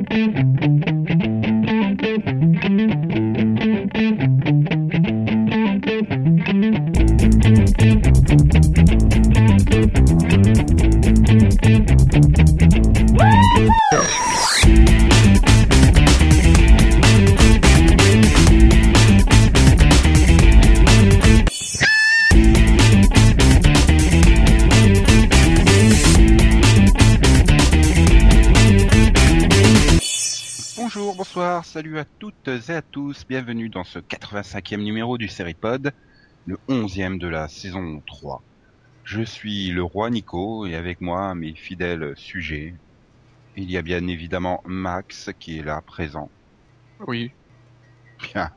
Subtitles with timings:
[0.00, 0.39] Mm-hmm.
[33.20, 35.92] Tous, bienvenue dans ce 85e numéro du Seripod,
[36.46, 38.42] le 11e de la saison 3.
[39.04, 42.74] Je suis le roi Nico et avec moi mes fidèles sujets.
[43.56, 46.30] Il y a bien évidemment Max qui est là présent.
[47.06, 47.32] Oui,
[48.22, 48.50] Bien,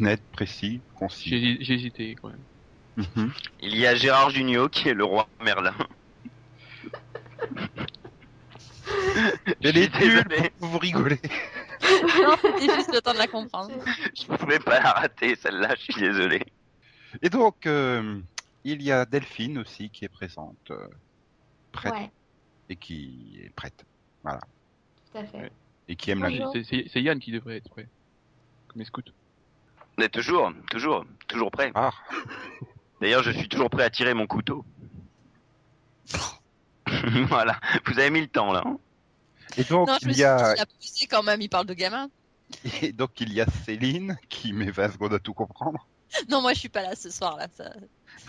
[0.00, 1.30] net, précis, concis.
[1.30, 2.44] j'ai j'ai hésité quand même.
[2.96, 3.32] Mhm.
[3.60, 5.74] Il y a Gérard Jugnot qui est le roi Merlin.
[9.62, 11.20] Nulle, désolé, vous rigolez.
[12.22, 13.72] non, c'était juste le temps de la comprendre.
[14.18, 16.42] je pouvais pas la rater celle-là, je suis désolé.
[17.22, 18.20] Et donc, euh,
[18.64, 20.88] il y a Delphine aussi qui est présente, euh,
[21.72, 22.10] prête, Ouais,
[22.68, 23.84] et qui est prête,
[24.22, 24.40] voilà,
[25.12, 25.38] tout à fait.
[25.38, 25.52] Ouais.
[25.88, 26.52] et qui aime la Bonjour.
[26.52, 26.64] vie.
[26.64, 27.88] C'est- C'est c'est Yann qui devrait être prêt.
[28.68, 29.12] Comme scout.
[29.96, 31.72] Mais toujours, toujours, toujours prêt.
[31.74, 31.90] Ah,
[33.00, 34.64] D'ailleurs, je suis toujours prêt à tirer mon couteau.
[37.28, 38.62] voilà, vous avez mis le temps là.
[38.66, 38.78] hein.
[39.56, 41.40] Et donc non, je me il suis y dit, a, il a poussé quand même,
[41.40, 42.10] il parle de gamin.
[42.82, 45.88] et donc il y a Céline qui met 20 secondes à tout comprendre.
[46.28, 47.48] Non, moi je suis pas là ce soir là.
[47.54, 47.70] Ça...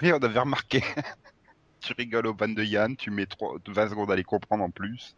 [0.01, 0.81] Oui, on avait remarqué.
[1.81, 4.71] tu rigoles au ban de Yann, tu mets trois- 20 secondes à les comprendre en
[4.71, 5.15] plus.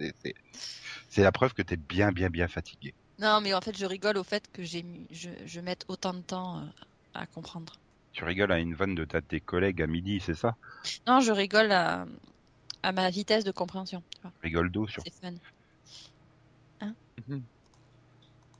[1.09, 2.93] C'est la preuve que t'es bien, bien, bien fatigué.
[3.19, 6.13] Non, mais en fait, je rigole au fait que j'ai mis, je, je mette autant
[6.13, 6.65] de temps euh,
[7.13, 7.73] à comprendre.
[8.13, 10.55] Tu rigoles à une vanne de ta, tes collègues à midi, c'est ça?
[11.07, 12.05] Non, je rigole à,
[12.83, 14.03] à ma vitesse de compréhension.
[14.15, 14.31] tu vois.
[14.41, 15.33] Rigole d'eau sur C'est fun.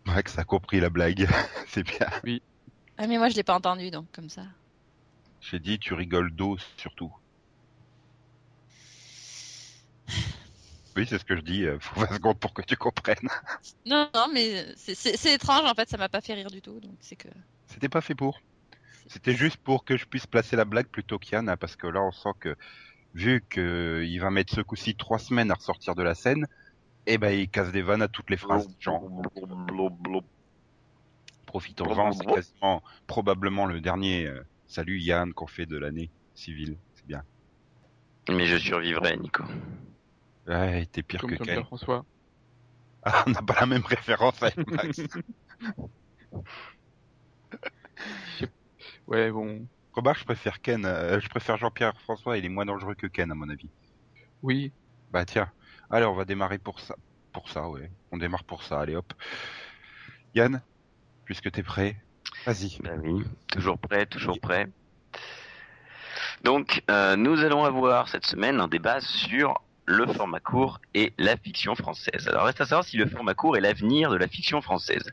[0.06, 1.28] Max a compris la blague.
[1.67, 2.08] c'est bien.
[2.98, 4.44] Ah, mais moi je l'ai pas entendu donc comme ça.
[5.42, 7.14] J'ai dit tu rigoles d'eau surtout.
[10.95, 11.66] Oui, c'est ce que je dis.
[11.66, 13.17] euh, Faut 20 secondes pour que tu comprennes.
[13.86, 16.80] Non, non, mais c'est- étrange en fait, ça m'a pas fait rire du tout.
[16.80, 17.30] Donc c'est que.
[17.67, 18.39] C'était pas fait pour.
[19.08, 22.02] C'était juste pour que je puisse placer la blague plutôt qu'Yann, hein, parce que là
[22.02, 22.55] on sent que
[23.14, 26.45] vu que il va mettre ce coup-ci trois semaines à ressortir de la scène,
[27.08, 28.67] eh ben il casse des vannes à toutes les phrases.
[28.80, 29.04] Genre,
[31.45, 36.78] profitons-en, c'est quasiment probablement le dernier euh, salut Yann qu'on fait de l'année civile.
[36.94, 37.23] C'est bien.
[38.30, 39.44] Mais je survivrai, Nico.
[40.48, 41.64] Ouais, t'es pire Comme que Ken.
[41.64, 42.06] François.
[43.04, 45.02] Ah, on n'a pas la même référence avec Max.
[49.08, 49.67] Ouais, bon.
[49.94, 53.30] Remarque, je préfère Ken, euh, je préfère Jean-Pierre François, il est moins dangereux que Ken
[53.32, 53.70] à mon avis.
[54.42, 54.72] Oui.
[55.11, 55.52] Bah tiens,
[55.92, 56.96] allez, on va démarrer pour ça.
[57.34, 57.90] Pour ça, ouais.
[58.12, 59.14] On démarre pour ça, allez hop.
[60.36, 60.62] Yann,
[61.26, 61.98] puisque t'es prêt,
[62.46, 62.78] vas-y.
[62.82, 64.68] Ben oui, toujours prêt, toujours prêt.
[66.44, 71.36] Donc, euh, nous allons avoir cette semaine un débat sur le format court et la
[71.37, 72.27] fiction française.
[72.27, 75.11] Alors, reste à savoir si le format court est l'avenir de la fiction française.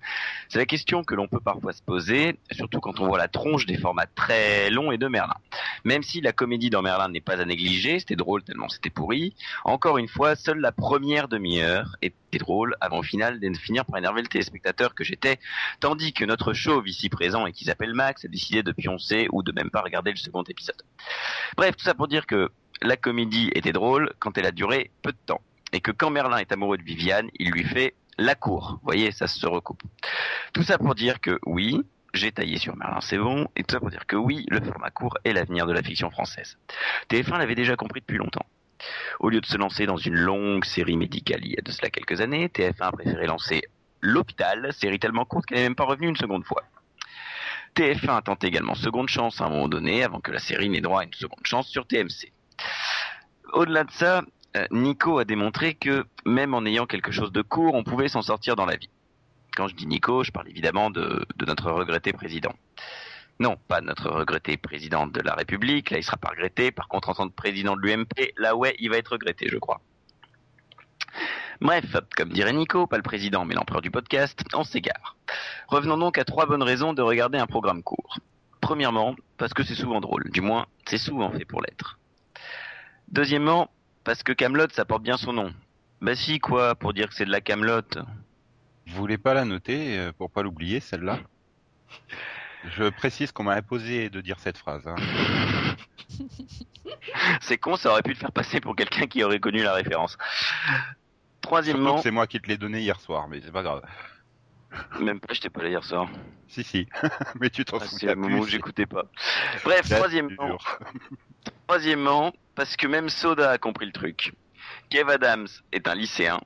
[0.49, 3.67] C'est la question que l'on peut parfois se poser, surtout quand on voit la tronche
[3.67, 5.37] des formats très longs et de Merlin.
[5.85, 9.35] Même si la comédie dans Merlin n'est pas à négliger, c'était drôle tellement c'était pourri,
[9.65, 13.97] encore une fois, seule la première demi-heure était drôle avant au final de finir par
[13.99, 15.39] énerver le téléspectateur que j'étais
[15.81, 19.43] Tandis que notre chauve ici présent et qui s'appelle Max a décidé de pioncer ou
[19.43, 20.83] de même pas regarder le second épisode.
[21.57, 22.51] Bref, tout ça pour dire que
[22.83, 25.41] la comédie était drôle quand elle a duré peu de temps.
[25.73, 28.79] Et que quand Merlin est amoureux de Viviane, il lui fait la cour.
[28.83, 29.83] Vous voyez, ça se recoupe.
[30.53, 31.83] Tout ça pour dire que oui,
[32.15, 33.47] j'ai taillé sur Merlin, c'est bon.
[33.57, 36.11] Et tout ça pour dire que oui, le format court est l'avenir de la fiction
[36.11, 36.59] française.
[37.11, 38.47] TF1 l'avait déjà compris depuis longtemps.
[39.21, 41.91] Au lieu de se lancer dans une longue série médicale il y a de cela
[41.91, 43.63] quelques années, TF1 a préféré lancer
[44.01, 46.63] L'Hôpital, série tellement courte qu'elle n'est même pas revenue une seconde fois.
[47.75, 50.81] TF1 a tenté également Seconde Chance à un moment donné, avant que la série n'ait
[50.81, 52.33] droit à une seconde chance sur TMC.
[53.53, 54.23] Au-delà de ça,
[54.57, 58.23] euh, Nico a démontré que même en ayant quelque chose de court, on pouvait s'en
[58.23, 58.91] sortir dans la vie.
[59.57, 62.55] Quand je dis Nico, je parle évidemment de, notre regretté président.
[63.41, 67.09] Non, pas notre regretté président de la République, là il sera pas regretté, par contre
[67.09, 69.81] en tant que président de l'UMP, là ouais, il va être regretté, je crois.
[71.61, 75.17] Bref, comme dirait Nico, pas le président mais l'empereur du podcast, on s'égare.
[75.69, 78.19] Revenons donc à trois bonnes raisons de regarder un programme court.
[78.61, 81.99] Premièrement, parce que c'est souvent drôle, du moins, c'est souvent fait pour l'être.
[83.13, 83.71] Deuxièmement,
[84.05, 85.53] parce que Camelot, ça porte bien son nom.
[86.01, 87.81] Bah si, quoi, pour dire que c'est de la Camelot.
[88.87, 91.19] Vous voulez pas la noter euh, pour pas l'oublier celle-là?
[92.77, 94.87] Je précise qu'on m'a imposé de dire cette phrase.
[94.87, 94.97] hein.
[97.41, 100.17] C'est con, ça aurait pu te faire passer pour quelqu'un qui aurait connu la référence.
[101.41, 103.83] troisièmement, c'est moi qui te l'ai donné hier soir, mais c'est pas grave.
[105.01, 106.09] même pas, j'étais pas là hier soir.
[106.49, 106.89] Si, si.
[107.41, 108.51] mais tu t'en Ah, c'est souviens le moment où plus.
[108.53, 109.05] j'écoutais pas.
[109.65, 110.79] Bref, troisièmement, dur.
[111.67, 114.35] Troisièmement, parce que même Soda a compris le truc.
[114.91, 116.41] Kev Adams est un lycéen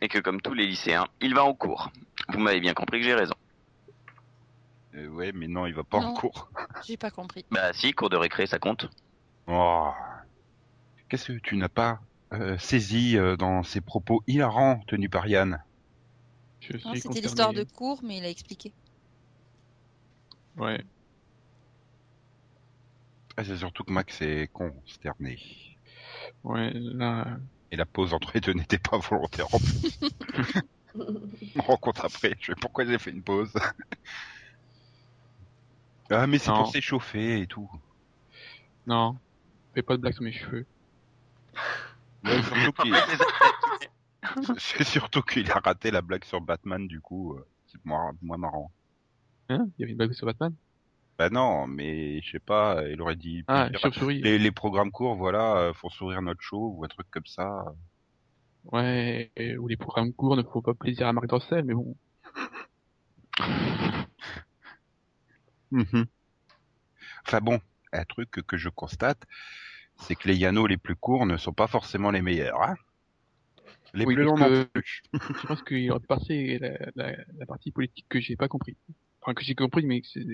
[0.00, 1.90] et que comme tous les lycéens, il va en cours.
[2.28, 3.34] Vous m'avez bien compris que j'ai raison.
[4.94, 6.50] Euh, ouais, mais non, il va pas en cours.
[6.86, 7.46] J'ai pas compris.
[7.50, 8.90] Bah si, cours de récré, ça compte.
[9.46, 9.90] Oh.
[11.08, 12.00] Qu'est-ce que tu n'as pas
[12.32, 15.62] euh, saisi euh, dans ces propos hilarants tenus par Yann?
[16.60, 18.72] C'était l'histoire de cours, mais il a expliqué.
[20.56, 20.84] Ouais.
[23.36, 25.38] Ah, C'est surtout que Max est consterné.
[26.44, 27.38] Ouais, là.
[27.70, 29.46] Et la pause entre les deux n'était pas volontaire.
[29.54, 29.98] en plus.
[31.68, 32.34] On compte après.
[32.38, 33.52] Je sais pourquoi j'ai fait une pause.
[36.10, 37.70] ah, mais c'est pour s'échauffer et tout.
[38.86, 39.16] Non.
[39.74, 40.66] Fais pas de blague sur mes cheveux.
[42.24, 42.94] Ouais, surtout qu'il-
[44.58, 48.36] c'est surtout qu'il a raté la blague sur Batman, du coup, euh, c'est moins, moins
[48.36, 48.70] marrant.
[49.48, 49.66] Hein?
[49.78, 50.54] Il y avait une blague sur Batman?
[51.18, 53.44] Bah non, mais je sais pas, il aurait dit.
[53.46, 53.68] Ah,
[54.08, 57.64] les, les programmes courts, voilà, euh, font sourire notre show ou un truc comme ça.
[58.64, 61.96] Ouais, ou les programmes courts ne font pas plaisir à Marc Dorcel, mais bon.
[65.72, 66.04] Mhm.
[67.26, 67.58] Enfin bon,
[67.94, 69.22] un truc que, je constate,
[69.96, 72.62] c'est que les Yanos les plus courts ne sont pas forcément les meilleurs.
[72.62, 72.74] Hein
[73.94, 75.02] les Oui, plus longs non plus.
[75.42, 76.00] Je pense qu'il aurait
[76.60, 78.76] la, la, la partie politique que j'ai pas compris.
[79.20, 80.26] Enfin, que j'ai compris, mais que c'est...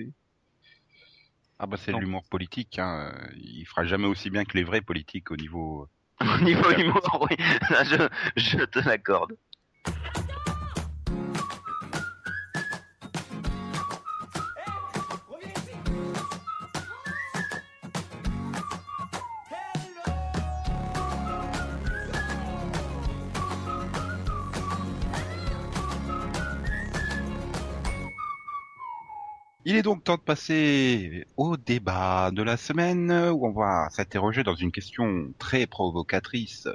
[1.59, 2.79] Ah bah c'est de l'humour politique.
[2.79, 3.13] Hein.
[3.35, 5.87] Il fera jamais aussi bien que les vrais politiques au niveau.
[6.21, 7.37] Au niveau humour, oui,
[8.35, 9.37] je te l'accorde.
[29.69, 34.41] Il est donc temps de passer au débat de la semaine où on va s'interroger
[34.41, 36.67] dans une question très provocatrice.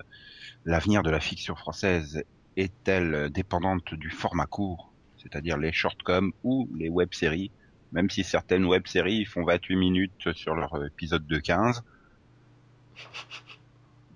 [0.64, 2.22] L'avenir de la fiction française
[2.56, 7.50] est-elle dépendante du format court, c'est-à-dire les shortcoms ou les web-séries,
[7.90, 11.82] même si certaines web-séries font 28 minutes sur leur épisode de 15.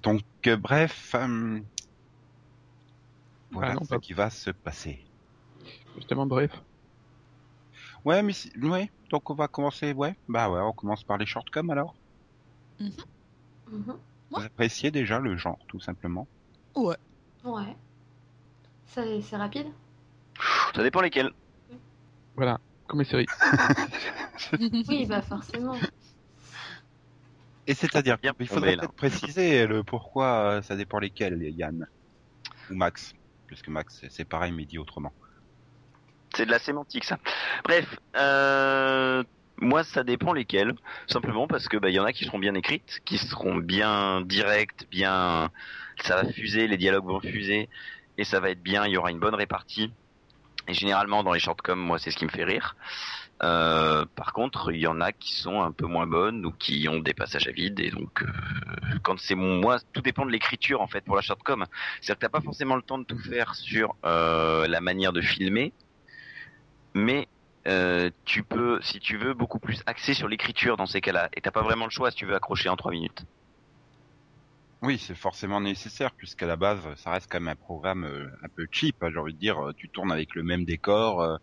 [0.05, 1.59] Donc euh, bref, euh,
[3.51, 5.01] voilà Ah non, ce pas- qui va se passer.
[5.97, 6.53] Justement, bref.
[8.05, 11.27] Ouais, mais si- ouais, donc on va commencer, ouais, bah ouais, on commence par les
[11.27, 11.95] shortcoms alors.
[12.81, 12.93] Mhm.
[14.31, 16.27] Vous appréciez déjà le genre, tout simplement.
[16.77, 16.97] Ouais.
[18.87, 19.67] C'est c'est rapide?
[20.75, 21.31] Ça dépend lesquels.
[22.37, 23.27] Voilà, comme les séries.
[24.89, 25.77] Oui, bah forcément.
[27.67, 31.87] Et c'est-à-dire tombé, faudrait peut-être préciser le pourquoi euh, ça dépend lesquels, Yann.
[32.71, 33.13] Ou Max.
[33.47, 35.13] Puisque Max, c'est- c'est pareil, mais dit autrement.
[36.39, 37.19] C'est de la sémantique, ça.
[37.65, 39.25] Bref, euh,
[39.61, 40.73] moi, ça dépend lesquels.
[41.09, 44.87] Simplement parce que bah, y en a qui seront bien écrites, qui seront bien directes,
[44.89, 45.51] bien,
[46.01, 47.69] ça va fuser, les dialogues vont fuser,
[48.19, 48.87] et ça va être bien.
[48.87, 49.91] Il y aura une bonne répartie.
[50.69, 52.77] Et généralement, dans les shortcoms, moi, c'est ce qui me fait rire.
[53.43, 56.89] Euh, par contre, il y en a qui sont un peu moins bonnes ou qui
[56.89, 57.81] ont des passages à vide.
[57.81, 58.27] Et donc, euh,
[59.03, 61.65] quand c'est moi, tout dépend de l'écriture en fait pour la shortcom.
[62.01, 65.73] C'est-à-dire que t'as pas forcément le temps de tout faire sur la manière de filmer,
[66.99, 67.29] mais
[67.67, 71.29] euh, tu peux, si tu veux, beaucoup plus axer sur l'écriture dans ces cas-là.
[71.35, 73.23] Et t'as pas vraiment le choix si tu veux accrocher en trois minutes.
[74.83, 78.49] Oui, c'est forcément nécessaire, puisqu'à la base, ça reste quand même un programme euh, un
[78.55, 79.59] peu cheap, hein, j'ai envie de dire.
[79.59, 81.39] euh, Tu tournes avec le même décor.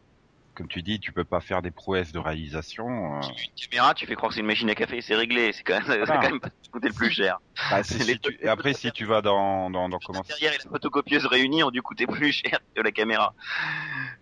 [0.54, 2.88] comme tu dis, tu peux pas faire des prouesses de réalisation.
[2.88, 5.52] euh, Une caméra, tu fais croire que c'est une machine à café, c'est réglé.
[5.52, 6.22] C'est quand même, ça Voilà.
[6.22, 7.40] quand même pas te coûter le plus cher.
[7.70, 10.70] bah, si tu- Et après, si tu vas dans, dans, dans comment Derrière et la
[10.70, 13.36] photocopieuse réunie ont dû coûter plus cher que la caméra.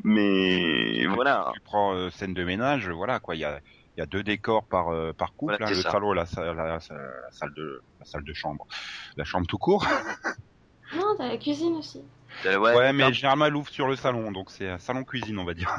[0.03, 1.51] Mais voilà.
[1.53, 3.59] tu prends euh, scène de ménage, voilà quoi, il y a,
[3.95, 5.91] il y a deux décors par euh, par couple, Voilà, hein, c'est le ça.
[5.91, 8.65] salon et la, salle- la, la salle de la salle de chambre,
[9.15, 9.85] la chambre tout court.
[10.95, 12.03] Non, t'as la cuisine aussi.
[12.45, 15.39] Euh, Ouais, Ouais, mais généralement elle ouvre sur le salon, donc c'est un salon cuisine
[15.39, 15.73] on va dire.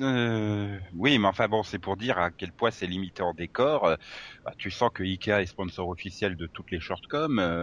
[0.00, 3.86] Euh, oui, mais enfin bon, c'est pour dire à quel point c'est limité en décor.
[3.86, 3.96] Euh,
[4.44, 7.62] bah, tu sens que Ikea est sponsor officiel de toutes les shortcoms, euh,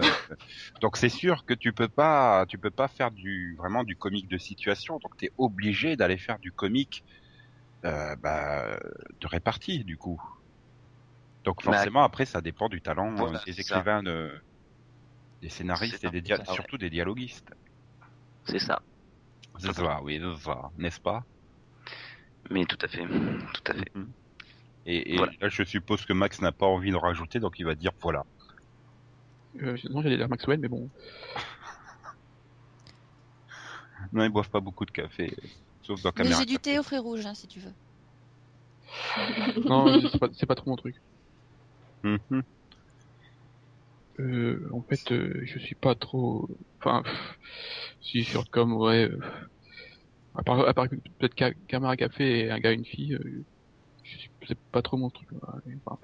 [0.80, 4.28] donc c'est sûr que tu peux pas, tu peux pas faire du vraiment du comique
[4.28, 4.98] de situation.
[4.98, 7.04] Donc t'es obligé d'aller faire du comique
[7.84, 8.78] euh, bah,
[9.20, 10.20] de répartie du coup.
[11.44, 14.32] Donc Bah, forcément après ça dépend du talent euh, voilà, des écrivains, de,
[15.42, 16.44] des scénaristes et des ça, ouais.
[16.46, 17.50] surtout des dialoguistes.
[18.44, 18.80] c'est ça.
[19.58, 21.24] C'est ça, oui, c'est ça, n'est-ce pas?
[22.50, 23.90] Mais tout à fait, tout à fait.
[23.94, 24.12] Mhm.
[24.86, 25.32] Et, et Voilà.
[25.40, 28.24] là, je suppose que Max n'a pas envie de rajouter, donc il va dire voilà.
[29.62, 30.90] Euh, non, j'allais dire Maxwell, mais bon.
[34.12, 35.48] Non, ils boivent pas beaucoup de café, euh,
[35.82, 36.40] sauf dans Mais Caméra.
[36.40, 37.72] j'ai du thé au frais rouge, hein, si tu veux.
[39.64, 40.96] Non, c'est pas, c'est pas trop mon truc.
[42.04, 42.42] Mhm.
[44.20, 46.48] Euh, en fait, euh, je suis pas trop.
[46.80, 47.38] Enfin, pff,
[48.00, 49.10] si sur comme ouais.
[50.36, 53.44] À part, à part peut-être ca- camarade café et un gars et une fille, euh,
[54.48, 55.28] c'est pas trop mon truc.
[55.86, 55.98] Enfin,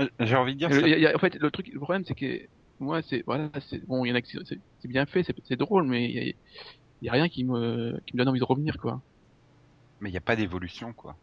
[0.00, 1.68] Euh, J'ai envie de dire, ça- y a- il y a- en fait, le truc,
[1.72, 2.46] le problème, c'est que
[2.78, 5.86] moi, c'est voilà, c'est bon, il y en a qui c'est bien fait, c'est drôle,
[5.86, 6.38] mais il y
[7.06, 9.02] y a rien qui me qui me donne envie de revenir, quoi.
[10.00, 11.20] mais il n'y a pas d'évolution, quoi.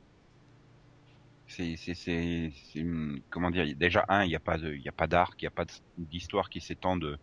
[1.47, 1.95] C'est, c'est,
[3.29, 5.45] comment dire, déjà un, il n'y a pas de, il y a pas d'arc, il
[5.45, 5.65] n'y a pas
[5.97, 7.17] d'histoire qui s'étende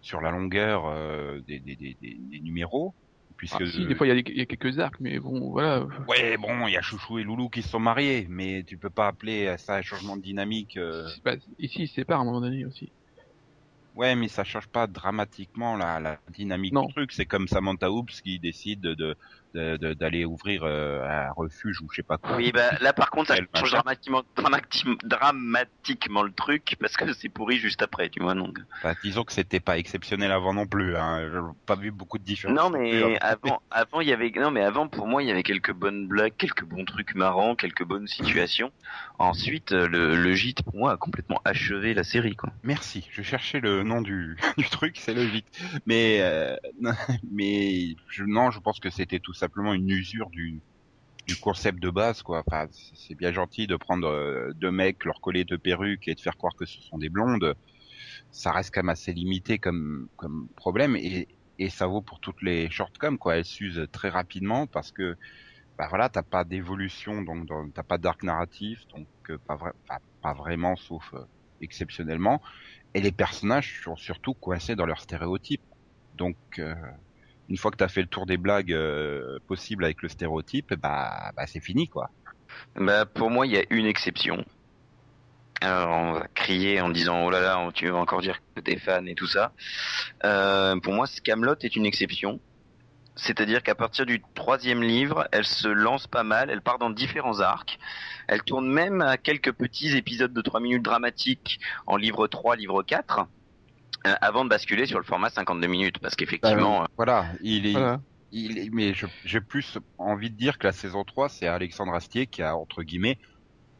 [0.00, 2.96] sur la longueur euh, des, des, des, des numéros,
[3.40, 5.86] puisque Ah, si, des fois, il y, a y quelques arcs, mais bon, voilà.
[6.08, 8.90] ouais, bon, il y a Chouchou et Loulou qui se sont mariés, mais tu peux
[8.90, 10.76] pas appeler ça un changement de dynamique.
[10.76, 12.92] euh, pas- ici, c'est pas à un moment donné aussi.
[13.94, 16.86] Ouais, mais ça change pas dramatiquement la, la dynamique Non.
[16.86, 17.12] du truc.
[17.12, 19.16] C'est comme Samantha Oops qui décide de de- de-
[19.54, 22.36] d'aller ouvrir euh, un refuge ou je sais pas quoi.
[22.36, 27.28] Oui, bah là par contre, ça change dramatiquement, dramatiquement, dramatiquement le truc parce que c'est
[27.28, 28.34] pourri juste après, tu vois.
[28.34, 28.58] Donc.
[28.78, 30.96] Enfin, disons que c'était pas exceptionnel avant non plus.
[30.96, 31.52] Hein.
[31.66, 32.56] Pas vu beaucoup de différence.
[32.56, 33.18] Non mais hein.
[33.20, 36.06] avant, avant il y avait, non mais avant pour moi il y avait quelques bonnes
[36.06, 38.72] blagues, quelques bons trucs marrants, quelques bonnes situations.
[39.18, 42.50] Ensuite, euh, le, le gîte pour moi a complètement achevé la série quoi.
[42.62, 43.06] Merci.
[43.10, 45.46] Je cherchais le nom du, du truc, c'est logique.
[45.86, 46.56] Mais euh,
[47.30, 50.60] mais je, non, je pense que c'était tout simplement une usure du
[51.40, 52.42] concept de base quoi.
[52.46, 56.20] Enfin, c'est bien gentil de prendre euh, deux mecs, leur coller deux perruques et de
[56.20, 57.54] faire croire que ce sont des blondes.
[58.32, 60.08] Ça reste quand même assez limité comme
[60.56, 63.36] problème et ça vaut pour toutes les shortcoms quoi.
[63.36, 65.16] Elles s'usent très rapidement parce que
[65.78, 69.38] bah voilà, t'as pas d'évolution donc t'as pas d'arc narratif donc euh,
[70.22, 71.24] pas vraiment sauf euh,
[71.60, 72.40] exceptionnellement.
[72.94, 75.62] Et les personnages sont surtout coincés dans leurs stéréotypes.
[76.16, 76.74] Donc, euh,
[77.50, 81.32] une fois que t'as fait le tour des blagues euh, possibles avec le stéréotype, bah,
[81.36, 82.10] bah c'est fini quoi.
[82.76, 84.44] Bah pour moi il y a une exception.
[85.60, 88.78] Alors on va crier en disant oh là là tu vas encore dire que t'es
[88.78, 89.52] fan et tout ça.
[90.24, 92.40] Euh, pour moi Camelot est une exception.
[93.16, 97.40] C'est-à-dire qu'à partir du troisième livre, elle se lance pas mal, elle part dans différents
[97.40, 97.78] arcs,
[98.28, 102.82] elle tourne même à quelques petits épisodes de 3 minutes dramatiques en livre 3, livre
[102.82, 103.26] 4,
[104.06, 107.72] euh, avant de basculer sur le format 52 minutes, parce qu'effectivement, euh, Voilà, il est,
[107.72, 108.00] Voilà.
[108.30, 112.26] il est- mais j'ai plus envie de dire que la saison 3, c'est Alexandre Astier
[112.26, 113.18] qui a entre guillemets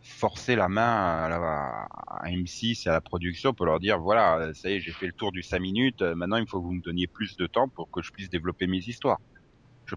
[0.02, 4.52] forcé la main à, la- à M6 et à la production pour leur dire voilà,
[4.54, 6.64] ça y est, j'ai fait le tour du 5 minutes, euh, maintenant il faut que
[6.66, 9.18] vous me donniez plus de temps pour que je puisse développer mes histoires.
[9.86, 9.94] Je,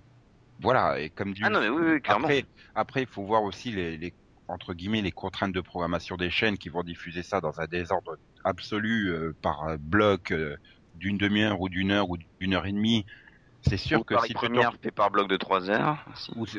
[0.60, 2.28] voilà, et comme dit ah non mais oui, oui clairement.
[2.28, 4.14] Après, après, il faut voir aussi les, les
[4.48, 8.16] entre guillemets les contraintes de programmation des chaînes qui vont diffuser ça dans un désordre
[8.44, 10.56] absolu euh, par bloc euh,
[10.96, 13.06] d'une demi-heure ou d'une heure ou d'une heure et demie.
[13.66, 16.06] C'est sûr Ou que si tu te par bloc de 3 heures.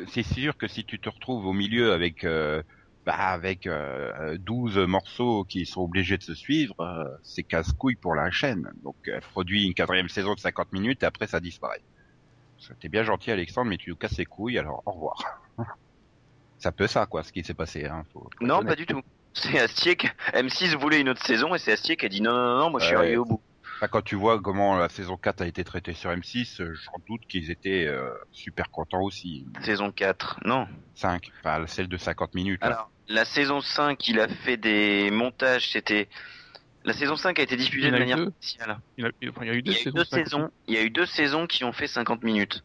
[0.07, 2.63] c'est sûr que si tu te retrouves au milieu avec euh,
[3.05, 8.15] bah, avec euh, 12 morceaux qui sont obligés de se suivre, euh, c'est casse-couille pour
[8.15, 8.67] la chaîne.
[8.83, 11.83] Donc elle produit une quatrième saison de 50 minutes et après ça disparaît.
[12.57, 15.41] C'était bien gentil Alexandre, mais tu nous casses les couilles, alors au revoir.
[16.57, 17.85] ça peut ça quoi, ce qui s'est passé.
[17.85, 19.01] Hein, faut- Non, pas du tout.
[19.35, 20.07] C'est Astier qui...
[20.33, 22.79] M6 voulait une autre saison et c'est Astier qui a dit non, non, non, moi
[22.79, 23.41] je suis arrivé au bout.
[23.77, 26.93] Enfin, quand tu vois comment la saison 4 a été traitée sur M6, euh, j'en
[27.09, 29.45] doute qu'ils étaient euh, super contents aussi.
[29.63, 30.65] Saison 4, non.
[30.95, 32.61] 5, enfin celle de 50 minutes.
[32.61, 32.67] là.
[32.67, 36.07] Alors, la saison 5, il a fait des montages, c'était...
[36.85, 38.77] La saison 5 a été diffusée de manière spéciale.
[38.97, 39.95] Il, a, y a eu Il deux y a eu saisons.
[39.95, 42.63] deux ça, saisons, il y a eu deux saisons qui ont fait 50 minutes.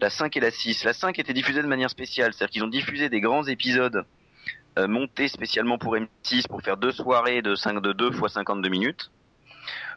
[0.00, 0.82] La 5 et la 6.
[0.84, 4.04] La 5 était diffusée de manière spéciale, c'est-à-dire qu'ils ont diffusé des grands épisodes
[4.78, 8.68] euh, montés spécialement pour M6 pour faire deux soirées de 5 de 2 fois 52
[8.68, 9.10] minutes.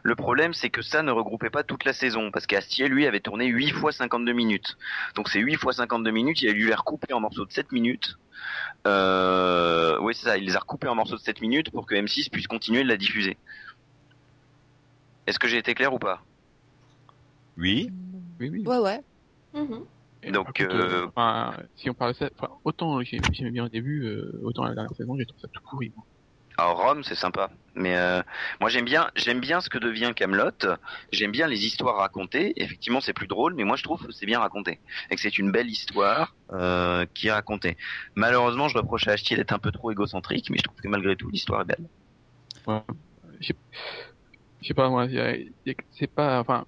[0.02, 3.20] Le problème, c'est que ça ne regroupait pas toute la saison, parce qu'Astier, lui, avait
[3.20, 4.76] tourné 8 fois 52 minutes.
[5.16, 7.72] Donc ces 8 fois 52 minutes, il a dû les recouper en morceaux de 7
[7.72, 8.16] minutes.
[8.86, 9.98] Euh...
[10.00, 12.30] Oui, c'est ça, il les a recoupés en morceaux de 7 minutes pour que M6
[12.30, 13.36] puisse continuer de la diffuser.
[15.26, 16.22] Est-ce que j'ai été clair ou pas?
[17.58, 17.90] Oui,
[18.38, 18.62] Oui, oui.
[18.64, 19.00] Ouais, ouais.
[19.52, 19.84] Mhm.
[20.22, 23.66] Et Donc, contre, euh, enfin, si on parle de ça, enfin, autant j'ai- j'aimais bien
[23.66, 25.92] au début, euh, autant la dernière saison, j'ai trouvé ça tout pourri.
[25.94, 26.04] moi.
[26.56, 28.20] Alors Rome, c'est sympa, mais euh,
[28.60, 30.50] moi j'aime bien, j'aime bien ce que devient Camelot.
[31.12, 32.52] J'aime bien les histoires racontées.
[32.56, 35.38] Effectivement, c'est plus drôle, mais moi je trouve que c'est bien raconté et que c'est
[35.38, 37.76] une belle histoire euh, qui est racontée.
[38.16, 41.14] Malheureusement, je reproche à Astier d'être un peu trop égocentrique, mais je trouve que malgré
[41.14, 41.88] tout, l'histoire est belle.
[42.66, 42.82] Ouais.
[43.40, 43.52] Je
[44.66, 45.06] sais- pas, moi,
[45.92, 46.66] c'est pas, enfin,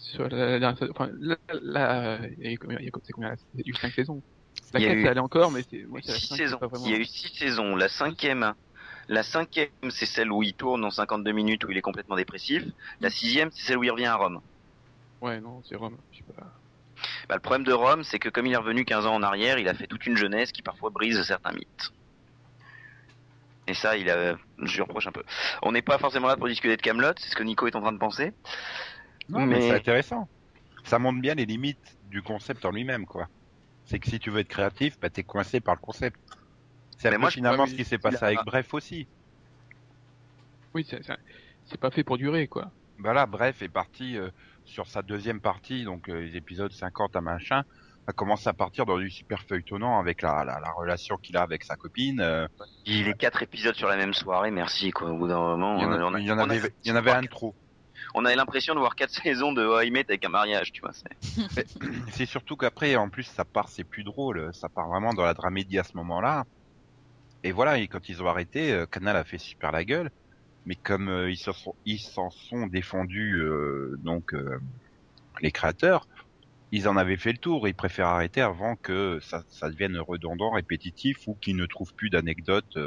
[0.00, 2.90] sur la, dernière saison, enfin, là, là, il y a eu combien, il y a,
[3.66, 4.22] eu cinq saisons.
[4.72, 6.58] La Il y a 4, eu- allait encore, mais c'est, 5 saisons.
[6.58, 6.84] vraiment.
[6.84, 7.76] Il y a eu six saisons.
[7.76, 8.54] La cinquième,
[9.08, 12.64] la cinquième, c'est celle où il tourne en 52 minutes où il est complètement dépressif.
[13.00, 14.40] La sixième, c'est celle où il revient à Rome.
[15.20, 16.46] Ouais, non, c'est Rome, je sais pas.
[17.28, 19.58] Bah, le problème de Rome, c'est que comme il est revenu 15 ans en arrière,
[19.58, 21.90] il a fait toute une jeunesse qui parfois brise certains mythes.
[23.66, 25.22] Et ça, il a, je lui reproche un peu.
[25.62, 27.80] On n'est pas forcément là pour discuter de Camelot, c'est ce que Nico est en
[27.80, 28.32] train de penser.
[29.30, 30.28] Non, mais, Mais- c'est intéressant.
[30.84, 33.28] Ça montre bien les limites du concept en lui-même, quoi.
[33.84, 36.18] C'est que si tu veux être créatif, bah t'es coincé par le concept.
[36.98, 39.06] C'est finalement ce qui s'est passé avec Bref aussi.
[40.74, 41.18] Oui, c'est c'est-
[41.66, 42.70] c'est pas fait pour durer, quoi.
[42.98, 44.30] Bah là, Bref est parti euh,
[44.64, 47.64] sur sa deuxième partie, donc euh, les épisodes 50 à machin,
[48.06, 51.42] a commencé à partir dans du super feuilletonnant avec la, la, la relation qu'il a
[51.42, 52.20] avec sa copine.
[52.20, 52.46] euh,
[52.86, 55.10] Il est quatre épisodes sur la même soirée, merci quoi.
[55.10, 56.54] Au bout d'un moment, il y en, a- on a- il y en on a-
[56.54, 57.54] avait, il y en avait un de trop.
[58.14, 60.80] On avait l'impression de voir quatre saisons de How I Met avec un mariage, tu
[60.80, 60.92] vois.
[62.12, 64.50] c'est- surtout qu'après, en plus, ça part, c'est plus drôle.
[64.54, 66.44] Ça part vraiment dans la dramédie à ce moment-là.
[67.42, 70.10] Et voilà, et quand ils ont arrêté, euh, Canal a fait super la gueule.
[70.66, 74.58] Mais comme euh, ils se sont, ils s'en sont défendus, euh, donc euh,
[75.42, 76.08] les créateurs,
[76.72, 77.68] ils en avaient fait le tour.
[77.68, 82.10] Ils préfèrent arrêter avant que ça, ça devienne redondant, répétitif, ou qu'ils ne trouvent plus
[82.10, 82.78] d'anecdotes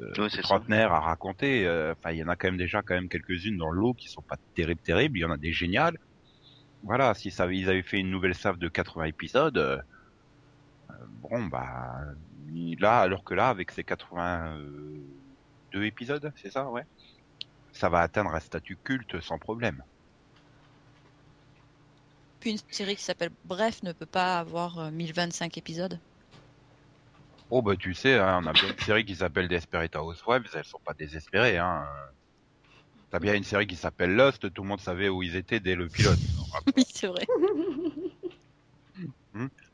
[0.00, 0.42] euh, euh, ça.
[0.42, 1.66] trentenaires à raconter.
[1.66, 4.08] Euh, Enfin, il y en a quand même déjà quand même quelques-unes dans l'eau qui
[4.08, 5.18] sont pas terribles, terribles.
[5.18, 5.98] Il y en a des géniales.
[6.82, 9.78] Voilà, si ça, ils avaient fait une nouvelle save de 80 épisodes, euh,
[10.90, 12.00] euh, bon bah
[12.78, 16.84] là, alors que là, avec ces 82 épisodes, c'est ça, ouais,
[17.72, 19.82] ça va atteindre un statut culte sans problème.
[22.40, 25.98] Puis une série qui s'appelle Bref ne peut pas avoir euh, 1025 épisodes.
[27.50, 30.64] Oh bah tu sais, hein, on a bien une série qui s'appelle Desperate Housewives, elles
[30.64, 31.58] sont pas désespérées.
[31.58, 31.86] Hein.
[33.10, 35.74] T'as bien une série qui s'appelle Lost, tout le monde savait où ils étaient dès
[35.74, 36.18] le pilote.
[36.76, 37.26] Oui, c'est vrai.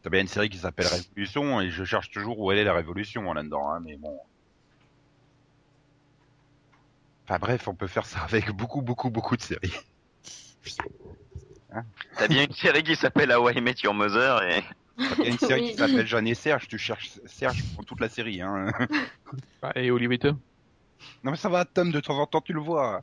[0.02, 2.72] T'as bien une série qui s'appelle Révolution et je cherche toujours où elle est la
[2.72, 4.18] révolution là-dedans, hein, mais bon.
[7.24, 9.74] Enfin bref, on peut faire ça avec beaucoup, beaucoup, beaucoup de séries.
[12.16, 14.64] T'as bien une série qui s'appelle How I Met Your Mother et
[15.08, 15.70] T'as bien une série Oui.
[15.72, 18.40] qui s'appelle Jeanne et Serge, tu cherches Serge pour toute la série.
[18.42, 18.70] Hein.
[19.62, 20.38] Bah, Et Olivier Tom
[21.24, 23.02] Non mais ça va, Tom, de temps en temps tu le vois.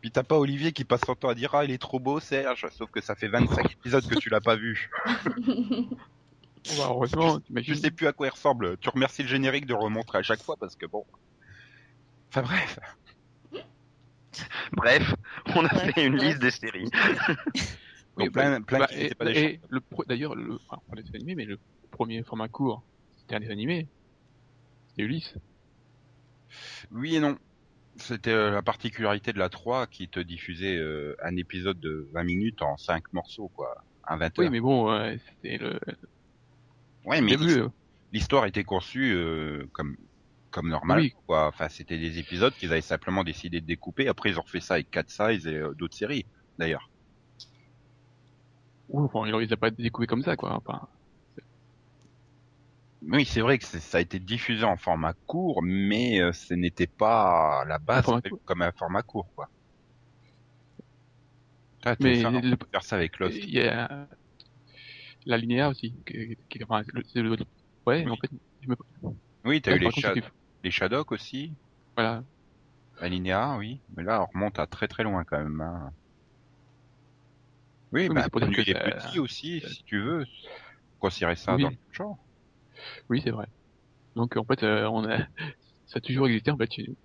[0.00, 2.20] Puis t'as pas Olivier qui passe son temps à dire ah il est trop beau
[2.20, 4.90] Serge, sauf que ça fait 25 épisodes que tu l'as pas vu.
[6.78, 7.74] Bah, Heureusement, Je t'imagines.
[7.74, 8.78] sais plus à quoi il ressemble.
[8.78, 11.04] Tu remercies le générique de remontrer à chaque fois parce que bon.
[12.30, 12.78] Enfin bref.
[14.72, 15.14] bref,
[15.54, 16.88] on a fait une liste des séries.
[18.16, 21.02] Oui, plein, plein bah, qui et, étaient pas et le pro- d'ailleurs, le, enfin, pas
[21.02, 21.58] des animés, mais le
[21.90, 22.84] premier format court,
[23.16, 23.88] c'était un des animés.
[24.88, 25.34] C'était Ulysse.
[26.90, 27.36] Oui et non.
[27.96, 32.24] C'était euh, la particularité de la 3 qui te diffusait euh, un épisode de 20
[32.24, 33.74] minutes en 5 morceaux, quoi.
[34.06, 34.52] Un 20 Oui, heures.
[34.52, 35.78] mais bon, euh, c'était le
[37.04, 37.68] Ouais, mais euh.
[38.12, 39.96] l'histoire était conçue euh, comme
[40.50, 41.12] comme normal, Oui.
[41.26, 41.48] quoi.
[41.48, 44.06] Enfin, c'était des épisodes qu'ils avaient simplement décidé de découper.
[44.08, 46.26] Après, ils ont refait ça avec Cat Size et euh, d'autres séries,
[46.58, 46.90] d'ailleurs.
[48.88, 50.54] Ouh, enfin, il les pas découpés comme ça, quoi.
[50.56, 50.88] Enfin,
[53.02, 56.86] Oui, c'est vrai que ça a été diffusé en format court, mais euh, ce n'était
[56.88, 58.12] pas à la base
[58.44, 59.48] comme un format court, quoi.
[61.84, 63.48] Ah, Mais ça, le- faire ça avec Lost.
[63.48, 64.08] il y a
[65.26, 65.94] la linéaire aussi.
[66.06, 67.36] Qui, qui, enfin, le- c'est le-
[67.86, 68.10] ouais, Oui.
[68.10, 68.76] en fait, je me...
[69.44, 70.14] Oui, t'as ouais, eu les, contre,
[70.64, 71.56] les Shadok aussi,
[71.96, 72.24] Voilà.
[72.98, 73.82] Alinéa, oui.
[73.96, 75.60] Mais là, on remonte à très très loin quand même.
[75.60, 75.92] hein.
[77.94, 79.84] Oui, Oui, mais bah, c'est pour dire lui, que il est ça- petit aussi, si
[79.84, 80.26] tu veux.
[80.98, 81.62] Considérer ça Oui.
[81.62, 82.18] dans le genre.
[83.08, 83.46] Oui, c'est vrai.
[84.16, 85.18] Donc, en fait, euh, on a,
[85.86, 86.96] ça a toujours existé, en fait, chez nous.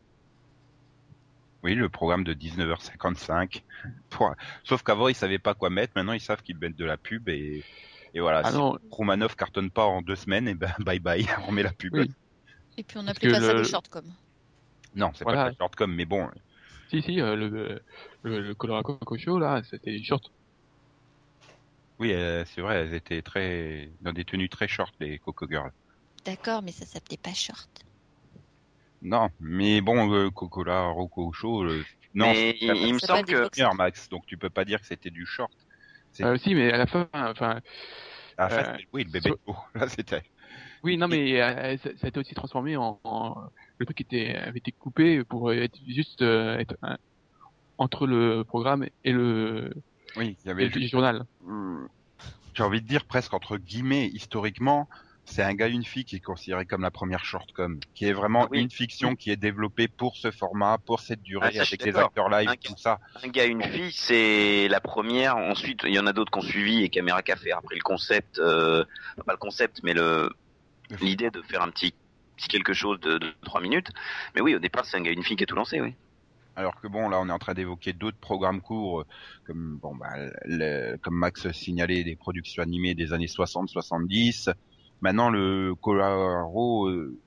[1.64, 3.62] Oui, le programme de 19h55.
[4.10, 5.94] Pour- Sauf qu'avant, ils savaient pas quoi mettre.
[5.96, 7.64] Maintenant, ils savent qu'ils mettent de la pub et,
[8.14, 8.42] et voilà.
[8.46, 11.64] Ah si non, Romanov cartonne pas en deux semaines, et ben bye bye, on met
[11.64, 11.94] la pub.
[11.94, 12.10] Oui.
[12.78, 14.14] Et puis on Parce appelait que pas ça le- des shortcoms.
[14.96, 15.44] Non, c'est Voilà.
[15.44, 16.28] pas de la shortcom, mais bon.
[16.90, 17.82] si, si, euh, le,
[18.24, 20.32] le, le Colorado Coco Show, là, c'était des shorts.
[22.00, 25.72] Oui, euh, c'est vrai, elles étaient très dans des tenues très short les Coco Girls.
[26.24, 27.84] D'accord, mais ça s'appelait pas short.
[29.02, 31.84] Non, mais bon, euh, Coco là, Rocco Show, le...
[32.14, 34.88] non, Mais il, il me semble que Air Max, donc tu peux pas dire que
[34.88, 35.54] c'était du short.
[36.22, 37.62] Euh, si, mais à la fin, enfin,
[38.38, 39.56] À la fin, euh, oui, le bébé so-.
[39.76, 40.24] Là, c'était.
[40.84, 44.36] oui, non, mais euh, ça, ça a été aussi transformé en, en- le truc était,
[44.36, 46.76] avait été coupé pour être juste euh, être
[47.78, 49.74] entre le programme et le,
[50.18, 50.68] Oui, il y avait.
[50.70, 51.26] le journal.
[51.44, 51.86] Hmm.
[52.54, 54.90] J'ai envie de dire presque entre guillemets, historiquement,
[55.26, 58.46] c'est un gars, une fille qui est considéré comme la première shortcom, qui est vraiment
[58.46, 58.62] Ah oui.
[58.62, 62.30] une fiction qui est développée pour ce format, pour cette durée, Ah, avec les acteurs
[62.30, 63.00] live, Un tout ça.
[63.24, 65.38] un gars, une fille, c'est la première.
[65.38, 67.84] Ensuite, il y en a d'autres qui ont suivi et Caméra Café a repris le
[67.84, 68.84] concept, euh,
[69.26, 70.32] pas le concept, mais le
[71.02, 71.94] l'idée de faire un petit,
[72.36, 73.90] petit quelque chose de, de 3 minutes.
[74.34, 75.94] Mais oui, au départ, c'est un gars, une fille qui a tout lancé, oui.
[76.56, 79.06] Alors que bon, là, on est en train d'évoquer d'autres programmes courts, euh,
[79.46, 80.10] comme bon, bah,
[80.46, 84.50] le- comme Max signalait des productions animées des années 60-70.
[85.02, 87.18] Maintenant, le Colaro, euh,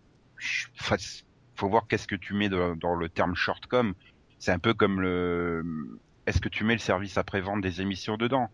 [1.56, 3.94] faut voir qu'est-ce que tu mets dans, dans le terme shortcom.
[4.38, 5.62] C'est un peu comme le,
[6.26, 8.48] est-ce que tu mets le service après-vente des émissions dedans?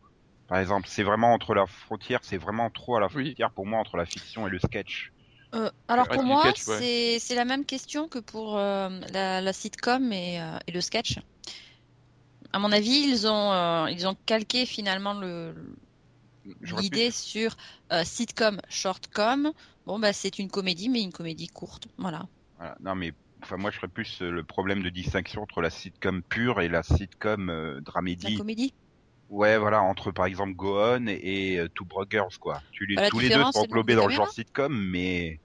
[0.47, 3.25] Par exemple, c'est vraiment entre la frontière, c'est vraiment trop à la Oui.
[3.25, 5.13] frontière pour moi entre la fiction et le sketch.
[5.55, 7.19] Euh, alors pour moi, ouais.
[7.19, 11.19] c'est la même question que pour euh, la, la sitcom et, euh, et le sketch.
[12.53, 15.19] À mon avis, ils ont ils ont calqué finalement
[16.45, 17.57] l'idée sur
[18.05, 19.53] sitcom, shortcom.
[19.87, 21.89] Bon bah c'est une comédie mais une comédie courte.
[21.97, 22.27] Voilà.
[22.59, 22.77] Voilà.
[22.81, 26.61] Non, mais enfin, moi, je ferais plus le problème de distinction entre la sitcom pure
[26.61, 28.35] et la sitcom euh, La dramédie.
[28.37, 28.75] comédie.
[29.29, 31.21] Ouais, voilà, entre par exemple Go On et,
[31.53, 32.63] et euh, Two Broke Girls, quoi.
[32.71, 35.41] Tu les, Bah, tous les deux sont englobés dans le genre sitcom, mais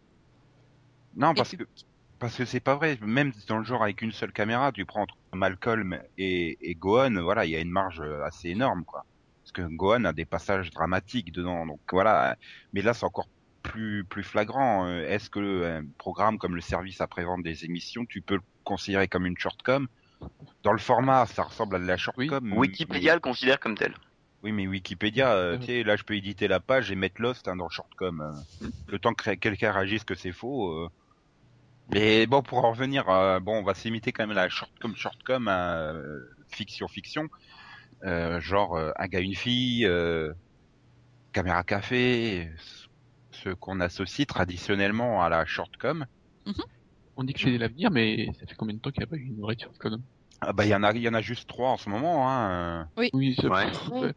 [1.16, 1.64] non, parce que
[2.20, 2.98] parce que c'est pas vrai.
[3.02, 7.00] Même dans le genre avec une seule caméra, tu prends entre Malcolm et, et Go
[7.02, 9.06] On, voilà, il y a une marge euh, assez énorme, quoi.
[9.44, 12.38] Parce que Go On a des passages dramatiques dedans, donc voilà.
[12.72, 13.30] Mais là, c'est encore
[13.62, 14.88] plus plus flagrant.
[14.88, 19.08] Euh, Est-ce que un programme comme le service après-vente des émissions, tu peux le considérer
[19.08, 19.88] comme une shortcom?
[20.64, 22.54] Dans le format, ça ressemble à de la shortcom.
[22.58, 23.94] Wikipédia le considère comme tel.
[24.44, 27.48] Oui, mais Wikipédia, euh, tu sais, là, je peux éditer la page et mettre Lost
[27.48, 28.22] hein, dans le shortcom.
[28.22, 28.68] euh.
[28.88, 30.70] le temps que quelqu'un réagisse que c'est faux.
[30.72, 30.90] euh.
[31.94, 34.96] Mais bon, pour en revenir, euh, bon, on va s'imiter quand même à la shortcom,
[34.96, 37.28] shortcom, euh, fiction, fiction.
[38.04, 40.34] Euh, genre, euh, un gars, une fille, euh,
[41.32, 42.50] caméra café,
[43.32, 46.06] ce qu'on associe traditionnellement à la shortcom.
[47.16, 49.16] On dit que c'est l'avenir, mais ça fait combien de temps qu'il n'y a pas
[49.18, 50.02] eu une vraie shortcom
[50.48, 52.30] Ah bah, il y en a, il y en a juste trois en ce moment.
[52.30, 52.86] Hein.
[52.98, 53.10] euh.
[53.14, 53.66] Oui, c'est Ouais.
[53.92, 54.14] ouais.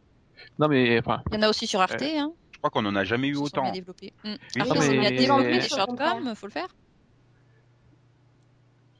[0.59, 2.01] Non mais enfin, Il y en a aussi sur Arte.
[2.01, 3.63] Hein, Je crois qu'on en a jamais eu autant.
[3.63, 4.13] bien développés.
[4.23, 4.29] Mm.
[4.29, 6.51] Oui, Après, non, s'il y a mais- des gens qui mais- des shortcom, faut le
[6.51, 6.67] faire.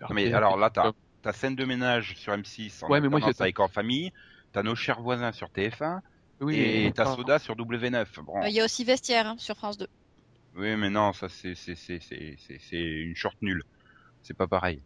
[0.02, 0.92] Non, mais alors là, t'as
[1.24, 4.12] ta scène de ménage sur M6 en Ouais, mais moi, avec en famille,
[4.52, 6.02] t'as nos chers voisins sur TF1
[6.40, 8.20] oui, et mais- t'as Soda sur W9.
[8.22, 9.88] Bon, Euh, Il y a aussi Vestiaire hein, sur France 2.
[10.56, 13.64] oui, mais non, ça c'est c'est c'est c'est c'est c'est une short nulle.
[14.22, 14.82] C'est pas pareil.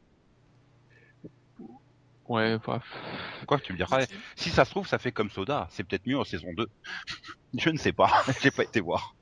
[2.32, 2.80] Ouais, enfin,
[3.46, 5.68] Quoi, tu me diras Si ça se trouve, ça fait comme Soda.
[5.70, 6.68] C'est peut-être mieux en saison 2.
[7.58, 8.10] Je ne sais pas.
[8.42, 9.16] J'ai pas été voir.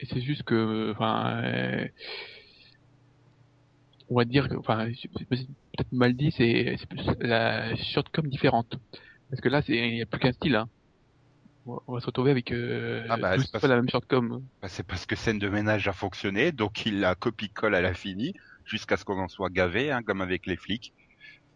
[0.00, 1.88] et c'est juste que, enfin, euh,
[4.10, 8.76] on va dire que, enfin, peut-être mal dit, c'est plus la shortcom différente.
[9.30, 10.56] Parce que là, c'est il y a plus qu'un style.
[10.56, 10.68] Hein.
[11.66, 14.42] On va- se retrouver avec euh, Ah bah, c'est pas pas la même shortcom.
[14.62, 17.92] Bah, c'est parce que scène de ménage a fonctionné, donc il la copie-colle à la
[17.94, 20.92] finie, jusqu'à ce qu'on en soit gavé, hein, comme avec les flics.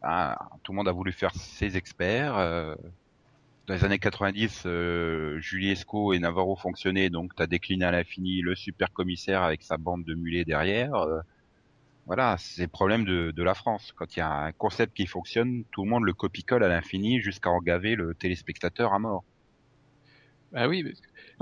[0.03, 2.37] Ah, tout le monde a voulu faire ses experts.
[2.39, 2.75] euh,
[3.67, 8.43] Dans les années 90, euh, Julie Esco et Navarro fonctionnaient, donc t'as décliné à l'infini
[8.43, 10.95] le super commissaire avec sa bande de mulets derrière.
[10.97, 11.21] euh,
[12.07, 13.93] voilà, c'est le problème de, de la France.
[13.97, 17.21] Quand il y a un concept qui fonctionne, tout le monde le copie-colle à l'infini
[17.23, 19.25] jusqu'à en gaver le téléspectateur à mort.
[20.53, 20.85] Bah oui,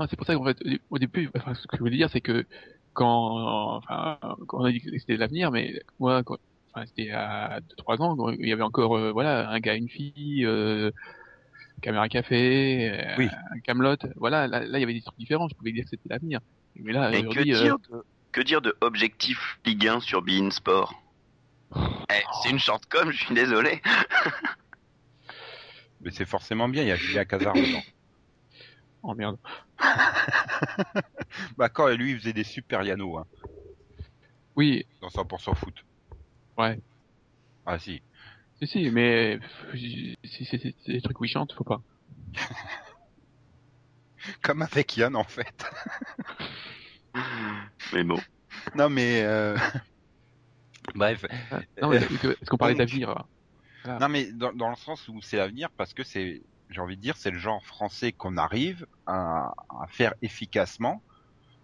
[0.09, 0.57] c'est pour ça qu'en fait,
[0.89, 2.45] au début, ce que je voulais dire, c'est que
[2.93, 4.19] quand, enfin,
[4.53, 6.37] on a dit que c'était l'avenir, mais moi, quand,
[6.73, 10.45] enfin, c'était à 2-3 ans, il y avait encore, euh, voilà, un gars, une fille,
[10.45, 10.91] euh,
[11.81, 13.27] caméra café, euh, Oui.
[13.51, 15.89] un Camelot, voilà, là, là, il y avait des trucs différents, je pouvais dire que
[15.89, 16.39] c'était l'avenir.
[16.75, 20.21] Mais là, Mais que aujourd'hui, euh, dire, de, que dire de Objectif Ligue 1 sur
[20.21, 20.93] Bein Sport?
[21.75, 23.81] Eh, C'est une shortcom, je suis désolé.
[26.01, 27.83] Mais c'est forcément bien, il y a Julien Cazard dedans.
[29.03, 29.37] oh merde.
[31.57, 33.25] Bah quand lui il faisait des super Yano hein,
[34.55, 35.85] Oui, dans 100% foot.
[36.57, 36.79] Ouais.
[37.65, 38.01] Ah si.
[38.59, 39.39] si, si, mais
[39.75, 41.81] si c'est des trucs où ils chantent, faut pas.
[44.43, 45.65] Comme avec Yann en fait.
[47.93, 48.19] Mais bon.
[48.75, 49.57] non mais euh...
[50.95, 51.25] bref.
[51.81, 53.23] Non, mais Euh, est-ce qu'on parlait donc- d'avenir
[53.99, 57.01] Non mais dans, dans le sens où c'est l'avenir parce que c'est j'ai envie de
[57.01, 61.01] dire c'est le genre français qu'on arrive à, à faire efficacement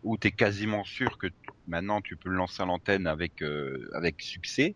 [0.08, 1.28] où tu es quasiment sûr que
[1.68, 4.76] maintenant tu peux le lancer à l'antenne avec euh, avec succès.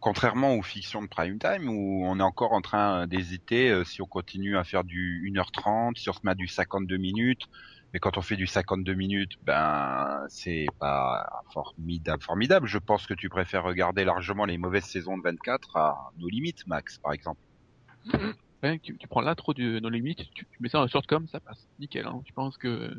[0.00, 4.00] Contrairement aux fictions de prime time où on est encore en train d'hésiter euh, si
[4.02, 7.48] on continue à faire du 1h30, si on se met à du 52 minutes.
[7.92, 12.66] Mais quand on fait du 52 minutes, ben c'est pas formidable, formidable.
[12.66, 16.66] Je pense que tu préfères regarder largement les mauvaises saisons de 24 à nos limites,
[16.66, 17.40] Max, par exemple.
[18.64, 21.68] Ouais, tu, tu prends l'intro de nos limites, tu, mets ça en shortcom, ça passe.
[21.78, 22.20] Nickel, hein.
[22.24, 22.96] Tu penses que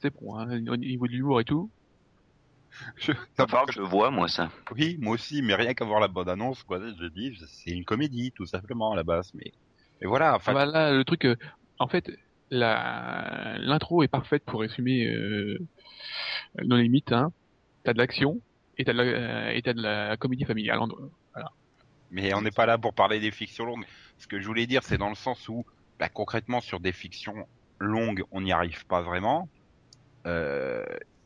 [0.00, 1.70] c'est bon, hein, au niveau de l'humour et tout.
[2.96, 4.50] Je- Ça que je vois, moi, ça.
[4.72, 6.78] Oui, moi aussi, mais rien qu'à voir la bonne annonce, quoi.
[6.80, 9.30] Je dis, c'est une comédie, tout simplement à la base.
[9.34, 9.52] Mais,
[10.00, 10.34] mais voilà.
[10.34, 11.36] Enfin, Ah bah là, le truc, euh,
[11.78, 12.10] en fait,
[12.50, 15.58] la l'intro est parfaite pour résumer euh,
[16.62, 17.12] nos limites.
[17.12, 17.32] Hein.
[17.84, 18.42] T'as de l'action,
[18.78, 20.80] et t'as de, la- et t'as de la comédie familiale.
[22.10, 23.86] Mais on n'est pas là pour parler des fictions longues.
[24.18, 25.64] Ce que je voulais dire, c'est dans le sens où,
[25.98, 27.46] bah, concrètement, sur des fictions
[27.80, 29.50] longues, on n'y arrive pas vraiment.
[30.26, 30.84] Euh,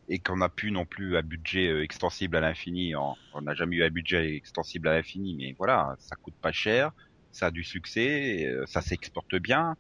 [0.09, 2.95] et qu'on n'a plus non plus à budget euh, extensible à l'infini.
[2.97, 6.91] On n'a jamais eu à budget extensible à l'infini, mais voilà, ça coûte pas cher,
[7.33, 9.77] ça a du succès, euh, ça s'exporte bien.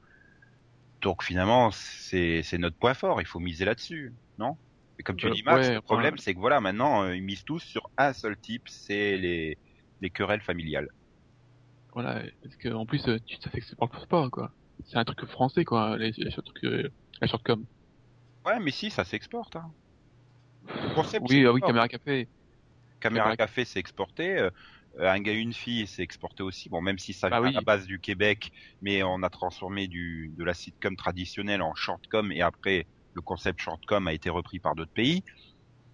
[1.02, 3.20] Donc finalement, c'est notre point fort.
[3.20, 4.58] Il faut miser là-dessus, non?
[4.98, 7.44] Et comme tu Euh, dis, Max, ouais, le problème, c'est que voilà, maintenant, ils misent
[7.44, 9.58] tous sur un seul type, c'est les
[10.02, 10.88] les querelles familiales.
[11.92, 14.54] Voilà, parce que en plus, tu, ça s'exporte pas, quoi.
[14.86, 16.88] C'est un truc français, quoi, les, les short- euh,
[17.20, 17.66] la shortcom.
[18.50, 19.56] Ouais, mais si, ça s'exporte.
[19.56, 19.72] Hein.
[20.62, 22.28] Le concept, Oui, ah oui, caméra café.
[23.00, 24.38] Caméra Caméra- Café, c'est exporté.
[24.38, 24.50] euh,
[24.98, 26.68] un gars, une fille, c'est exporté aussi.
[26.68, 27.56] Bon, même si ça Bah vient oui.
[27.56, 28.50] à la base du Québec,
[28.82, 33.60] mais on a transformé du, de la sitcom traditionnelle en shortcom et après, le concept
[33.60, 35.22] shortcom a été repris par d'autres pays.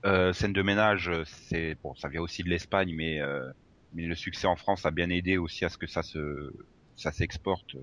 [0.07, 3.51] Euh, scène de ménage, c'est bon, ça vient aussi de l'Espagne, mais euh,
[3.93, 6.51] mais le succès en France a bien aidé aussi à ce que ça se
[6.97, 7.77] ça s'exporte.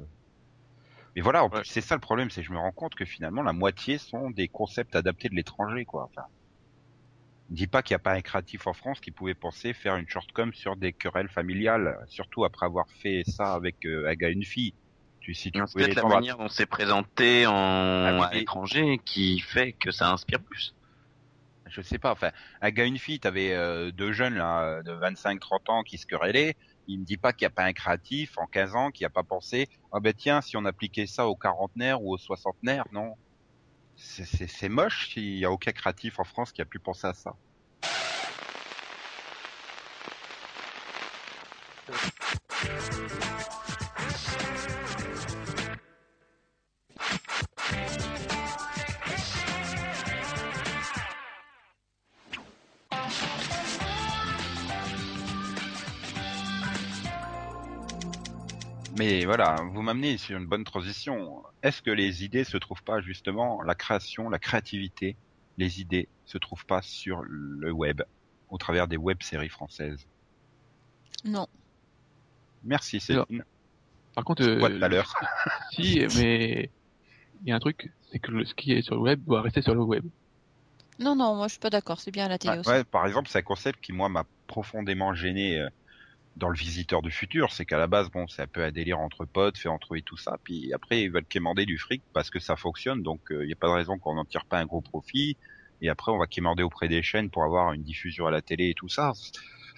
[1.15, 1.63] Mais voilà, en plus, Ouais.
[1.65, 4.29] c'est ça le problème, c'est que je me rends compte que finalement la moitié sont
[4.31, 6.03] des concepts adaptés de l'étranger, quoi.
[6.05, 6.23] Enfin,
[7.49, 10.07] dis pas qu'il n'y a pas un créatif en France qui pouvait penser faire une
[10.09, 14.33] shortcom sur des querelles familiales, surtout après avoir fait ça avec euh, un gars et
[14.33, 14.75] une fille.
[15.19, 17.53] Tu, si tu peut-être la à- manière dont c'est présenté en...
[17.53, 20.75] Ah à l'étranger qui fait que ça inspire plus.
[21.67, 25.69] je sais pas, enfin, un gars, une fille, t'avais euh, deux jeunes là, de 25-30
[25.69, 26.55] ans qui se querellaient.
[26.87, 29.09] Il me dit pas qu'il n'y a pas un créatif en 15 ans qui a
[29.09, 33.15] pas pensé, ah ben tiens, si on appliquait ça aux quarantenaires ou aux soixantenaires, non.
[33.95, 37.33] C'est- moche, il y a aucun créatif en France qui a pu penser à ça.
[58.95, 61.43] Mais voilà, vous m'amenez sur une bonne transition.
[61.63, 65.15] Est-ce que les idées se trouvent pas justement, la création, la créativité,
[65.57, 68.03] les idées se trouvent pas sur le web,
[68.49, 70.05] au travers des web-séries françaises?
[71.25, 71.47] Non.
[72.63, 73.43] Merci Céline.
[74.13, 75.15] Par contre, euh, tout à l'heure
[75.71, 76.69] si, mais
[77.41, 79.41] il y a un truc, c'est que le, ce qui est sur le web doit
[79.41, 80.05] rester sur le web.
[80.99, 81.99] Non, non, moi je suis pas d'accord.
[81.99, 82.69] C'est bien à la télé aussi.
[82.69, 85.67] ouais, par exemple, c'est un concept qui moi m'a profondément gêné euh,
[86.35, 88.99] dans le Visiteur du futur, c'est qu'à la base, bon, c'est un peu un délire
[88.99, 92.29] entre potes, fait entre et tout ça, puis après ils veulent quémander du fric parce
[92.29, 94.65] que ça fonctionne, donc il n'y a pas de raison qu'on n'en tire pas un
[94.65, 95.37] gros profit.
[95.83, 98.69] Et après, on va quémander auprès des chaînes pour avoir une diffusion à la télé
[98.69, 99.11] et tout ça.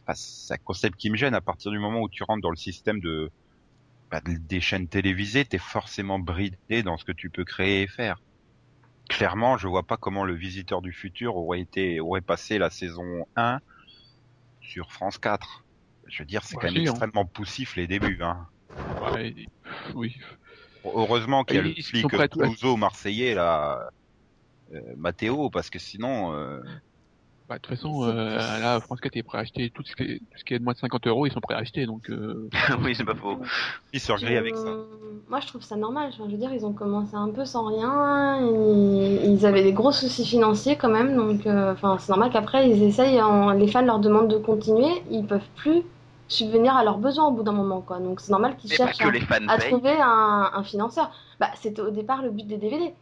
[0.04, 2.52] Enfin, c'est un concept qui me gêne à partir du moment où tu rentres dans
[2.52, 3.32] le système de
[4.12, 8.22] bah, des chaînes télévisées, t'es forcément bridé dans ce que tu peux créer et faire.
[9.10, 13.26] Clairement, je vois pas comment le Visiteur du futur aurait été aurait passé la saison
[13.36, 13.60] 1
[14.62, 15.64] sur France 4.
[16.08, 16.91] Je veux dire, c'est Ouais, quand même si, hein.
[16.91, 18.20] extrêmement poussif les débuts.
[18.22, 18.46] Hein.
[19.13, 19.34] Ouais,
[19.96, 20.15] oui.
[20.84, 23.89] Heureusement qu'il y a Ils- le ils flic Toulouse marseillais là,
[24.74, 26.60] euh, Mathéo, parce que sinon, euh,
[27.48, 30.04] Bah, de toute façon, euh, là, France 4 est prêt à acheter tout ce qui
[30.04, 31.86] est, tout ce qui est de moins de 50 euros, ils sont prêts à acheter,
[31.86, 32.50] donc, euh,
[32.82, 33.39] oui, c'est pas faux.
[33.94, 34.68] il se grille avec ça.
[34.68, 34.86] Euh,
[35.30, 36.10] Moi, je trouve ça normal.
[36.12, 38.39] Enfin, je veux dire, ils ont commencé un peu sans rien.
[38.48, 41.15] Ils, ils avaient des gros soucis financiers quand même.
[41.15, 43.22] Donc, euh, enfin, c'est normal qu'après, ils essayent.
[43.22, 44.91] en- Les fans leur demandent de continuer.
[45.12, 45.84] Ils peuvent plus
[46.28, 48.00] subvenir à leurs besoins au bout d'un moment, quoi.
[48.00, 51.12] Donc, c'est normal qu'ils cherchent à, trouver un, un financeur.
[51.40, 52.94] Bah, c'était au départ le but des DVD.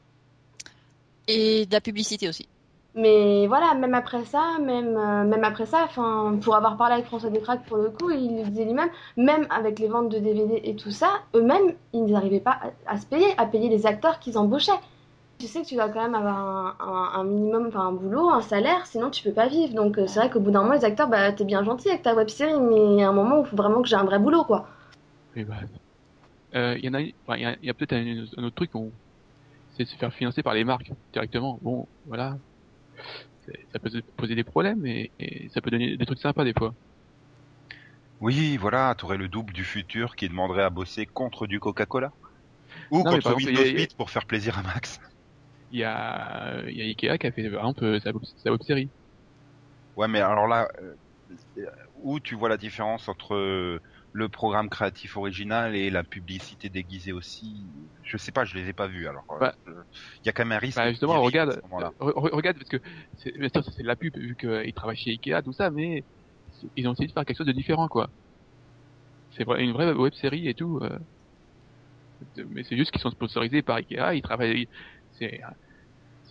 [1.27, 2.47] Et de la publicité aussi.
[2.95, 7.07] Mais voilà, même après ça, même, euh, même après ça, enfin, pour avoir parlé avec
[7.07, 10.61] François Descraques pour le coup, il le disait lui-même, même avec les ventes de DVD
[10.63, 14.19] et tout ça, eux-mêmes, ils n'arrivaient pas à, à se payer, à payer les acteurs
[14.19, 14.71] qu'ils embauchaient.
[15.43, 18.29] Tu sais que tu dois quand même avoir un, un- un minimum, enfin un boulot,
[18.29, 19.73] un salaire, sinon tu peux pas vivre.
[19.73, 22.01] Donc euh, c'est vrai qu'au bout d'un moment, les acteurs, bah t'es bien gentil avec
[22.01, 23.97] ta web série, mais il y a un moment où il faut vraiment que j'ai
[23.97, 24.67] un vrai boulot, quoi.
[25.35, 25.61] oui, bah,
[26.55, 28.45] euh, il y en a, enfin, il y a, il y a peut-être un, un
[28.45, 28.93] autre truc, on,
[29.71, 31.59] c'est de se faire financer par les marques directement.
[31.63, 32.37] Bon, voilà.
[33.71, 36.53] Ça peut se poser des problèmes et, et ça peut donner des trucs sympas des
[36.57, 36.73] fois.
[38.19, 42.11] Oui, voilà, t'aurais le double du futur qui demanderait à bosser contre du Coca-Cola.
[42.91, 44.99] Ou Non, contre exemple, Windows il y a- 8 pour faire plaisir à Max.
[45.73, 48.61] Il y a, il y a Ikea qui a fait, par exemple, sa, sa web
[48.63, 48.91] série.
[49.95, 50.95] Ouais, mais alors là, euh,
[51.93, 53.79] où tu vois la différence entre euh,
[54.11, 57.71] le programme créatif original et la publicité déguisée aussi?
[58.03, 59.07] Je sais pas, je les ai pas vus.
[59.07, 59.55] Alors, euh, Bah.
[59.67, 59.83] euh,
[60.23, 60.77] il y a quand même un risque.
[60.77, 61.61] Bah, justement, regarde,
[61.99, 62.79] regarde, parce que
[63.17, 66.05] c'est, bien sûr, c'est de la pub vu qu'ils travaillent chez Ikea, tout ça, mais
[66.75, 68.09] ils ont essayé de faire quelque chose de différent, quoi.
[69.31, 70.79] C'est vrai, une vraie web série et tout.
[70.81, 70.97] euh.
[72.49, 74.67] Mais c'est juste qu'ils sont sponsorisés par Ikea, ils travaillent.
[75.11, 75.41] C'est,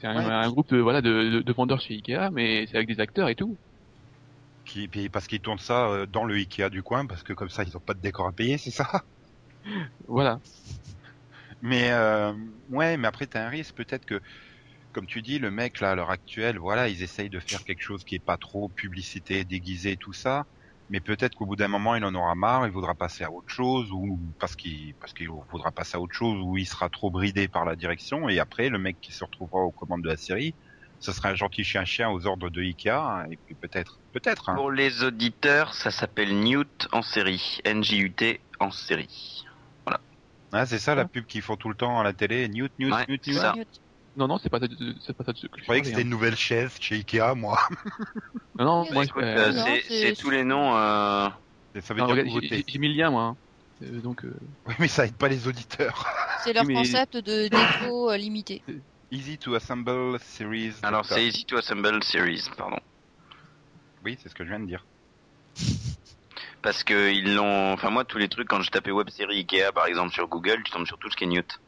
[0.03, 0.29] c'est un, Ouais.
[0.29, 3.31] un groupe de voilà de, de, de vendeurs chez Ikea, mais c'est avec des acteurs
[3.31, 3.59] et tout.
[4.65, 7.63] puis parce qu'ils tournent ça euh, dans le Ikea du coin, parce que comme ça,
[7.65, 8.89] ils ont pas de décor à payer, c'est ça?
[10.07, 10.41] Voilà.
[11.61, 12.33] Mais euh,
[12.69, 14.21] ouais, mais après t'as un risque peut-être que,
[14.93, 17.83] comme tu dis, le mec là à l'heure actuelle, voilà, ils essayent de faire quelque
[17.83, 20.47] chose qui est pas trop publicité, déguisé, tout ça.
[20.93, 23.49] Mais peut-être qu'au bout d'un moment, il en aura marre, il voudra passer à autre
[23.49, 27.11] chose, ou parce qu'il parce qu'il voudra passer à autre chose, ou il sera trop
[27.11, 28.29] bridé par la direction.
[28.29, 30.55] Et après, le mec qui se retrouvera aux commandes de la série,
[31.01, 34.51] ce sera un gentil chien-chien aux ordres de Ikea, et puis peut-être, peut-être.
[34.51, 34.55] Hein.
[34.55, 37.61] Pour les auditeurs, ça s'appelle Newt en série.
[37.65, 39.47] N-J-U-T en série.
[40.55, 42.93] Ah, c'est ça la pub qu'ils font tout le temps à la télé, Newt, Newt,
[42.93, 43.81] Ouais, Newt, Newt.
[44.17, 44.67] Non, non, c'est pas, ça-
[45.07, 47.59] c'est pas ça que Je croyais que c'était une nouvelle chaise chez Ikea, moi.
[47.71, 47.75] hein.
[48.59, 50.77] Non, non, moi, Écoute, euh, euh, non, c'est c'est- c'est tous les noms.
[50.77, 51.29] euh,
[51.81, 52.49] Ça veut non, dire regarde, nouveauté.
[52.51, 53.23] j'ai- j'ai mis le lien, moi.
[53.23, 53.37] hein.
[53.83, 54.35] Euh, donc, euh,
[54.67, 56.07] Oui, mais ça aide pas les auditeurs.
[56.45, 58.63] C'est leur mais- concept de défaut euh, limité.
[59.11, 60.73] Easy to assemble series.
[60.83, 62.79] Alors c'est Easy to Assemble Series, pardon.
[64.05, 64.87] Oui, c'est ce que je viens de dire.
[66.63, 67.73] Parce que ils l'ont.
[67.73, 70.63] Enfin moi tous les trucs quand je tapais web série Ikea par exemple sur Google,
[70.65, 71.61] tu tombes sur tout ce qui est Newt.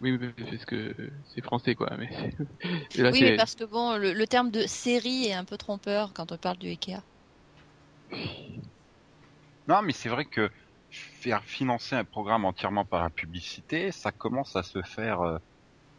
[0.00, 0.18] Oui,
[0.50, 1.96] parce que c'est français, quoi.
[1.98, 2.08] Mais
[2.94, 5.58] Et là, oui, mais parce que bon, le, le terme de série est un peu
[5.58, 7.02] trompeur quand on parle du Ikea.
[9.66, 10.50] Non, mais c'est vrai que
[10.90, 15.20] faire financer un programme entièrement par la publicité, ça commence à se faire.
[15.22, 15.38] euh,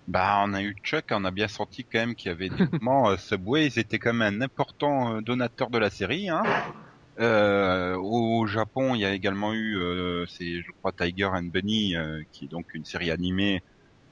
[0.08, 2.66] Bah, on a eu Chuck, on a bien senti quand même qu'il y avait des
[2.82, 3.12] moments.
[3.12, 6.30] euh, Subway, ils étaient quand même un important euh, donateur de la série.
[6.30, 6.50] Hein.
[7.20, 11.96] Euh, au Japon, il y a également eu, euh, c'est je crois Tiger and Bunny,
[11.96, 13.62] euh, qui est donc une série animée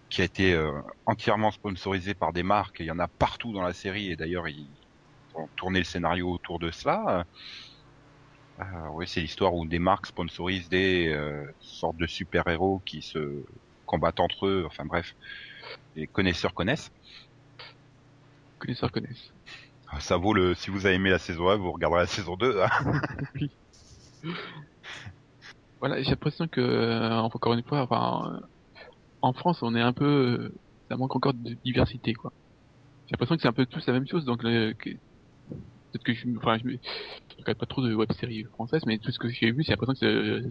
[0.09, 0.71] qui a été euh,
[1.05, 2.77] entièrement sponsorisée par des marques.
[2.79, 4.67] Il y en a partout dans la série et d'ailleurs ils
[5.35, 7.25] ont tourné le scénario autour de cela.
[8.59, 13.43] Euh, oui, c'est l'histoire où des marques sponsorisent des euh, sortes de super-héros qui se
[13.85, 14.63] combattent entre eux.
[14.65, 15.15] Enfin bref,
[15.95, 16.91] les connaisseurs connaissent.
[18.57, 19.31] connaisseurs connaissent.
[19.99, 20.53] Ça vaut le.
[20.53, 22.61] Si vous avez aimé la saison 1, vous regarderez la saison 2.
[22.61, 23.01] Hein.
[25.79, 28.41] Voilà, j'ai l'impression que, euh, encore une fois, enfin,
[29.21, 30.55] en France, on est un peu, euh,
[30.89, 32.31] ça manque encore de diversité, quoi.
[33.07, 34.91] J'ai l'impression que c'est un peu tous la même chose, donc le- que-
[35.91, 39.11] peut-être que je, enfin, je, me- je regarde pas trop de web-séries françaises, mais tout
[39.11, 40.41] ce que j'ai vu, j'ai l'impression que c'est euh,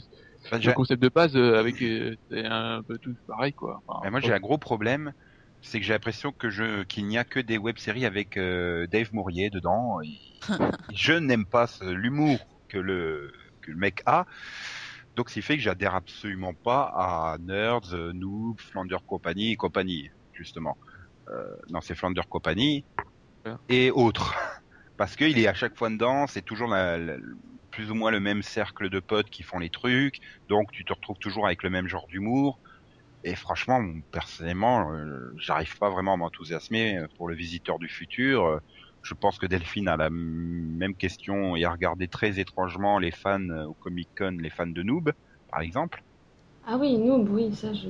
[0.50, 3.81] Bah, le concept de base euh, avec euh, c'est un peu tout pareil, quoi.
[3.87, 5.12] Enfin, Mais moi j'ai un gros problème,
[5.61, 9.09] c'est que j'ai l'impression que je qu'il n'y a que des web-séries avec euh, Dave
[9.12, 10.00] Mourier dedans.
[10.02, 10.18] Et-
[10.90, 14.26] je n'aime pas ce- l'humour que le que le mec a.
[15.18, 20.09] Donc, ce qui fait que j'adhère absolument pas à Nerds, Noob, Flounder Company et compagnie,
[20.33, 20.78] justement.
[21.28, 22.87] Euh, non, c'est Flounder Company
[23.68, 24.37] et autres.
[24.96, 26.72] Parce qu'il est à chaque fois dedans, c'est toujours
[27.72, 30.92] plus ou moins le même cercle de potes qui font les trucs, donc tu te
[30.92, 32.61] retrouves toujours avec le même genre d'humour.
[33.24, 38.61] Et franchement, personnellement, euh, j'arrive pas vraiment à m'enthousiasmer pour le visiteur du futur.
[39.09, 43.40] Je pense que Delphine a la même question et a regardé très étrangement les fans
[43.49, 45.12] euh, au Comic Con, les fans de Noob,
[45.51, 46.05] par exemple.
[46.66, 47.88] Ah oui, Noob, oui, ça je.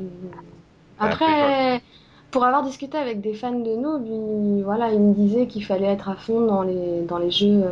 [0.97, 1.83] après, Après,
[2.31, 5.87] pour avoir discuté avec des fans de Noob, ils, voilà, ils me disaient qu'il fallait
[5.87, 7.65] être à fond dans les, dans les jeux.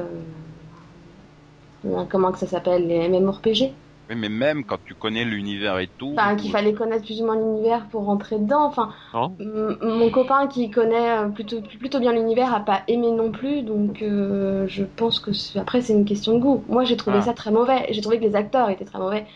[1.84, 3.72] euh, comment que ça s'appelle Les MMORPG.
[4.08, 6.18] Oui, mais même quand tu connais l'univers et tout.
[6.18, 8.64] Enfin, qu'il fallait connaître plus ou moins l'univers pour rentrer dedans.
[8.66, 8.94] Enfin,
[9.38, 13.62] m- mon copain qui connaît euh, plutôt, plutôt bien l'univers a pas aimé non plus,
[13.62, 16.64] donc euh, je pense que c'est- après c'est une question de goût.
[16.68, 17.22] Moi j'ai trouvé Ah.
[17.22, 17.86] ça très mauvais.
[17.92, 19.26] J'ai trouvé que les acteurs étaient très mauvais.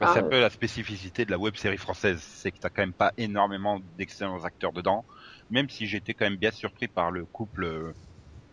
[0.00, 2.70] Bah, c'est un Ah, peu la spécificité de la web série française, c'est que t'as
[2.70, 5.04] quand même pas énormément d'excellents acteurs dedans,
[5.50, 7.92] même si j'étais quand même bien surpris par le couple euh,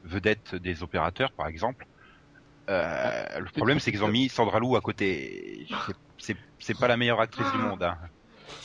[0.04, 1.86] vedette des opérateurs, par exemple.
[2.70, 5.68] Euh, le problème, c'est qu'ils ont mis Sandra Lou à côté.
[6.18, 7.98] C'est- pas la meilleure actrice du monde, hein,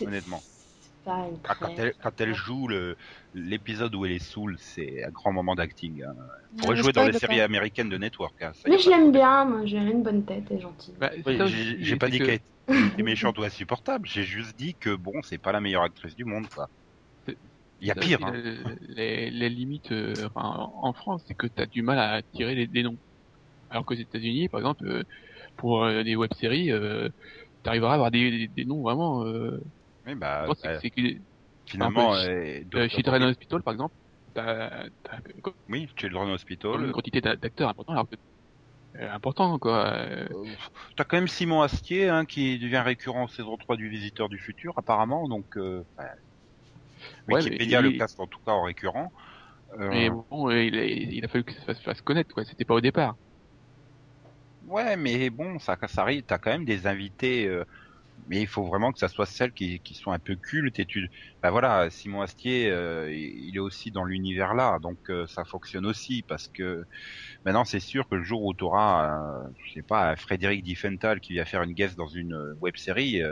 [0.01, 0.43] honnêtement.
[0.81, 2.69] c'est pas une Ah, quand elle, quand elle joue
[3.35, 6.03] l'épisode où elle est saoule, c'est un grand moment d'acting.
[6.03, 6.15] Hein.
[6.59, 8.41] Pourrait jouer dans les séries américaines de Network.
[8.43, 10.95] Hein, Mais je l'aime bien, moi j'ai une bonne tête, elle est gentille.
[10.99, 11.39] Bah, Oui,
[11.81, 12.41] j'ai pas dit que- qu'elle
[13.01, 16.25] était méchante ou insupportable, j'ai juste dit que bon, c'est pas la meilleure actrice du
[16.25, 16.69] monde, quoi.
[17.83, 18.33] Il y a pire, hein.
[18.33, 22.55] le- Les, les limites euh, en France, c'est que tu as du mal à tirer
[22.55, 22.99] les, des noms.
[23.71, 25.05] Alors qu'aux États-Unis, par exemple, euh,
[25.57, 27.09] pour euh, des web-séries, euh,
[27.65, 29.27] tu arriveras à avoir des, des, des noms vraiment.
[29.27, 29.61] Euh,
[30.07, 31.01] Oui, bah, euh, c'est que
[31.67, 32.89] finalement, euh, Dr.
[32.91, 33.95] Children Hospital, par exemple,
[34.35, 35.21] t'as as
[35.69, 36.31] oui, Children
[36.73, 36.91] une Hospital.
[36.91, 38.17] quantité d'a- d'acteurs importants, alors que
[38.95, 39.87] important quoi.
[39.95, 40.29] euh,
[40.97, 44.39] T'as quand même Simon Astier, hein, qui devient récurrent en saison 3 du Visiteur du
[44.39, 46.09] Futur, apparemment, donc, euh, enfin,
[47.31, 49.13] Ouais, Wikipédia mais le casse en tout cas en récurrent.
[49.81, 52.45] Euh, Mais bon, il a, il a fallu que ça se fasse, fasse connaître, quoi.
[52.45, 53.17] C'était pas au départ.
[54.71, 57.65] Ouais, mais bon, ça, ça arrive, t'as quand même des invités, euh,
[58.29, 60.87] mais il faut vraiment que ça soit celles qui, qui sont un peu cultes et
[60.87, 61.09] tu
[61.43, 65.87] bah voilà Simon Astier euh, il est aussi dans l'univers là donc euh, ça fonctionne
[65.87, 66.85] aussi parce que
[67.45, 71.21] maintenant c'est sûr que le jour où tu auras euh, je sais pas Frédéric Diffenthal
[71.21, 73.23] qui vient faire une guest dans une web série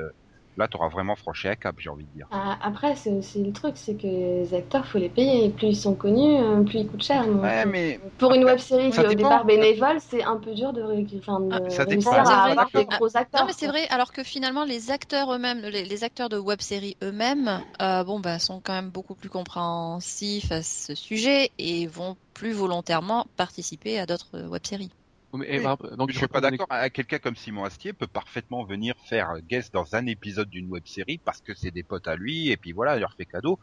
[0.59, 3.43] là tu auras vraiment franchi un cap j'ai envie de dire Ah, Après, c'est aussi
[3.43, 5.47] le truc, c'est que les acteurs, faut les payer.
[5.47, 7.27] Et plus ils sont connus, euh, plus ils coûtent cher.
[7.27, 10.53] Donc, ouais euh, mais Pour une web série qui au départ bénévole, c'est un peu
[10.55, 10.83] dur de,
[11.19, 12.13] enfin, de Ah, ça réussir dépend.
[12.13, 12.51] C'est à vrai.
[12.53, 13.41] avoir des gros acteurs.
[13.41, 16.61] Non, mais c'est vrai, alors que finalement, les acteurs eux-mêmes, les, les acteurs de web
[16.61, 21.87] série eux-mêmes, euh, bon, bah, sont quand même beaucoup plus compréhensifs à ce sujet et
[21.87, 24.91] vont plus volontairement participer à d'autres web séries.
[25.35, 25.97] Mais, Oui.
[25.97, 26.67] donc, je suis pas d'accord.
[26.71, 30.87] À Quelqu'un comme Simon Astier peut parfaitement venir faire guest dans un épisode d'une web
[30.87, 33.59] série parce que c'est des potes à lui et puis voilà, il leur fait cadeau.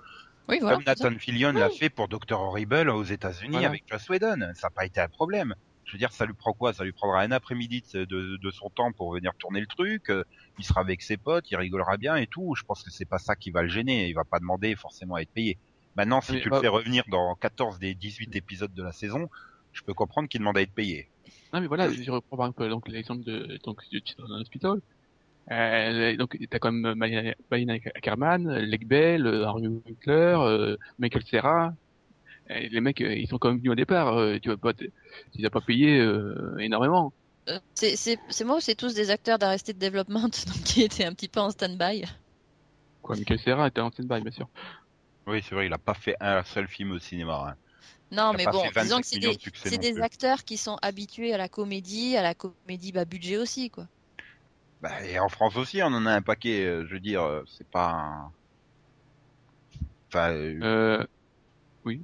[0.48, 0.76] Oui, voilà.
[0.76, 0.84] comme.
[0.86, 3.70] Nathan Fillion l'a fait pour Dr Horrible aux États-Unis Voilà.
[3.70, 4.52] avec Joss Whedon.
[4.54, 5.56] Ça n'a pas été un problème.
[5.86, 6.74] Je veux dire, ça lui prend quoi?
[6.74, 10.10] Ça lui prendra un après-midi de, de, de son temps pour venir tourner le truc.
[10.10, 10.24] euh,
[10.60, 12.54] Il sera avec ses potes, il rigolera bien et tout.
[12.56, 14.08] Je pense que c'est pas ça qui va le gêner.
[14.08, 15.58] Il va pas demander forcément à être payé.
[15.96, 18.92] Maintenant, si Mais, tu bah- le fais revenir dans 14 des 18 épisodes de la
[18.92, 19.30] saison,
[19.74, 21.08] je peux comprendre qu'il demande à être payé.
[21.54, 24.80] Non mais voilà, je reprends par exemple donc l'exemple de donc de Children's Hospital.
[25.52, 27.34] Euh, donc t'as quand même Malina
[27.96, 31.74] Ackerman, Lec Bell, euh, Harvey Winkler, euh, Michael Serra.
[32.50, 34.18] Et les mecs, euh, ils sont quand même venus au départ.
[34.18, 34.92] euh, tu vas pas, tu
[35.36, 37.14] les as pas payés euh, énormément.
[37.50, 41.06] Euh, C'est c'est- c'est moi ou c'est tous des acteurs d'Arrested Development donc, qui étaient
[41.06, 42.06] un petit peu en stand-by?
[43.02, 44.50] Quoi, Michael Serra était en stand-by, bien sûr.
[45.28, 47.50] Oui, c'est vrai, il a pas fait un seul film au cinéma.
[47.52, 47.56] hein.
[48.12, 51.50] Non, mais bon, fait 25 disons que c'est des, acteurs qui sont habitués à la
[51.50, 53.88] comédie, à la comédie bas budget aussi, quoi.
[54.82, 56.64] Bah, et en France aussi, on en a un paquet.
[56.66, 57.92] euh, Je veux dire, euh, c'est pas.
[57.92, 58.32] un-
[60.14, 61.06] Enfin, euh, Euh,
[61.84, 62.02] oui.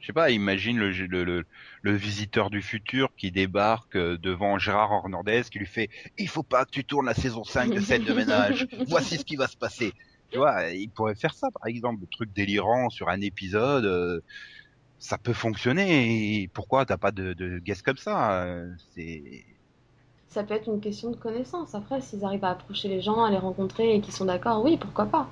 [0.00, 0.30] je sais pas.
[0.30, 1.44] Imagine le, le, le,
[1.82, 5.88] le visiteur du futur qui débarque devant Gérard Hernandez, qui lui fait
[6.18, 8.66] "Il faut pas que tu tournes la saison 5 de scène de ménage.
[8.88, 9.92] Voici ce qui va se passer."
[10.30, 14.22] Tu vois, il pourrait faire ça, par exemple, le truc délirant sur un épisode.
[14.98, 16.42] Ça peut fonctionner.
[16.42, 19.44] Et pourquoi t'as pas de, de guest comme ça euh, C'est
[20.28, 21.74] Ça peut être une question de connaissance.
[21.74, 24.76] Après, s'ils arrivent à approcher les gens, à les rencontrer et qu'ils sont d'accord, oui,
[24.76, 25.28] pourquoi pas.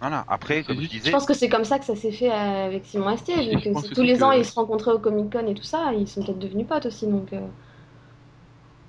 [0.00, 0.24] voilà.
[0.28, 2.84] Après, comme je disais, Je pense que c'est comme ça que ça s'est fait avec
[2.86, 5.54] Simon Astier, vu que tous les que- ans ils se rencontraient au Comic Con et
[5.54, 7.06] tout ça, ils sont peut-être devenus potes aussi.
[7.06, 7.40] Donc, euh,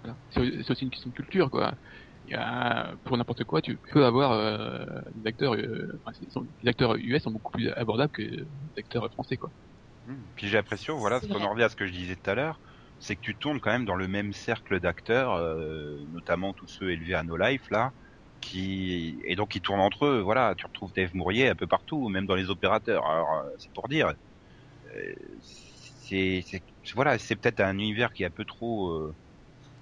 [0.03, 0.17] Voilà.
[0.30, 1.73] C'est aussi une question de culture, quoi.
[2.26, 6.30] Il y a, pour n'importe quoi, tu peux avoir euh, des acteurs, euh, enfin, c'est-
[6.32, 8.45] sont- les acteurs US sont beaucoup plus abordables que les
[8.78, 9.51] acteurs français, quoi.
[10.36, 12.30] Puis j'ai l'impression, voilà, C'est ce qu'on en revient à ce que je disais tout
[12.30, 12.62] à l'heure,
[12.99, 16.91] c'est que tu tournes quand même dans le même cercle d'acteurs, euh, notamment tous ceux
[16.91, 17.93] élevés à No Life là,
[18.41, 20.22] qui et donc ils tournent entre eux.
[20.22, 23.06] Voilà, tu retrouves Dave Mourier un peu partout, même dans les opérateurs.
[23.08, 24.14] Alors euh, c'est pour dire,
[24.95, 26.43] euh, c'est
[26.95, 29.16] voilà, c'est peut-être un univers qui est un peu trop euh,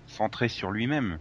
[0.08, 1.20] centré sur lui-même.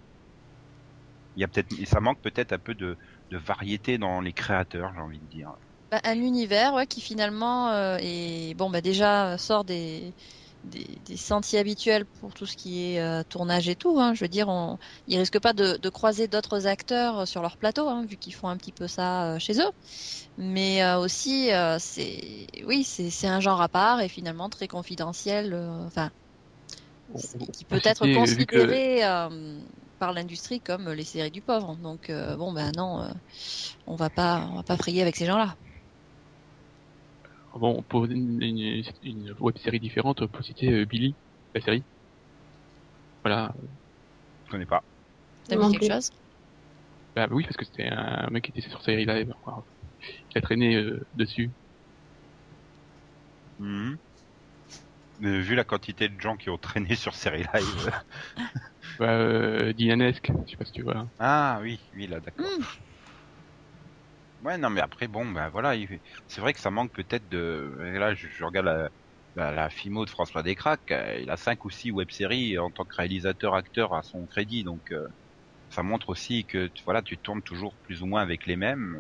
[1.35, 2.97] Il y a peut-être, ça manque peut-être un peu de,
[3.31, 5.53] de variété dans les créateurs, j'ai envie de dire.
[5.93, 10.15] Bah, un univers ouais, qui finalement euh, est bon bah déjà euh, sort des,
[10.65, 14.01] des, des sentiers habituels pour tout ce qui est euh, tournage et tout.
[14.01, 14.15] Hein.
[14.15, 17.89] Je veux dire, on, ils risquent pas de, de croiser d'autres acteurs sur leur plateau,
[17.91, 19.71] hein, vu qu'ils font un petit peu ça euh, chez eux.
[20.39, 25.55] Mais euh, aussi, c'est oui, c'est un genre à part et finalement très confidentiel.
[25.87, 26.11] Enfin,
[27.53, 29.03] qui peut être que- considéré
[29.99, 31.77] par l'industrie comme les séries du pauvre.
[31.77, 33.13] Donc bon ben non,
[33.87, 35.57] on va pas on va pas frayer avec ces gens-là.
[37.55, 41.17] Bon, pour une, une, une web série différente, pour citer euh, Billy,
[41.55, 41.85] la série.
[43.25, 43.55] Voilà.
[44.47, 44.85] Je connais pas.
[45.49, 46.11] T'as mis quelque chose?
[47.15, 49.65] Bah oui, parce que c'était un mec qui était sur série live, enfin,
[50.31, 51.53] qui a traîné euh, dessus.
[55.23, 57.93] Euh, vu la quantité de gens qui ont traîné sur série live.
[58.99, 61.09] Bah, euh, Dylanesque, je sais pas si tu vois.
[61.19, 62.47] ah oui, oui là d'accord.
[62.47, 62.63] Hmm.
[64.43, 67.77] Ouais non mais après bon ben voilà, il- c'est vrai que ça manque peut-être de.
[67.79, 68.91] Là je, je regarde la,
[69.37, 72.85] la, la Fimo de François Descraques, euh, il a cinq ou six web-séries en tant
[72.85, 75.07] que réalisateur acteur à son crédit donc euh,
[75.71, 78.97] ça montre aussi que voilà tu tournes toujours plus ou moins avec les mêmes.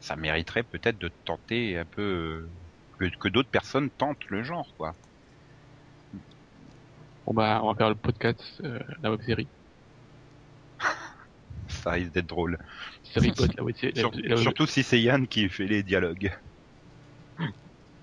[0.00, 2.52] Ça mériterait peut-être de tenter un peu euh,
[2.98, 4.96] que, que d'autres personnes tentent le genre quoi.
[7.26, 9.50] Bon bah, on va faire le podcast, euh, la web série.
[11.68, 12.58] Ça risque d'être drôle.
[13.04, 13.32] Série.
[13.38, 16.32] la- Sur- la- surtout si c'est Yann qui fait les dialogues.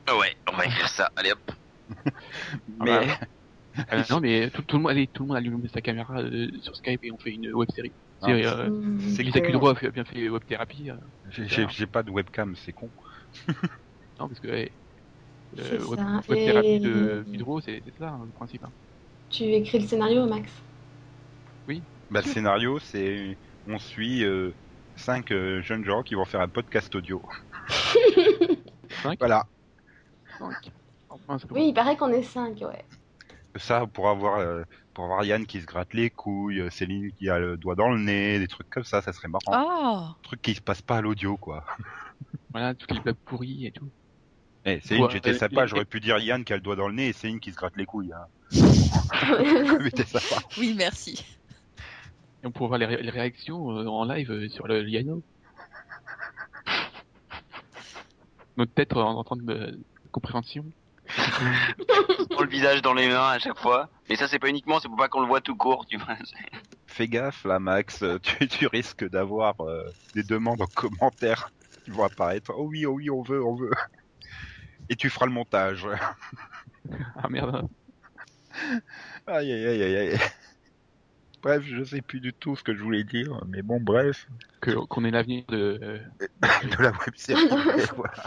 [0.07, 1.11] Ah Ouais, on va écrire ça.
[1.15, 1.51] Allez hop.
[2.79, 3.07] Mais
[3.91, 6.47] Euh, non mais tout, tout le monde, allez, tout le monde allume sa caméra euh,
[6.61, 7.91] sur Skype et on fait une web série.
[8.21, 8.27] Ah.
[8.27, 8.69] C'est, euh,
[9.13, 9.47] c'est Lisa con.
[9.47, 10.89] Kudrow a fait- bien fait web thérapie.
[10.91, 10.95] euh,
[11.29, 12.89] j'ai- pas de webcam, c'est con.
[14.17, 14.71] non parce que ouais,
[15.57, 16.21] C'est euh, web, ça.
[16.29, 18.63] web thérapie de Et- Kudrow, c'est c'est ça hein, le principe.
[18.63, 18.71] hein.
[19.29, 20.49] tu écris le scénario, Max?
[21.67, 23.35] Bah, le scénario, c'est
[23.67, 24.53] on suit euh,
[24.95, 27.21] cinq euh, jeunes gens qui vont faire un podcast audio.
[29.01, 29.45] Cinq Voilà.
[30.37, 30.71] Cinq.
[31.09, 32.85] Oh, mince, Oui, il paraît qu'on est 5, ouais.
[33.57, 34.63] Ça pour avoir euh,
[34.93, 37.89] pour avoir Yann qui se gratte les couilles, euh, Céline qui a le doigt dans
[37.89, 39.51] le nez, des trucs comme ça, ça serait marrant.
[39.51, 41.63] Ah, Truc qui se passe pas à l'audio quoi.
[42.51, 43.89] Voilà, toutes les blagues pourries et tout.
[44.65, 46.87] Eh, Céline, Ouais, j'étais euh, sympa, j'aurais pu dire Yann qui a le doigt dans
[46.87, 48.13] le nez et Céline qui se gratte les couilles.
[48.13, 48.27] Hein.
[48.51, 50.41] Sympa.
[50.57, 51.25] oui, merci.
[52.45, 55.23] Et on pourra voir les, ré- les réactions euh, en live euh, sur le Liano.
[58.55, 59.79] Notre tête en, en train de
[60.11, 60.63] compréhension.
[62.37, 63.89] On le visage dans les mains à chaque fois.
[64.09, 66.15] Mais ça, c'est pas uniquement, c'est pour pas qu'on le voit tout court, tu vois.
[66.85, 69.83] Fais gaffe là, Max, euh, tu, tu risques d'avoir euh,
[70.13, 71.49] des demandes en commentaire
[71.83, 72.53] qui vont apparaître.
[72.55, 73.71] Oh oui, oh oui, on veut, on veut.
[74.89, 75.87] Et tu feras le montage.
[77.15, 77.67] Ah merde.
[79.25, 80.19] Aïe, aïe, aïe, aïe, aïe.
[81.45, 84.27] Bref, je sais plus du tout ce que je voulais dire, mais bon, bref.
[84.61, 85.79] Que, qu'on est l'avenir de...
[85.79, 85.99] euh,
[86.41, 87.47] de la web série.
[87.95, 88.23] voilà.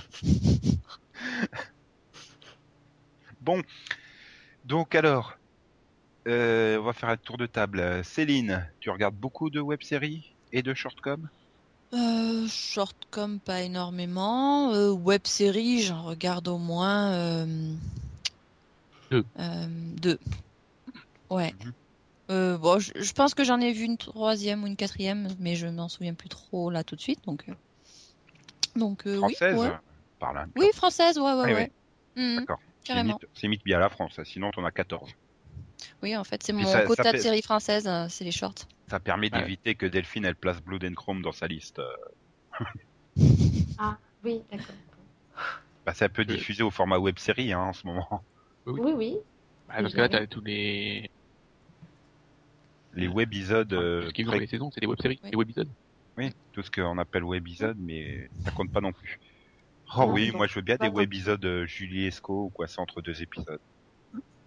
[3.40, 3.60] Bon,
[4.64, 5.36] donc alors,
[6.28, 8.04] euh, on va faire un tour de table.
[8.04, 11.28] Céline, tu regardes beaucoup de web séries et de shortcom?
[11.94, 14.72] Euh, shortcom, pas énormément.
[14.74, 17.74] Euh, web série, j'en regarde au moins euh,
[19.10, 19.24] Deux.
[19.40, 19.66] euh,
[19.96, 20.20] deux.
[21.30, 21.52] Ouais.
[22.30, 25.56] Euh, bon, je, je pense que j'en ai vu une troisième ou une quatrième, mais
[25.56, 27.24] je m'en souviens plus trop là tout de suite.
[27.24, 27.54] Donc, euh,
[28.76, 29.70] donc euh, oui, Française ouais.
[30.18, 30.46] Par là.
[30.56, 31.72] Oui, française, ouais, ouais, Oui, ouais.
[32.16, 32.58] Mhm, D'accord.
[32.82, 33.18] C'est carrément.
[33.34, 35.10] C'est limite bien la France, hein, sinon t'en as 14.
[36.02, 38.66] Oui, en fait, c'est mon ça- ça quota de françaises, euh, c'est les shorts.
[38.90, 39.40] Ça permet Ouais.
[39.40, 41.78] d'éviter que Delphine elle place Blood and Chrome dans sa liste.
[41.78, 41.86] Euh,
[44.24, 44.74] Oui, d'accord.
[45.86, 48.24] Bah, c'est un peu diffusé au format web série hein, en ce moment.
[48.66, 49.16] Oui, oui.
[49.68, 51.10] bah, parce que là, t'as tous les...
[52.94, 53.72] Les webisodes.
[53.72, 55.30] euh, ce qui est dans pré- les saisons, c'est des web-séries, Oui.
[55.30, 55.68] des webisodes.
[56.16, 59.18] Oui, tout ce qu'on appelle webisode, mais ça compte pas non plus.
[59.94, 62.80] Oh Non, oui, moi je veux bien des webisodes euh, Julie Esco ou quoi, c'est
[62.80, 63.60] entre deux épisodes.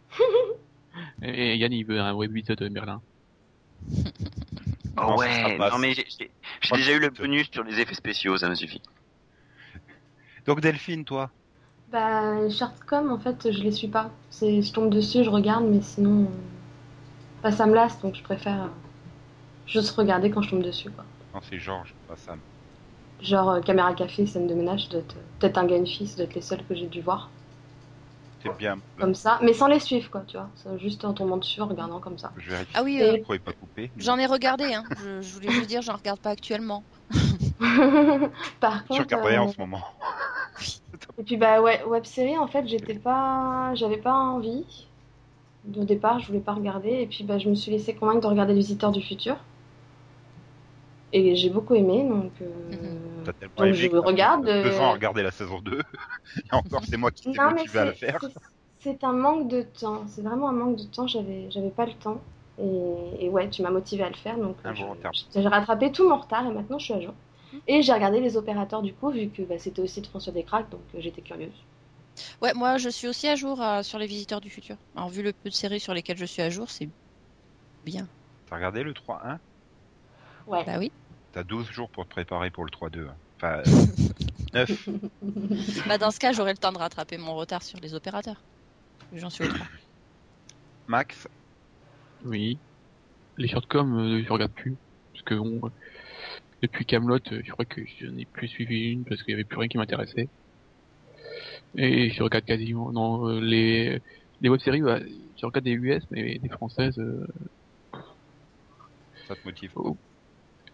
[1.24, 3.02] Et Yann, il veut un webisode de Merlin.
[4.98, 6.32] Oh ouais, non mais j'ai-
[6.74, 8.82] déjà eu le bonus sur les effets spéciaux, ça me suffit.
[10.46, 11.32] Donc Delphine, toi?
[11.88, 14.12] Bah, Shortcom, en fait, je les suis pas.
[14.30, 16.28] C'est, je tombe dessus, je regarde, mais sinon, euh,
[17.44, 18.68] bah, ça me lasse, donc je préfère euh,
[19.66, 21.06] juste regarder quand je tombe dessus, quoi.
[21.34, 22.42] Non, c'est Georges, pas Sam.
[23.22, 25.02] Genre euh, Caméra Café, scène de ménage, euh,
[25.40, 27.30] peut-être un gars et une fille, ça doit être les seuls que j'ai dû voir.
[28.44, 28.78] C'est bien.
[28.98, 30.50] Comme ça, mais sans les suivre, quoi, tu vois.
[30.56, 32.32] C'est juste en tombant dessus, en regardant comme ça.
[32.38, 33.92] Je vérifie Ah oui, euh, pas coupé.
[33.98, 34.74] j'en ai regardé.
[34.74, 34.84] Hein.
[34.98, 36.84] Je, je voulais juste dire, j'en regarde pas actuellement.
[38.60, 39.02] Par Je contre.
[39.04, 39.84] regarde rien euh, en ce moment.
[41.18, 44.91] Et puis bah ouais, web série en fait j'étais pas, j'avais pas envie.
[45.76, 48.28] Au départ je voulais pas regarder et puis bah je me suis laissé convaincre de
[48.28, 49.38] regarder Le Visiteur du futur.
[51.14, 52.32] Et j'ai beaucoup aimé donc.
[52.42, 52.48] euh,
[53.24, 55.32] T'as tellement Donc, aimé je que t'as regarde, mis Deux euh, ans à regarder la
[55.32, 55.82] saison 2.
[56.38, 58.20] Et encore, c'est moi qui t'ai Non mais motivé à le c'est- faire.
[58.20, 58.36] c'est-
[58.80, 60.04] c'est un manque de temps.
[60.08, 61.08] C'est vraiment un manque de temps.
[61.08, 62.22] J'avais j'avais pas le temps.
[62.60, 66.08] Et, et ouais, tu m'as motivé à le faire donc euh, je- j'ai rattrapé tout
[66.08, 67.14] mon retard et maintenant je suis à jour.
[67.68, 70.70] Et j'ai regardé les opérateurs du coup vu que bah, c'était aussi de François Descraques
[70.70, 71.58] donc euh, j'étais curieuse.
[72.42, 74.78] Ouais, moi je suis aussi à jour euh, sur les visiteurs du futur.
[74.96, 76.90] Alors vu le peu de séries sur lesquelles je suis à jour, c'est
[77.86, 78.08] bien.
[78.48, 79.38] T'as regardé le 3-1
[80.48, 80.64] Ouais.
[80.66, 80.92] Bah oui.
[81.32, 83.08] T'as 12 jours pour te préparer pour le 3-2.
[83.08, 83.16] hein.
[83.38, 83.62] Enfin,
[84.54, 84.90] 9.
[85.88, 88.42] Bah dans ce cas, j'aurai le temps de rattraper mon retard sur les opérateurs.
[89.14, 89.66] J'en suis au 3.
[90.88, 91.28] Max?
[92.26, 92.58] Oui.
[93.38, 94.76] Les shortcoms, euh, je regarde plus.
[95.14, 95.70] Parce que bon, euh,
[96.62, 99.58] depuis Camelot, je crois que j'en ai plus suivi une parce qu'il y avait plus
[99.58, 100.30] rien qui m'intéressait.
[101.78, 104.00] Et je regarde quasiment, non, euh, les,
[104.42, 105.04] les web-séries, ouais,
[105.40, 107.26] je regarde des US, mais des françaises, euh,
[109.28, 109.98] Ça te motive oh.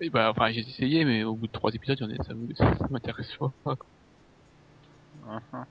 [0.01, 2.53] et bah, enfin, j'ai essayé, mais au bout de trois épisodes, j'en ai, ça, me-
[2.55, 3.75] ça, ça m'intéresse pas.
[5.13, 5.65] Mhm.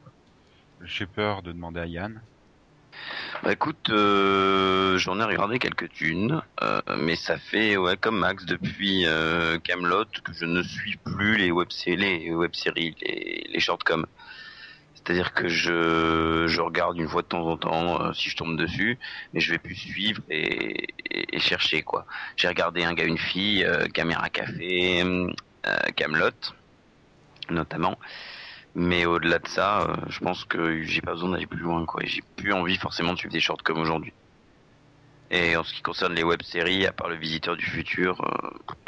[0.82, 2.22] J'ai peur de demander à Yann.
[3.42, 9.06] Bah écoute, euh, j'en ai regardé quelques-unes, euh, mais ça fait ouais comme Max depuis
[9.06, 14.06] euh, Camelot que je ne suis plus les web les web séries, les, les shortcoms.
[15.06, 18.56] C'est-à-dire que je, je regarde une fois de temps en temps euh, si je tombe
[18.56, 18.98] dessus,
[19.32, 20.88] mais je vais plus suivre et,
[21.38, 22.06] chercher quoi.
[22.34, 25.30] J'ai regardé un gars une fille, euh, Caméra Café, euh,
[25.94, 26.32] Camelot
[27.50, 27.96] notamment.
[28.74, 32.02] Mais au-delà de ça, euh, je pense que j'ai pas besoin d'aller plus loin, quoi.
[32.04, 34.12] J'ai plus envie forcément de suivre des shorts comme aujourd'hui.
[35.30, 38.20] Et en ce qui concerne les web-séries, à part le Visiteur du Futur,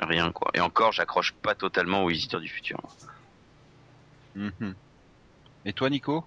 [0.01, 0.51] rien, quoi.
[0.55, 2.81] Et encore, j'accroche pas totalement au Visiteur du Futur.
[4.35, 4.75] Mhm.
[5.69, 6.25] Et toi, Nico?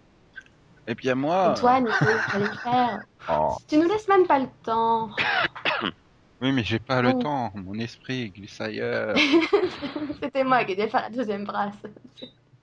[0.86, 1.56] Et bien moi.
[1.56, 1.94] Et toi Nico,
[2.32, 3.02] j'allais le faire.
[3.30, 3.56] Oh.
[3.68, 5.10] Tu nous laisses même pas le temps.
[6.42, 7.20] Oui, mais j'ai pas le Oh.
[7.22, 7.52] temps.
[7.56, 9.16] Mon esprit glisse ailleurs.
[10.22, 11.74] C'était moi qui ai fait la deuxième phrase.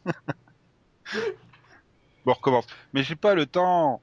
[2.25, 2.67] Bon, on recommence.
[2.93, 4.03] Mais j'ai pas le temps.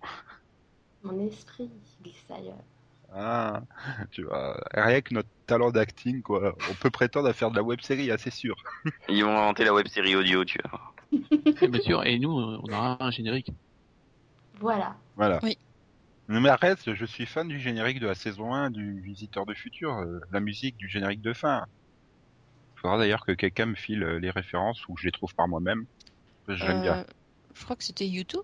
[1.04, 1.70] Mon esprit
[2.02, 2.64] glisse ailleurs.
[3.18, 3.62] Ah,
[4.12, 6.56] tu vois, rien que notre talent d'acting, quoi.
[6.70, 8.56] On peut prétendre à faire de la web série, assez sûr.
[9.10, 10.94] Ils vont inventer la web série audio, tu vois.
[11.68, 13.52] Bien sûr, et nous, on aura un générique.
[14.60, 14.96] Voilà.
[15.16, 15.40] Voilà.
[15.44, 15.58] Oui.
[16.28, 19.94] Mais arrête, je suis fan du générique de la saison 1 du Visiteur de Futur,
[19.94, 21.66] euh, la musique du générique de fin.
[22.76, 25.86] Faudra d'ailleurs que quelqu'un me file euh, les références ou je les trouve par moi-même.
[26.48, 26.98] J'aime bien.
[26.98, 27.04] Euh,
[27.54, 28.44] Je crois que c'était YouTube.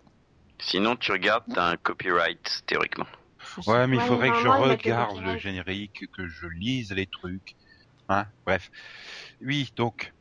[0.59, 3.07] Sinon, tu regardes, t'as un copyright, théoriquement.
[3.59, 7.55] Je Ouais, mais il faudrait que je regarde le générique, que je lise les trucs.
[8.09, 8.69] Hein, bref.
[9.41, 10.13] Oui, donc,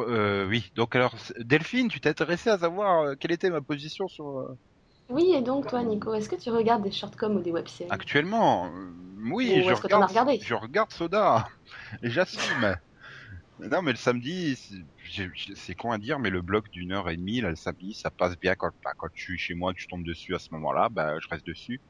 [0.00, 4.08] euh, oui, donc alors, Delphine, tu t'es intéressé à savoir euh, quelle était ma position
[4.08, 4.58] sur euh,
[5.10, 7.90] Oui, et donc toi, Nico, est-ce que tu regardes des shortcoms ou des web-séries?
[7.90, 8.70] Actuellement
[9.32, 10.40] Oui, Ou je est-ce que as regarde, regardé?
[10.40, 11.48] je regarde Soda
[12.02, 12.76] et j'assume.
[13.58, 14.56] non, mais le samedi,
[15.56, 18.10] c'est- con à dire, mais le bloc d'une heure et demie, là, le samedi, ça
[18.10, 20.48] passe bien quand, bah, quand je suis chez moi, que je tombe dessus à ce
[20.52, 21.80] moment-là, bah, je reste dessus.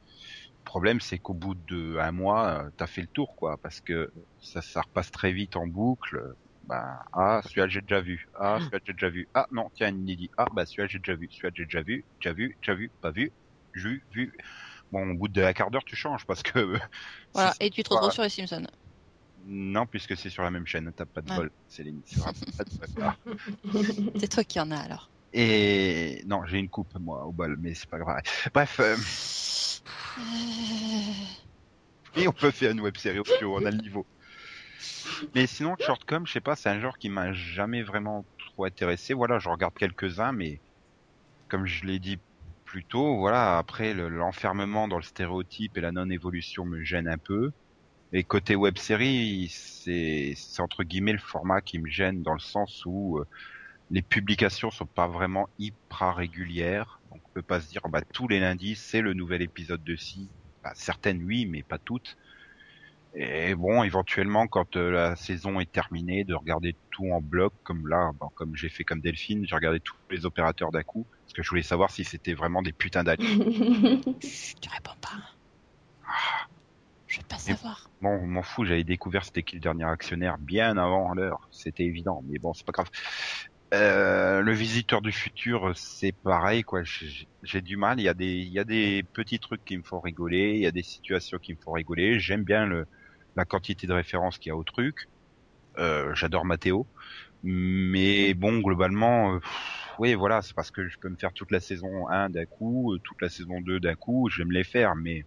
[0.69, 3.81] Le problème, c'est qu'au bout de un mois, euh, t'as fait le tour, quoi, parce
[3.81, 6.35] que ça, ça repasse très vite en boucle.
[6.67, 8.29] Bah, ah, celui-là, j'ai déjà vu.
[8.35, 9.27] Ah, celui-là, j'ai déjà vu.
[9.33, 10.29] Ah, non, tiens, un inédit.
[10.37, 11.27] Ah, bah, celui-là, j'ai déjà vu.
[11.31, 12.05] Celui-là, j'ai déjà vu.
[12.21, 13.31] Déjà vu, déjà vu, pas vu.
[13.73, 14.37] Vu, vu.
[14.91, 16.77] Bon, au bout de un quart d'heure, tu changes, parce que...
[17.33, 18.67] Voilà, et tu te retrouves sur les Simpsons.
[19.47, 21.51] Non, puisque c'est sur la même chaîne, t'as pas de bol.
[23.01, 23.15] Ah.
[24.19, 25.09] C'est toi qui en as alors.
[25.33, 28.21] Et non, j'ai une coupe, moi, au bol, mais c'est pas grave.
[28.53, 28.95] Bref, euh,
[32.15, 34.05] et on peut faire une web série audio, on a le niveau.
[35.35, 39.13] Mais sinon, shortcom, je sais pas, c'est un genre qui m'a jamais vraiment trop intéressé.
[39.13, 40.61] Voilà, je regarde quelques-uns, mais
[41.49, 42.19] comme je l'ai dit
[42.65, 47.17] plus tôt, voilà, après le- l'enfermement dans le stéréotype et la non-évolution me gêne un
[47.17, 47.51] peu.
[48.13, 52.39] Et côté web série, c'est c'est entre guillemets le format qui me gêne dans le
[52.39, 53.25] sens où euh,
[53.91, 56.98] les publications sont pas vraiment hyper régulières.
[57.11, 59.95] Donc on peut pas se dire bah tous les lundis c'est le nouvel épisode de
[59.95, 60.29] ci.
[60.63, 62.17] Bah, certaines oui, mais pas toutes.
[63.15, 67.87] Et bon, éventuellement quand euh, la saison est terminée, de regarder tout en bloc comme
[67.87, 71.33] là, bon, comme j'ai fait comme Delphine, j'ai regardé tous les opérateurs d'un coup parce
[71.33, 73.25] que je voulais savoir si c'était vraiment des putains d'années.
[74.21, 75.35] Chut, tu réponds pas.
[77.07, 77.89] Je veux pas savoir.
[78.01, 81.47] Bon, m'en fous, j'avais découvert c'était qui le dernier actionnaire bien avant l'heure.
[81.51, 82.89] C'était évident, mais bon, c'est pas grave.
[83.73, 86.81] Euh, le visiteur du futur, c'est pareil, quoi.
[86.83, 87.99] J'ai du mal.
[87.99, 90.53] Il y a des, il y a des petits trucs qui me font rigoler.
[90.55, 92.19] Il y a des situations qui me font rigoler.
[92.19, 92.87] J'aime bien le,
[93.35, 95.07] la quantité de références qu'il y a au truc.
[95.77, 96.87] Euh, J'adore Mathéo.
[97.43, 99.39] Mais bon, globalement, euh,
[99.99, 102.93] oui, voilà, c'est parce que je peux me faire toute la saison 1 d'un coup,
[102.93, 104.29] euh, toute la saison 2 d'un coup.
[104.29, 105.25] J'aime les faire, mais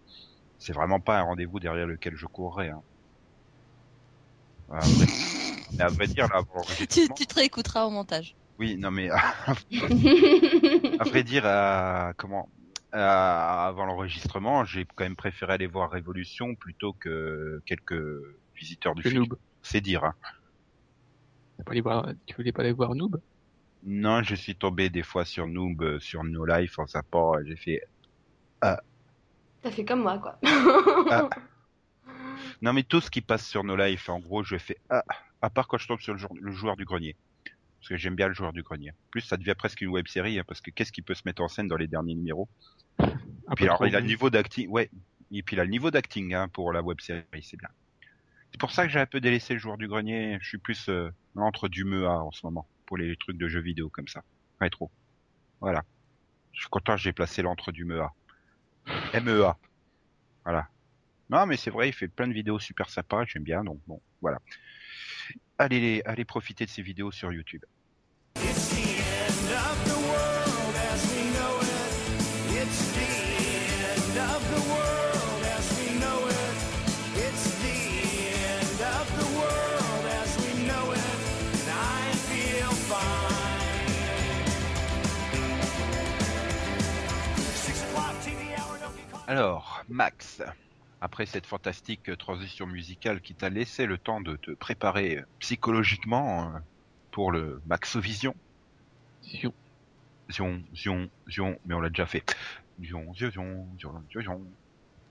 [0.59, 2.69] c'est vraiment pas un rendez-vous derrière lequel je courrais.
[2.69, 2.83] Hein.
[4.69, 5.07] À vrai,
[5.77, 8.35] mais à vrai dire, là, avant Tu, l'enregistrement- tu te réécouteras au montage.
[8.59, 9.09] oui, non mais
[10.99, 11.43] à vrai dire,
[12.17, 12.49] comment
[12.91, 17.99] avant l'enregistrement, j'ai quand même préféré aller voir Révolution plutôt que quelques
[18.55, 19.11] visiteurs du.
[19.13, 19.35] Noob.
[19.63, 20.03] C'est dire.
[20.03, 20.13] Hein.
[21.81, 23.19] Voir, tu voulais pas aller voir Noob?
[23.83, 27.39] Non, je suis tombé des fois sur Noob, euh, sur No Life en zappant.
[27.39, 27.81] et J'ai fait.
[28.61, 30.37] T'as fait comme moi, quoi.
[31.09, 31.29] Ah.
[32.61, 34.77] Non mais tout ce qui passe sur No Life, en gros, je fais.
[34.89, 35.03] Ah,
[35.43, 37.17] à part quand je tombe sur le, jour- le joueur du grenier.
[37.79, 38.91] Parce que j'aime bien le joueur du grenier.
[38.91, 41.23] En plus, ça devient presque une web série, hein, parce que qu'est-ce qui peut se
[41.25, 42.47] mettre en scène dans les derniers numéros?
[42.99, 44.89] Un Puis alors, il a le niveau d'acting, ouais.
[45.31, 47.67] Et puis il a le niveau d'acting hein, pour la web série, c'est bien.
[48.51, 50.37] C'est pour ça que j'ai un peu délaissé le joueur du grenier.
[50.39, 53.59] Je suis plus euh, entre du MEA en ce moment pour les trucs de jeux
[53.59, 54.23] vidéo comme ça,
[54.61, 54.91] rétro.
[55.59, 55.83] Voilà.
[56.53, 58.13] Je suis content, j'ai placé l'entre du MEA.
[59.19, 59.57] MEA.
[60.45, 60.69] Voilà.
[61.29, 64.01] Non, mais c'est vrai, il fait plein de vidéos super sympas, j'aime bien, donc bon,
[64.21, 64.39] voilà.
[65.57, 67.63] Allez, allez profiter de ces vidéos sur YouTube.
[89.25, 90.41] Alors, Max,
[91.03, 95.25] après cette fantastique euh, transition musicale qui t'a laissé le temps de te préparer euh,
[95.39, 96.59] psychologiquement euh,
[97.11, 98.33] pour le Maxovision,
[99.21, 99.53] Zion.
[100.31, 102.23] Zion, Zion, Zion, mais on l'a déjà fait.
[102.81, 104.41] Zion, Zion, Zion, Zion, Zion.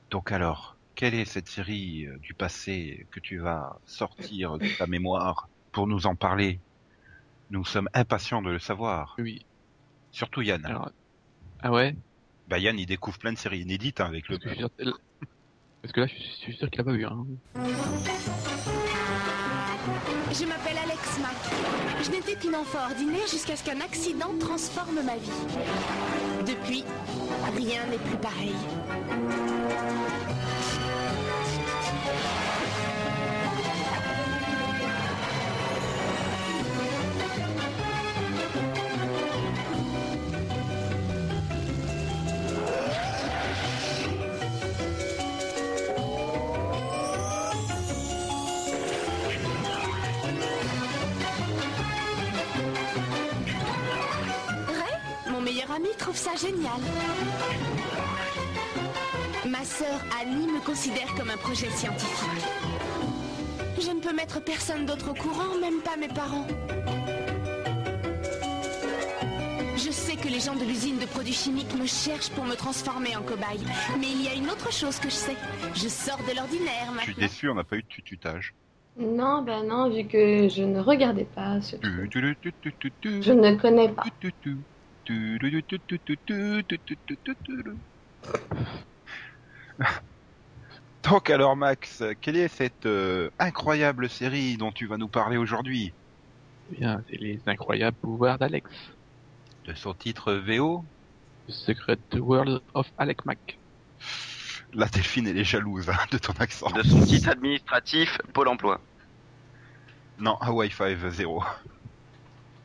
[0.09, 5.49] Donc alors, quelle est cette série du passé que tu vas sortir de ta mémoire
[5.72, 6.59] pour nous en parler?
[7.51, 9.14] Nous sommes impatients de le savoir.
[9.18, 9.45] Oui.
[10.11, 10.64] Surtout Yann.
[10.64, 10.90] Alors,
[11.61, 11.95] ah ouais?
[12.49, 14.38] Bah Yann, il découvre plein de séries inédites hein, avec le...
[15.83, 17.05] Parce que là, je suis, je suis sûr qu'il a pas vu.
[17.05, 17.26] Hein.
[20.33, 21.35] Je m'appelle Alex Mack.
[22.05, 25.30] Je n'étais qu'une enfant ordinaire jusqu'à ce qu'un accident transforme ma vie.
[26.47, 26.85] Depuis,
[27.57, 28.55] rien n'est plus pareil.
[55.93, 56.80] Ami, trouve ça génial.
[59.49, 62.45] Ma sœur Annie me considère comme un projet scientifique.
[63.80, 66.47] Je ne peux mettre personne d'autre au courant, même pas mes parents.
[69.76, 73.16] Je sais que les gens de l'usine de produits chimiques me cherchent pour me transformer
[73.16, 73.61] en cobaye.
[73.99, 75.36] Mais il y a une autre chose que je sais.
[75.74, 78.55] Je sors de l'ordinaire Je suis déçu, on n'a pas eu de tututage.
[78.99, 82.11] Non, ben non, vu que je ne regardais pas ce truc.
[82.11, 84.05] Tu, tu, tu, Je ne connais pas.
[91.02, 95.92] Donc alors Max, quelle est cette euh, incroyable série dont tu vas nous parler aujourd'hui?
[96.72, 98.70] Eh bien, c'est les incroyables pouvoirs d'Alex.
[99.66, 100.84] De son titre VO
[101.48, 103.58] The Secret World of Alec Mac.
[104.74, 106.70] La Delphine, elle est jalouse hein, de ton accent.
[106.70, 108.80] De son site administratif Pôle emploi.
[110.18, 111.42] Non, Hawaii 5 0.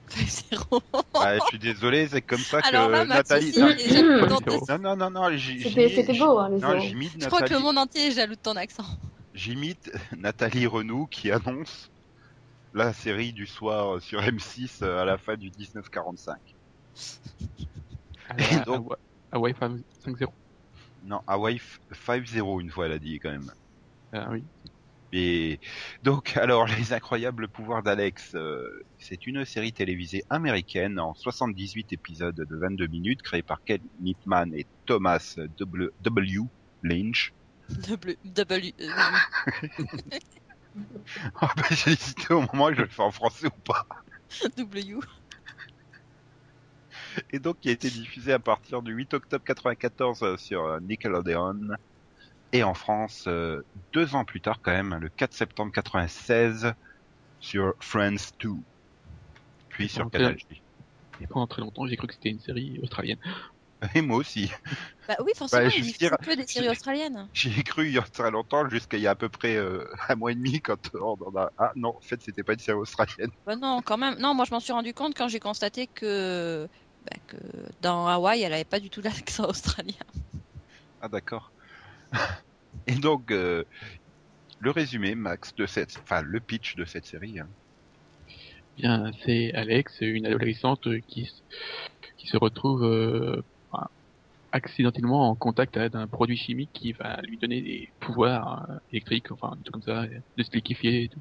[0.10, 0.82] 0.
[1.16, 3.50] Ah, je suis désolé, c'est comme ça que Alors là, Nathalie.
[3.50, 6.40] Aussi, non, non, non, non, c'était beau.
[6.40, 8.86] Hein, les non, je crois que le monde entier est jaloux de ton accent.
[9.34, 11.92] J'imite Nathalie Renaud qui annonce
[12.74, 16.38] la série du soir sur M6 à la fin du 1945.
[18.38, 18.92] Et donc...
[19.34, 20.28] 5-0
[21.06, 23.52] Non, Hawaii 5-0 une fois elle a dit quand même.
[24.14, 24.44] Ah oui.
[25.14, 25.60] Et
[26.04, 32.36] donc, alors, les incroyables pouvoirs d'Alex, euh, c'est une série télévisée américaine en 78 épisodes
[32.36, 35.90] de 22 minutes, créée par Ken Nittman et Thomas W.
[36.02, 36.42] W.
[36.84, 37.34] Lynch.
[37.70, 38.18] W.
[38.24, 38.74] W.
[38.80, 38.86] euh,
[40.76, 43.86] ben, J'ai hésité au moment où je le fais en français ou pas.
[44.58, 45.00] W.
[47.32, 50.80] Et donc, qui a été diffusé à partir du 8 octobre 94 euh, sur euh,
[50.80, 51.76] Nickelodeon.
[52.54, 53.62] Et en France, euh,
[53.94, 56.74] deux ans plus tard quand même, le 4 septembre 96
[57.40, 58.50] sur Friends 2.
[59.70, 60.10] Puis sur.
[60.10, 60.62] Canal J.
[61.20, 63.20] Et pendant très longtemps, j'ai cru que c'était une série australienne.
[63.96, 64.52] Et moi aussi.
[65.08, 67.28] Bah oui, forcément, Bah, il veux dire- que des séries australiennes.
[67.34, 69.56] J'y ai cru il y a très longtemps, jusqu'à il y a à peu près
[69.56, 71.52] euh, un mois et demi, quand on en a...
[71.58, 73.30] Ah non, en fait, c'était pas une série australienne.
[73.46, 74.18] Bah non, quand même.
[74.20, 76.68] Non, moi je m'en suis rendu compte quand j'ai constaté que,
[77.02, 77.38] bah, que
[77.82, 79.94] dans Hawaï, elle avait pas du tout l'accent australien.
[81.00, 81.52] Ah d'accord.
[82.88, 83.64] Et donc, euh,
[84.60, 85.98] le résumé, Max, de cette...
[85.98, 87.40] Enfin, le pitch de cette série.
[87.40, 87.48] hein.
[88.78, 91.30] Bien, c'est Alex, une adolescente qui,
[92.24, 93.42] se retrouve euh,
[94.52, 99.32] accidentellement en contact avec un produit chimique qui va lui donner des pouvoirs euh, électriques,
[99.32, 101.20] enfin, trucs comme ça, de se liquéfier et tout.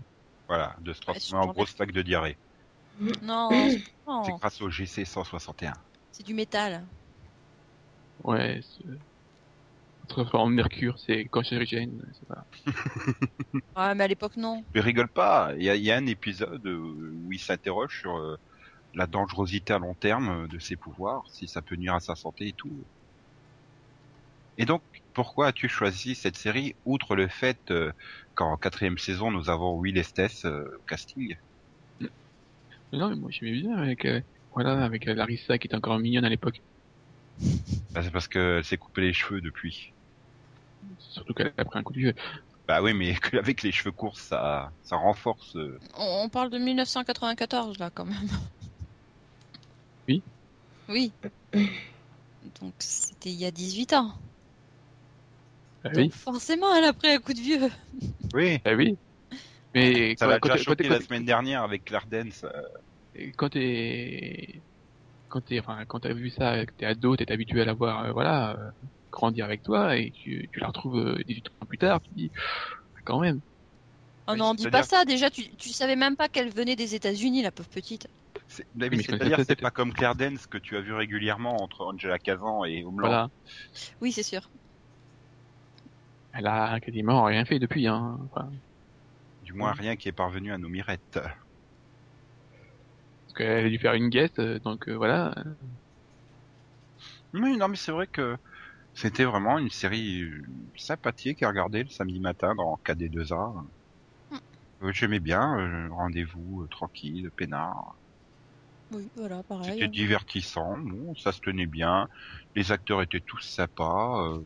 [0.48, 2.36] Voilà, de se transformer super en grosse sac de diarrhée.
[3.22, 3.50] Non,
[4.06, 5.72] non, C'est grâce au GC 161.
[6.12, 6.84] c'est du métal.
[8.22, 8.84] Ouais, c'est-
[10.06, 12.44] transforme en mercure, c'est cancérigène, c'est pas...
[13.76, 14.64] Ouais, mais à l'époque, non.
[14.74, 18.16] Mais rigole pas, il y a, il y a un épisode où il s'interroge sur
[18.16, 18.36] euh,
[18.94, 22.14] la dangerosité à long terme euh, de ses pouvoirs, si ça peut nuire à sa
[22.14, 22.72] santé et tout.
[24.58, 24.82] Et donc,
[25.12, 27.92] pourquoi as-tu choisi cette série, outre le fait euh,
[28.34, 31.36] qu'en quatrième saison, nous avons Will Estes euh, au casting?
[32.92, 34.20] Non, mais moi j'aimais bien avec, euh,
[34.54, 36.62] voilà, avec euh, Larissa qui était encore mignonne à l'époque.
[37.92, 39.92] Bah, C'est parce qu'elle s'est coupé les cheveux depuis.
[40.98, 42.14] Surtout qu'elle a pris un coup de vieux.
[42.66, 45.56] Bah oui, mais avec les cheveux courts, ça, ça renforce...
[45.56, 48.28] euh, On, parle de 1994 là, quand même.
[50.08, 50.22] Oui.
[50.88, 51.12] Oui.
[52.60, 54.12] Donc c'était il y a 18 ans.
[55.84, 57.70] Ah Donc oui, forcément, elle a pris un coup de vieux.
[58.34, 58.96] Oui, ah oui.
[59.74, 62.44] Mais ça quand, l'a quand déjà choqué quand la semaine dernière avec Claire Dance.
[62.44, 64.60] euh, quand t'es,
[65.28, 68.04] quand t'es, enfin, quand t'as vu ça, que t'es ado, t'es habitué à la voir,
[68.04, 68.70] euh, voilà, euh,
[69.10, 72.14] grandir avec toi, et tu, tu la retrouves euh, 18 ans plus tard, tu te
[72.14, 73.40] dis, ah, quand même.
[74.28, 75.04] Oh non, dis c'est-à-dire- pas ça.
[75.04, 78.08] Déjà, tu, tu savais même pas qu'elle venait des États-Unis, la pauvre petite.
[78.48, 82.84] C'est-à-dire, c'est- pas comme Claire Dance que tu as vu régulièrement entre Angela Kazan et
[82.84, 83.08] Homeland.
[83.08, 83.28] Voilà.
[84.00, 84.50] Oui, c'est sûr.
[86.32, 88.18] Elle a quasiment rien fait depuis, hein.
[88.30, 88.50] Enfin,
[89.42, 91.00] Du moins, rien qui est parvenu à nos mirettes.
[91.12, 91.34] parce
[93.36, 95.34] qu'elle a dû faire une guest, euh, donc euh, voilà.
[97.32, 98.36] Oui, non, mais c'est vrai que
[98.96, 100.26] C'était vraiment une série
[100.74, 103.62] sympathique à regarder le samedi matin dans KD2A.
[104.82, 107.94] Euh, J'aimais bien, euh, rendez-vous euh, tranquille, peinard.
[108.90, 109.72] Oui, voilà, pareil.
[109.72, 112.08] C'était divertissant, bon, ça se tenait bien,
[112.54, 114.38] les acteurs étaient tous sympas.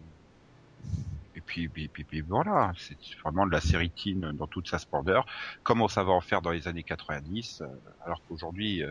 [1.37, 4.79] et puis, puis, puis, puis voilà, c'est vraiment de la série teen dans toute sa
[4.79, 5.27] splendeur,
[5.63, 7.67] comme on savait en faire dans les années 90, euh,
[8.05, 8.83] alors qu'aujourd'hui,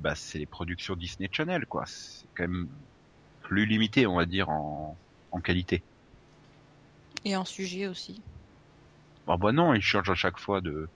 [0.00, 1.84] bah, c'est les productions Disney Channel, quoi.
[1.84, 2.68] C'est quand même
[3.48, 5.84] plus limité, on va dire, en, en qualité.
[7.24, 8.24] Et en sujet aussi.
[9.26, 10.88] Bah, bah non, ils changent à chaque fois de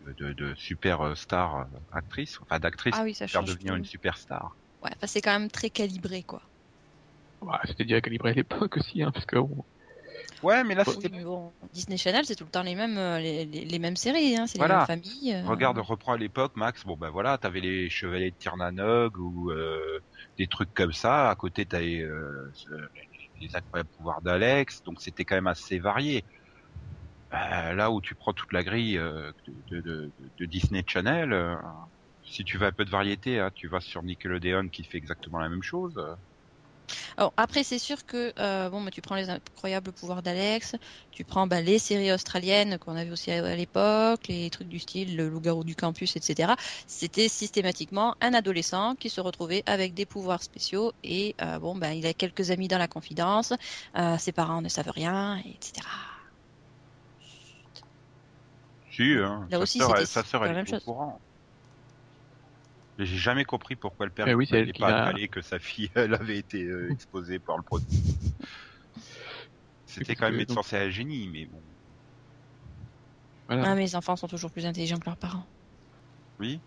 [0.00, 3.44] de, de super star euh, actrice, enfin d'actrice, Ah oui, ça faire change.
[3.44, 3.76] devenir tout.
[3.76, 4.58] une superstar.
[4.82, 6.42] Ouais, enfin, c'est quand même très calibré, quoi.
[7.40, 9.64] Ouais, c'était déjà calibré à l'époque aussi, hein, parce que bon,
[10.42, 13.18] Ouais, mais là, c'était Oui, bon, Disney Channel, c'est tout le temps les mêmes, euh,
[13.18, 14.86] les, les, les mêmes séries, hein, c'est Voilà.
[14.88, 15.34] les mêmes familles.
[15.34, 15.42] euh.
[15.48, 16.84] Regarde, reprends à l'époque, Max.
[16.84, 20.00] Bon ben voilà, t'avais les Chevaliers de Tirnanog ou euh,
[20.38, 21.30] des trucs comme ça.
[21.30, 22.52] À côté, t'avais euh,
[23.40, 24.82] les incroyables pouvoirs d'Alex.
[24.84, 26.24] Donc c'était quand même assez varié.
[27.34, 31.58] Euh, là où tu prends toute la grille euh, de, de, de- de Disney Channel,
[32.22, 35.38] si tu veux un peu de variété, hein, tu vas sur Nickelodeon qui fait exactement
[35.38, 35.98] la même chose.
[37.16, 40.76] Alors, après, c'est sûr que euh, bon, bah, tu prends les incroyables pouvoirs d'Alex,
[41.10, 44.78] tu prends bah, les séries australiennes qu'on avait aussi à, à l'époque, les trucs du
[44.78, 46.56] style le loup-garou du campus, etc.
[46.86, 51.94] C'était systématiquement un adolescent qui se retrouvait avec des pouvoirs spéciaux et euh, bon, bah,
[51.94, 53.52] il a quelques amis dans la confidence,
[53.96, 55.88] euh, ses parents ne savent rien, etc.
[58.90, 60.74] Si, hein, Là sa aussi, sœur, c'était elle- sa sœur, la elle même est au
[60.74, 60.82] chose.
[60.84, 61.22] courant.
[62.98, 66.38] J'ai jamais compris pourquoi le père Eh oui, pas avalé que sa fille elle avait
[66.38, 67.86] été euh, exposée par le produit.
[69.86, 71.62] C'était quand même être donc- censé un génie, mais bon.
[73.46, 73.70] voilà.
[73.70, 75.46] Ah, les enfants sont toujours plus intelligents que leurs parents.
[76.40, 76.60] Oui.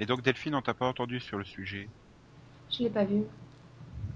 [0.00, 1.88] Et donc Delphine, on t'a pas entendu sur le sujet?
[2.72, 3.22] Je l'ai pas vu.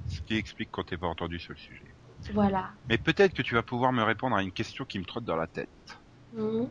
[0.08, 1.94] Ce qui explique qu'on t'ait pas entendu sur le sujet.
[2.32, 2.70] Voilà.
[2.88, 5.36] Mais peut-être que tu vas pouvoir me répondre à une question qui me trotte dans
[5.36, 5.68] la tête.
[6.32, 6.68] Mhm.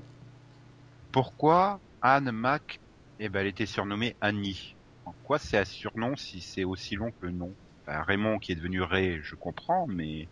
[1.11, 2.79] Pourquoi Anne Mac,
[3.23, 7.11] eh ben, elle était surnommée Annie En quoi c'est un surnom si c'est aussi long
[7.11, 7.57] que le nom?
[7.87, 10.29] Raymond qui est devenu Ray, je comprends, mais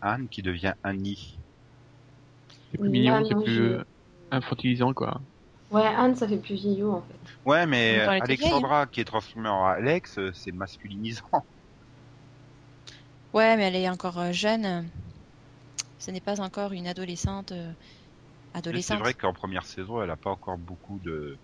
[0.00, 1.40] Anne qui devient Annie.
[2.70, 3.84] C'est plus mignon, c'est plus je- euh,
[4.30, 5.22] infantilisant, quoi.
[5.70, 7.20] Ouais, Anne, ça fait plus vieillot en fait.
[7.46, 11.22] Ouais, mais Alexandra qui est transformée en Alex, euh, c'est masculinisant.
[13.34, 14.90] Ouais, mais elle est encore euh, jeune.
[15.98, 17.50] Ce n'est pas encore une adolescente.
[17.50, 17.74] euh,
[18.70, 18.98] Mais C'est adolescente.
[18.98, 21.40] vrai qu'en première saison, elle a pas encore beaucoup de,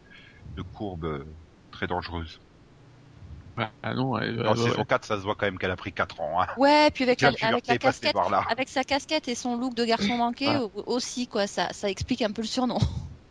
[0.56, 1.24] de courbes euh,
[1.70, 2.38] très dangereuses.
[3.56, 5.76] Bah, ah non, elle, Dans elle- saison 4, ça se voit quand même qu'elle a
[5.76, 6.40] pris 4 ans.
[6.40, 6.46] Hein.
[6.56, 8.16] Ouais, puis avec, la, avec casquette,
[8.48, 10.68] avec sa casquette et son look de garçon manqué Voilà.
[10.86, 11.46] aussi, quoi.
[11.46, 12.78] Ça, ça explique un peu le surnom.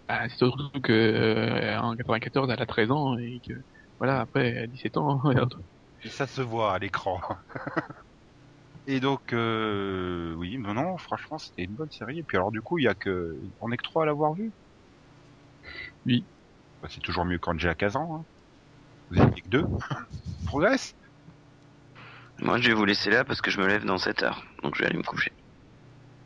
[0.08, 3.54] bah, c'est surtout que euh, en 94, elle a 13 ans et que
[3.98, 5.22] voilà, après, elle a 17 ans.
[6.04, 7.20] Et ça se voit à l'écran.
[8.88, 12.20] Et donc, euh, oui, mais non, franchement, c'était une bonne série.
[12.20, 14.34] Et puis alors, du coup, il y a que, on est que trois à l'avoir
[14.34, 14.54] vu.
[16.06, 16.28] Oui.
[16.82, 18.16] Bah, c'est toujours mieux qu'Angela Kazan.
[18.22, 18.26] Hein.
[19.12, 19.66] Vous étiez que deux.
[20.46, 20.96] Progresse.
[22.40, 24.44] Moi, je vais vous laisser là parce que je me lève dans 7 heures.
[24.64, 25.32] Donc, je vais aller me coucher.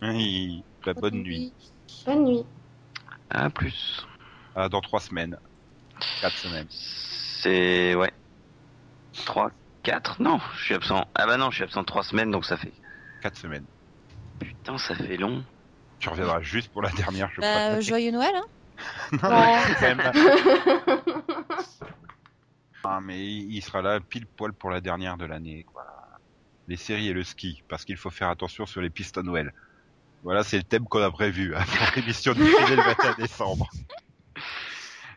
[0.02, 1.54] Oui, la bonne nuit.
[2.06, 2.46] Bonne nuit.
[3.30, 4.06] À plus.
[4.56, 5.38] Ah, dans trois semaines.
[6.22, 6.68] Quatre semaines.
[6.70, 7.96] C'est...
[7.96, 8.12] Ouais.
[9.26, 9.52] 3,
[9.84, 11.06] 4 Non, je suis absent.
[11.16, 12.72] Ah bah non, je suis absent 3 semaines, donc ça fait...
[13.22, 13.66] Quatre semaines.
[14.40, 15.44] Putain, ça fait long.
[16.00, 17.80] Tu reviendras juste pour la dernière, je Bah, crois.
[17.80, 18.46] joyeux Noël, hein.
[19.12, 19.62] Non, Ouais.
[19.68, 21.04] mais quand même.
[22.84, 25.86] Ah, mais il sera là pile poil pour la dernière de l'année, quoi.
[26.68, 29.54] Les séries et le ski, parce qu'il faut faire attention sur les pistes à Noël.
[30.24, 33.70] Voilà, c'est le thème qu'on a prévu hein, pour l'émission diffusée le 21 décembre.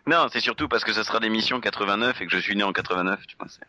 [0.09, 2.73] Non, c'est surtout parce que ce sera l'émission 89 et que je suis né en
[2.73, 3.49] 89, tu vois.
[3.49, 3.67] c'est-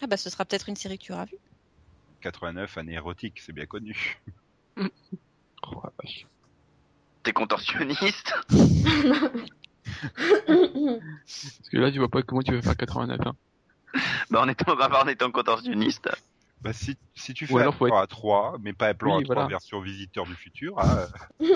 [0.00, 1.36] Ah bah, ce sera peut-être une série que tu auras vue.
[2.22, 4.18] 89, année érotique, c'est bien connu.
[4.78, 6.24] Oh, la vache.
[7.22, 8.34] T'es contorsionniste
[10.46, 13.18] Parce que là, tu vois pas comment tu veux faire 89.
[13.26, 13.34] Hein.
[14.30, 16.08] Bah en étant, bah, en étant contorsionniste.
[16.60, 19.22] Bah, si, si tu fais Ou un plan à 3, mais pas un plan Oui,
[19.22, 19.48] à 3 voilà.
[19.48, 21.06] version visiteur du futur, hein,
[21.40, 21.46] euh,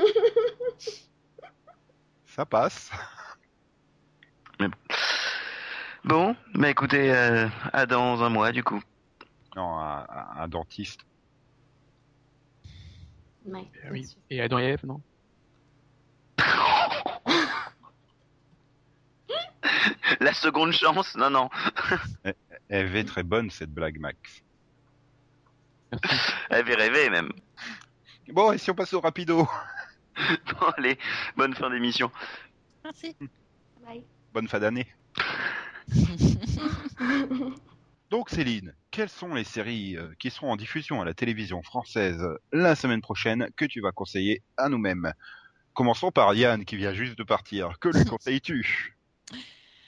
[2.26, 2.90] ça passe.
[6.04, 8.80] Bon, bah écoutez, euh, à dans un mois du coup.
[9.56, 11.00] Non, un, dentiste.
[13.44, 14.16] Ouais, Eh oui.
[14.30, 15.00] Et Adam et Ève, non?
[20.20, 21.50] La seconde chance Non, non.
[22.68, 24.42] Elle est très bonne, cette blague, Max.
[26.50, 27.30] Elle avait rêvé même.
[28.28, 29.46] Bon, et si on passe au rapido
[30.16, 30.98] Bon, allez,
[31.36, 32.10] bonne fin d'émission.
[32.84, 33.16] Merci.
[33.84, 34.04] Bye.
[34.32, 34.86] Bonne fin d'année.
[38.10, 42.22] Donc Céline, quelles sont les séries euh, qui seront en diffusion à la télévision française
[42.22, 45.12] euh, la semaine prochaine que tu vas conseiller à nous-mêmes?
[45.72, 47.78] Commençons par Yann qui vient juste de partir.
[47.78, 48.96] Que lui conseilles-tu?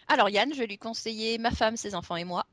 [0.09, 2.47] Alors Yann, je vais lui conseiller Ma femme, ses enfants et moi.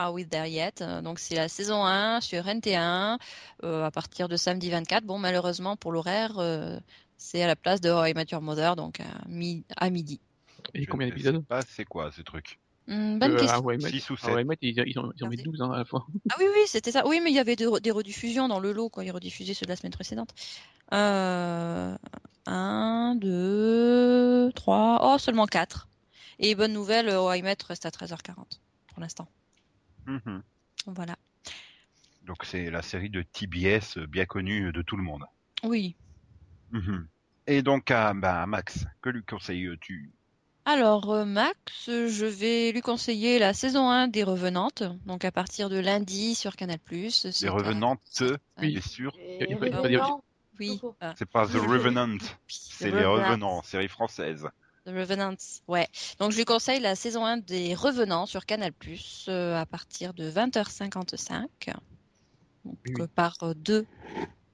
[0.00, 3.18] Are We There Yet Euh, Donc c'est la saison 1 sur NT1
[3.64, 5.04] euh, à partir de samedi 24.
[5.04, 6.78] Bon malheureusement pour l'horaire, euh,
[7.16, 10.20] c'est à la place de Met Your Mother, donc à, mi- à midi.
[10.74, 13.60] Et combien d'épisodes c'est quoi ce truc Hum, bonne Euh, question.
[13.64, 15.36] How I Met- Six ou How sept I Met, ils, ils ont, ils ont mis
[15.36, 15.42] Regardez.
[15.42, 16.06] 12 hein, à la fois.
[16.30, 17.06] Ah oui, oui, c'était ça.
[17.06, 19.04] Oui, mais il y avait des, re- des rediffusions dans le lot, quoi.
[19.04, 20.30] Ils rediffusaient ceux de la semaine précédente.
[20.94, 21.94] Euh,
[22.46, 25.88] un, deux, trois, oh, seulement quatre.
[26.38, 28.34] Et bonne nouvelle, How I Met reste à 13h40
[28.88, 29.28] pour l'instant.
[30.06, 30.42] Mhm.
[30.86, 31.16] Voilà.
[32.24, 35.24] Donc c'est la série de TBS euh, bien connue de tout le monde.
[35.64, 35.96] Oui.
[36.70, 37.06] Mhm.
[37.46, 40.10] Et donc à, bah, à Max, que lui conseilles-tu?
[40.64, 45.32] Alors, euh, Max, euh, je vais lui conseiller la saison 1 des Revenantes, donc à
[45.32, 46.78] partir de lundi sur Canal+.
[46.90, 48.22] Les Revenantes,
[48.60, 48.72] Oui.
[48.72, 49.16] bien sûr.
[50.60, 50.78] Oui,
[51.16, 53.04] C'est pas The Revenant, c'est les.
[53.04, 54.46] Revenants, série française.
[54.88, 55.86] The Revenants, ouais.
[56.18, 58.72] Donc je lui conseille la saison 1 des Revenants sur Canal+,
[59.28, 61.46] euh, à partir de 20h55.
[62.64, 62.94] Donc Oui.
[63.02, 63.86] euh, par euh, deux,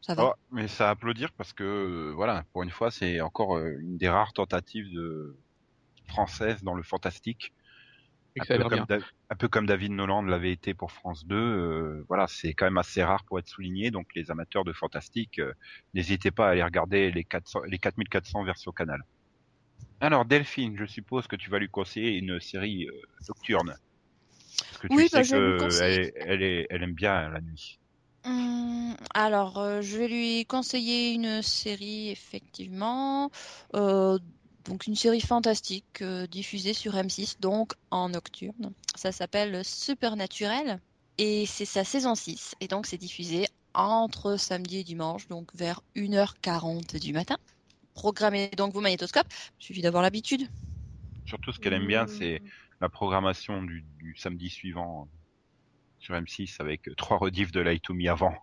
[0.00, 0.24] ça va.
[0.24, 3.96] Oh, mais ça applaudir parce que euh, voilà, pour une fois, c'est encore euh, une
[3.96, 5.38] des rares tentatives de
[6.08, 7.52] françaises dans le fantastique.
[8.36, 8.86] Un peu, comme bien.
[8.88, 11.36] Da- un peu comme David Noland l'avait été pour France 2.
[11.36, 13.92] euh, voilà, c'est quand même assez rare pour être souligné.
[13.92, 15.52] Donc les amateurs de fantastique, euh,
[15.94, 19.00] n'hésitez pas à aller regarder les 400, les 4400 versions Canal.
[20.04, 23.74] Alors Delphine, je suppose que tu vas lui conseiller une série euh, nocturne.
[24.58, 27.30] Parce que tu Oui, sais bah, je lui que elle, elle, est- elle aime bien
[27.30, 27.80] la nuit.
[28.24, 33.30] Hum, alors, euh, je vais lui conseiller une série, effectivement.
[33.74, 34.18] Euh,
[34.66, 38.72] donc, une série fantastique diffusée sur M6, donc en nocturne.
[38.94, 40.80] Ça s'appelle Supernatural
[41.18, 42.54] et c'est sa saison 6.
[42.60, 47.36] Et donc, c'est diffusé entre samedi et dimanche, donc vers 1h40 du matin.
[48.08, 49.32] Programmez donc vos magnétoscopes.
[49.58, 50.46] Il suffit d'avoir l'habitude.
[51.24, 52.08] Surtout ce qu'elle aime bien, Mmh.
[52.08, 52.42] c'est
[52.82, 55.08] la programmation du, du samedi suivant
[56.00, 58.34] sur M6 avec euh, trois rediffs de Light to Me avant.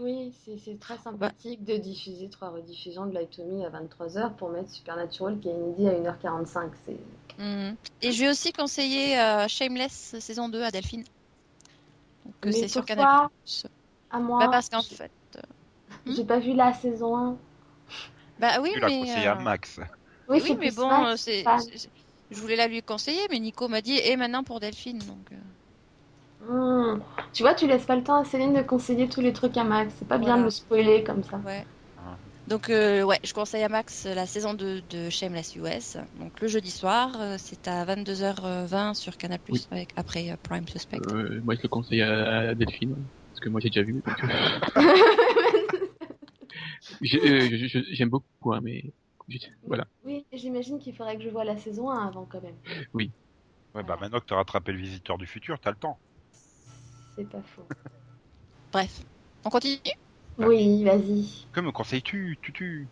[0.00, 0.34] Oui,
[0.64, 4.70] c'est très sympathique de diffuser trois rediffusions de Light to Me à 23h pour mettre
[4.70, 6.70] Supernatural qui est inédit à 1h45.
[6.84, 6.96] C'est
[7.40, 7.76] Mhm.
[8.02, 11.04] Et je vais aussi conseiller euh, Shameless saison 2 à Delphine.
[12.24, 13.28] Donc, euh, c'est sur Canal+.
[14.10, 14.40] à moi.
[14.40, 15.12] Bah parce qu'en fait,
[16.04, 17.38] j'ai pas vu la saison 1.
[18.38, 19.80] Bah oui, tu mais conseillé à euh, Max.
[20.28, 21.60] Oui, mais bon, Max, euh, c'est, fan.
[21.60, 21.90] c'est- c'est-
[22.30, 25.32] je voulais la lui conseiller, mais Nico m'a dit et maintenant pour Delphine, donc.
[25.32, 25.36] euh,
[26.40, 27.00] Hmm.
[27.32, 29.64] Tu vois, tu laisses pas le temps à Céline de conseiller tous les trucs à
[29.64, 29.92] Max.
[29.98, 31.38] C'est pas bien de le spoiler comme ça.
[31.38, 31.64] ouais.
[31.96, 32.16] Ah.
[32.46, 35.96] Donc euh, ouais, je conseille à Max la saison 2 de Shameless US.
[36.14, 39.66] Donc le jeudi soir, euh, c'est à 22h20 sur Canal+, Oui.
[39.72, 41.00] avec après euh, Prime Suspect.
[41.10, 42.94] Euh, moi, je le conseille à, à Delphine.
[43.32, 43.94] Parce que moi, j'ai déjà vu.
[43.94, 44.04] donc,
[44.76, 44.94] euh, j'ai- euh,
[45.72, 48.92] je- je- J'aime beaucoup, hein, mais
[49.66, 49.86] voilà.
[50.04, 52.56] Oui, j'imagine qu'il faudrait que je voie la saison 1 avant quand même.
[52.94, 53.10] Ouais,
[53.74, 55.98] bah maintenant que tu as rattrapé le visiteur du futur, t'as le temps.
[57.16, 57.66] C'est pas faux.
[58.72, 59.02] Bref,
[59.44, 59.78] on continue?
[60.38, 61.46] Oui, vas-y.
[61.52, 62.38] Que me conseilles-tu?
[62.40, 62.88] Tu, tu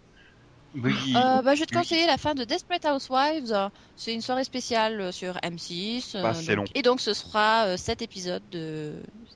[0.82, 0.94] Oui.
[1.16, 1.80] Euh, bah, je vais te Oui.
[1.82, 3.70] conseiller la fin de Desperate Housewives.
[3.96, 6.14] C'est une soirée spéciale euh, sur M6.
[6.16, 6.64] euh, Bah, donc- long.
[6.74, 8.94] Et donc, ce sera euh, sept épisodes de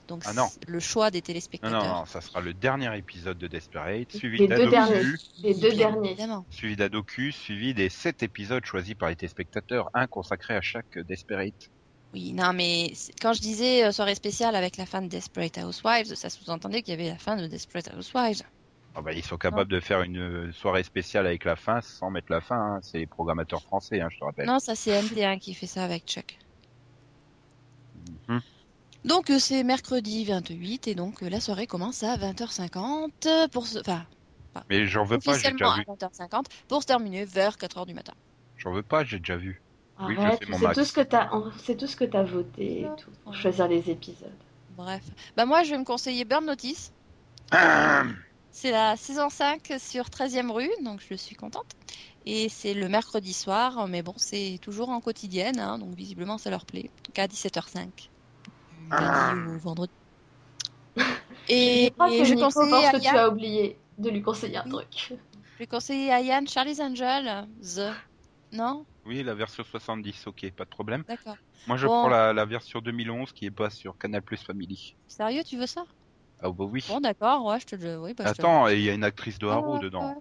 [0.09, 0.49] donc Ah non.
[0.53, 1.83] c'est le choix des non, téléspectateurs.
[1.85, 4.95] non, non, ça sera le dernier épisode de Desperate, suivi Les deux derniers.
[4.97, 6.11] d'Adocu, Les deux Bien derniers.
[6.11, 6.45] Évidemment.
[6.51, 11.71] suivi d'Adocu, suivi des sept épisodes choisis par les téléspectateurs, un consacré à chaque Desperate.
[12.13, 16.13] Oui, non, mais quand je disais euh, soirée spéciale avec la fin de Desperate Housewives,
[16.17, 18.43] ça sous-entendait qu'il y avait la fin de Desperate Housewives.
[18.95, 22.11] Ah bah, ils sont capables de faire une euh, soirée spéciale avec la fin sans
[22.11, 22.57] mettre la fin.
[22.77, 22.81] hein.
[22.83, 24.47] C'est les programmateurs français, hein, je te rappelle.
[24.47, 26.39] Non, ça c'est NT1 qui fait ça avec Chuck.
[28.29, 28.41] Mhm.
[29.05, 33.79] Donc euh, c'est mercredi 28 et donc euh, la soirée commence à 20h50 pour se...
[33.79, 34.05] enfin
[34.69, 35.85] Mais j'en veux pas, j'ai déjà vu.
[35.89, 38.13] à 20h50 pour se terminer vers 4h du matin.
[38.57, 39.63] J'en veux pas, j'ai déjà vu.
[40.03, 41.31] Oui, sais, mon c'est tout ce que t'as,
[41.63, 44.33] c'est tout ce que t'as voté et tout pour choisir les épisodes.
[44.77, 45.03] Bref.
[45.37, 46.93] Bah moi je vais me conseiller Burn Notice.
[48.53, 51.71] C'est la saison 5 sur 13e rue, donc je suis contente.
[52.27, 56.51] Et c'est le mercredi soir, mais bon, c'est toujours en quotidienne, hein, donc visiblement ça
[56.51, 56.91] leur plaît.
[57.07, 58.11] Donc à 17h05.
[58.71, 59.93] Du lundi au vendredi.
[61.49, 64.23] Et, je crois que et je Nico pense à que tu as oublié de lui
[64.23, 64.71] conseiller un Oui.
[64.71, 65.13] truc.
[65.55, 67.95] je vais conseiller à Yann Charlie's Angel, The.
[68.53, 68.85] Non?
[69.05, 71.05] Oui, la version 70, ok, pas de problème.
[71.09, 71.37] D'accord.
[71.67, 71.99] Moi, je Bon.
[71.99, 74.97] prends la, la version 2011 qui est pas sur Canal Plus Family.
[75.09, 75.85] Sérieux, tu veux ça?
[76.43, 76.85] Ah bah oui.
[76.87, 77.99] Bon, d'accord, ouais, je te le.
[78.01, 80.09] Oui, bah, Attends, et il y a une actrice de Haro Ouais, dedans.
[80.09, 80.15] ouais.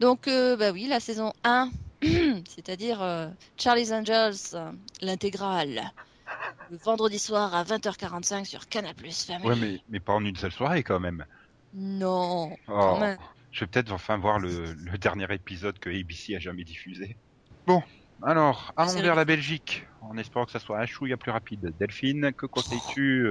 [0.00, 1.70] Donc, euh, bah oui, la saison 1,
[2.48, 5.92] c'est-à-dire euh, Charlie's Angels, euh, l'intégrale,
[6.68, 8.94] Le vendredi soir à 20h45 sur Canal+.
[9.26, 9.50] Family.
[9.50, 11.24] Ouais, mais, mais pas en une seule soirée quand même.
[11.72, 13.18] Non, Oh, quand même.
[13.50, 17.18] je vais peut-être enfin voir le, le dernier épisode que ABC a jamais diffusé.
[17.66, 17.82] Bon,
[18.22, 21.70] alors, allons vers la Belgique, en espérant que ça soit un chouïa plus rapide.
[21.78, 23.26] Delphine, que conseilles-tu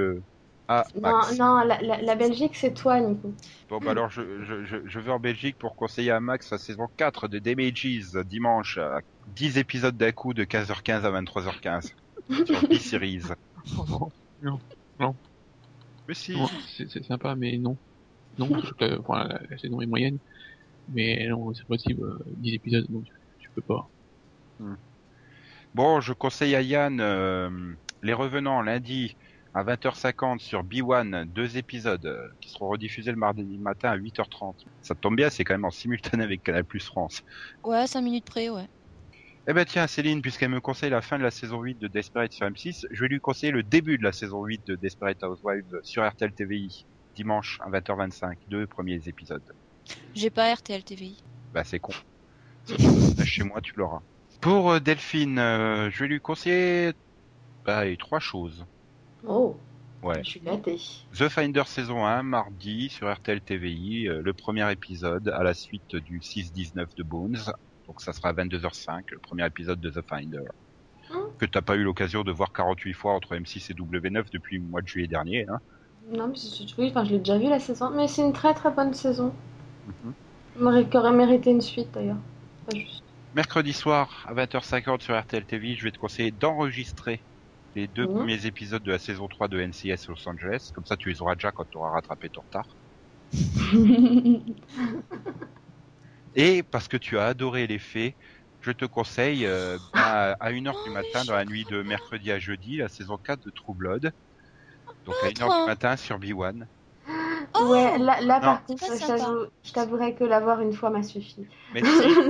[0.69, 3.33] euh, à Non, non, la, la- la Belgique, c'est toi, Nico.
[3.69, 6.57] Bon, bah alors, je, je, je, je vais en Belgique pour conseiller à Max la
[6.57, 7.85] saison 4 de Damages,
[8.25, 11.93] dimanche, à 10 épisodes d'un coup de 15h15 à 23h15,
[12.45, 13.21] sur B-Series.
[13.77, 14.09] Oh,
[14.41, 14.59] non,
[14.99, 15.15] non,
[16.07, 16.47] Mais si, non,
[16.77, 17.77] c'est sympa, mais non.
[18.37, 20.19] Non, parce que la, enfin, la, la saison est moyenne.
[20.89, 23.91] Mais non, c'est possible, euh, 10 épisodes, donc tu, tu peux pas.
[25.73, 27.49] Bon, je conseille à Yann euh,
[28.01, 29.17] Les Revenants lundi
[29.53, 34.53] à 20h50 sur B1, deux épisodes euh, qui seront rediffusés le mardi matin à 8h30.
[34.81, 37.23] Ça tombe bien, c'est quand même en simultané avec Canal Plus France.
[37.63, 38.67] Ouais, 5 minutes près, ouais.
[39.47, 42.31] Eh ben tiens, Céline, puisqu'elle me conseille la fin de la saison 8 de Desperate
[42.31, 45.79] sur M6, je vais lui conseiller le début de la saison 8 de Desperate Housewives
[45.81, 46.85] sur RTL TVI,
[47.15, 49.41] dimanche à 20h25, deux premiers épisodes.
[50.13, 51.23] J'ai pas RTL TVI.
[51.53, 51.93] Bah c'est con.
[53.23, 54.01] Chez moi, tu l'auras.
[54.41, 56.91] Pour euh, Delphine, euh, je vais lui conseiller
[57.65, 58.65] bah, et trois choses.
[59.27, 59.55] Oh,
[60.01, 60.23] Ouais.
[60.23, 60.77] je suis gâtée.
[61.13, 65.95] The Finder saison 1, mardi sur RTL TVI, euh, le premier épisode à la suite
[65.97, 67.37] du 6-19 de Bones.
[67.85, 70.43] Donc ça sera à 22h05, le premier épisode de The Finder.
[71.11, 71.15] Hmm.
[71.37, 74.63] Que t'as pas eu l'occasion de voir 48 fois entre M6 et W9 depuis le
[74.63, 75.45] mois de juillet dernier.
[75.49, 75.59] Hein.
[76.13, 78.53] Non, mais c'est- oui, enfin, je l'ai déjà vu la saison, mais c'est une très
[78.53, 79.33] très bonne saison.
[80.57, 82.17] M'aurait- Qui aurait mérité une suite d'ailleurs.
[82.69, 83.03] Pas juste.
[83.35, 87.21] Mercredi soir à 20h50 sur RTL TV, je vais te conseiller d'enregistrer
[87.75, 88.15] les deux Mhm.
[88.15, 90.69] premiers épisodes de la saison 3 de NCS Los Angeles.
[90.73, 92.77] Comme ça, tu les auras déjà quand tu auras rattrapé ton retard.
[96.35, 98.15] Et parce que tu as adoré les faits,
[98.61, 102.39] je te conseille euh, à, à 1h du matin dans la nuit de mercredi à
[102.39, 104.11] jeudi la saison 4 de True Blood.
[105.05, 105.61] Donc à 1h trop.
[105.61, 106.65] du matin sur B1.
[107.55, 109.17] Oh ouais, là, là par contre, je sympa.
[109.17, 111.47] t'avoue- je t'avouerais que l'avoir une fois m'a suffi.
[111.73, 111.81] Mais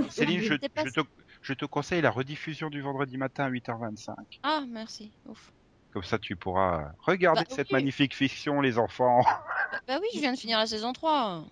[0.09, 1.01] Céline, je, je te,
[1.41, 4.15] je te conseille la rediffusion du vendredi matin à 8h25.
[4.43, 5.11] Ah, merci.
[5.27, 5.51] Ouf.
[5.91, 9.21] Comme ça, tu pourras regarder Bah, cette magnifique fiction, les enfants.
[9.23, 11.43] Bah, bah oui, je viens de finir la saison 3.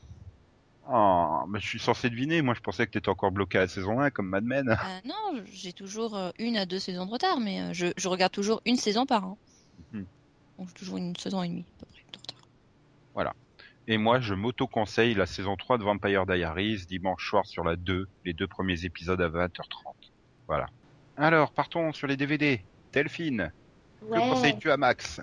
[0.90, 2.42] Oh, mais je suis censé deviner.
[2.42, 4.78] Moi, je pensais que t'étais encore bloqué à la saison 1, comme Mad Men.
[4.80, 8.08] Ah non, j'ai toujours euh, une à deux saisons de retard, mais euh, je, je
[8.08, 9.38] regarde toujours une saison par an.
[9.92, 10.06] Mhm.
[10.60, 13.34] Donc toujours une saison et demie, à peu près, de retard.
[13.90, 18.08] Et moi, je m'auto-conseille la saison 3 de Vampire Diaries, dimanche soir sur la 2,
[18.26, 19.94] les deux premiers épisodes à 20h30.
[20.46, 20.66] Voilà.
[21.16, 22.62] Alors, partons sur les DVD.
[22.92, 23.52] Delphine,
[24.02, 25.22] que conseilles-tu à Max?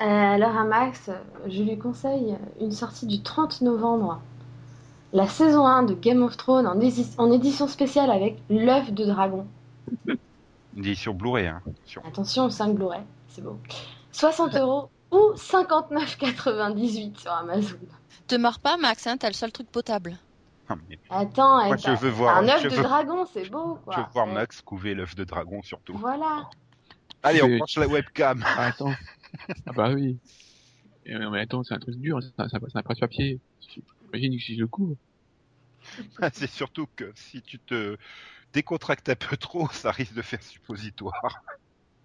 [0.00, 1.10] Euh, alors à Max,
[1.46, 4.20] je lui conseille une sortie du 30 novembre.
[5.12, 9.46] La saison 1 de Game of Thrones en, en édition spéciale avec l'œuf de dragon.
[10.76, 11.62] Une édition Blu-ray, hein.
[12.04, 13.58] Attention, 5 Blu-ray, c'est beau.
[14.12, 17.78] 60 euros ou 59,98 sur Amazon.
[18.26, 20.18] Te marre pas, Max, hein, t'as le seul truc potable.
[20.68, 23.76] Ah, mais Attends, Moi, eh, je veux voir- un œuf de veux- dragon, c'est beau
[23.84, 23.94] quoi.
[23.96, 25.96] je veux voir Eh, Max couver l'œuf de dragon, surtout.
[25.96, 26.48] Voilà.
[27.22, 28.44] Allez, on C'est- branche la webcam.
[28.46, 28.92] Ah, attends.
[29.66, 30.18] ah bah oui.
[31.08, 33.40] Euh, mais attends, c'est un truc dur, c'est un, un presse-papier.
[34.12, 34.96] Imagine que si je le couvre.
[36.34, 37.96] C'est surtout que si tu te
[38.52, 41.14] décontractes un peu trop, ça risque de faire suppositoire.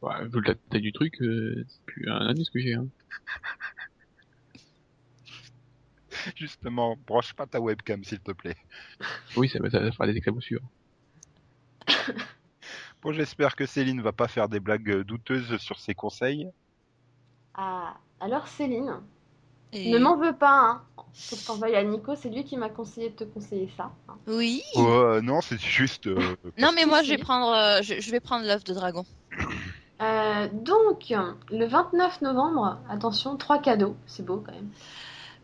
[0.04, 2.74] Bah, vu la taille du truc, euh, c'est plus un indice que j'ai.
[2.74, 2.88] Hein.
[6.36, 8.58] Justement, branche pas ta webcam, s'il te plaît.
[9.38, 10.62] Oui, ça, va- ça va faire des éclaboussures.
[13.02, 16.48] Bon, j'espère que Céline va pas faire des blagues euh, douteuses sur ses conseils.
[17.54, 19.02] Ah, alors Céline,
[19.74, 19.92] Et...
[19.92, 20.82] ne m'en veux pas, hein.
[21.14, 23.92] Faut que t'en veuilles à Nico, c'est lui qui m'a conseillé de te conseiller ça.
[24.08, 24.18] hein.
[24.28, 24.62] Oui.
[24.78, 26.08] Euh, non, c'est juste.
[26.08, 29.04] euh, Non, mais moi, je vais prendre, euh, je, je vais prendre l'œuf de dragon.
[30.02, 31.14] Euh, donc,
[31.52, 34.70] le 29 novembre, attention, trois cadeaux, c'est beau quand même.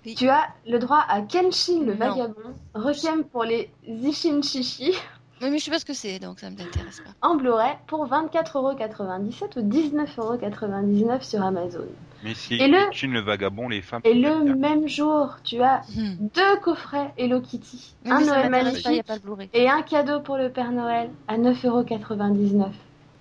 [0.05, 0.15] Oui.
[0.15, 1.97] Tu as le droit à Kenshin le Non.
[2.09, 4.93] vagabond, Requiem pour les Zishinshishi
[5.41, 7.27] Oui, mais je sais pas ce que c'est, donc ça me t'intéresse pas.
[7.27, 11.85] en Blu-ray pour 24,97€ ou 19,99€ sur Amazon.
[12.23, 14.01] Mais si Et le- Chin le vagabond, les femmes.
[14.03, 14.55] Et le bien.
[14.55, 16.15] même jour, tu as Hmm.
[16.34, 19.81] deux coffrets Hello Kitty, un mais Noël m'intéresse pas, y a magnifique pas et un
[19.84, 22.71] cadeau pour le Père Noël à 9,99€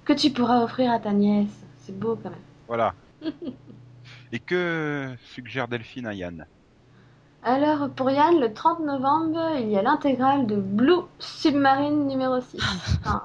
[0.08, 1.54] que tu pourras offrir à ta nièce.
[1.80, 2.38] C'est beau quand même.
[2.66, 2.94] Voilà.
[4.32, 6.46] Et que suggère Delphine à Yann?
[7.42, 12.58] Alors, pour Yann, le 30 novembre, il y a l'intégrale de Blue Submarine numéro 6.
[13.06, 13.22] Un-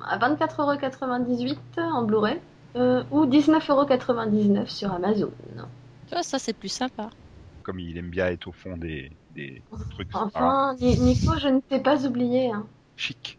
[0.08, 2.40] à 24,98€ en Blu-ray
[2.76, 5.30] euh, ou 19,99€ sur Amazon.
[6.22, 7.10] Ça, c'est plus sympa.
[7.64, 11.60] Comme il aime bien être au fond des, des trucs Enfin, Ni- Nico, je ne
[11.60, 12.50] t'ai pas oublié.
[12.52, 12.64] hein.
[12.96, 13.38] chic.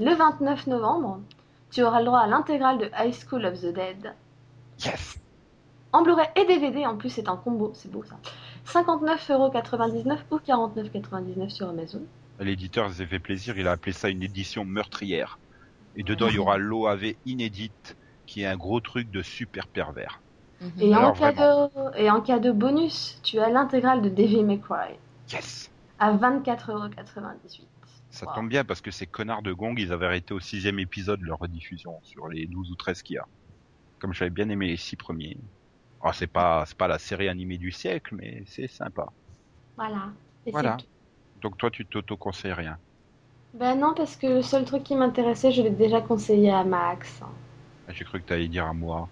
[0.00, 1.20] Le 29 novembre,
[1.72, 4.14] tu auras le droit à l'intégrale de High School of the Dead.
[4.84, 5.18] Yes
[5.92, 8.16] En Blu-ray et DVD, en plus c'est un combo, c'est beau ça.
[8.66, 12.02] 59,99€ ou 49,99€ sur Amazon.
[12.38, 15.38] L'éditeur s'est fait plaisir, il a appelé ça une édition meurtrière.
[15.96, 17.96] Et dedans, il y aura l'OAV inédite,
[18.26, 20.20] qui est un gros truc de super pervers.
[20.60, 20.70] Mhm.
[20.78, 24.96] Et, en Alors, cadeau, et en cadeau bonus, tu as l'intégrale de Devil May Cry
[25.30, 27.62] Yes à 24,98€.
[28.12, 28.34] Ça Wow.
[28.34, 31.38] tombe bien parce que ces connards de Gong, ils avaient arrêté au sixième épisode leur
[31.38, 33.26] rediffusion sur les 12 ou 13 qu'il y a.
[33.98, 35.38] Comme j'avais bien aimé les six premiers.
[36.04, 39.06] Oh, c'est pas, c'est pas la série animée du siècle, mais c'est sympa.
[39.76, 40.10] Voilà.
[40.46, 40.76] Voilà.
[41.40, 42.76] Donc toi, tu t'auto-conseilles rien?
[43.54, 47.20] Ben non, parce que le seul truc qui m'intéressait, je l'ai déjà conseillé à Max.
[47.88, 49.08] Ah, J'ai cru que t'allais dire à moi.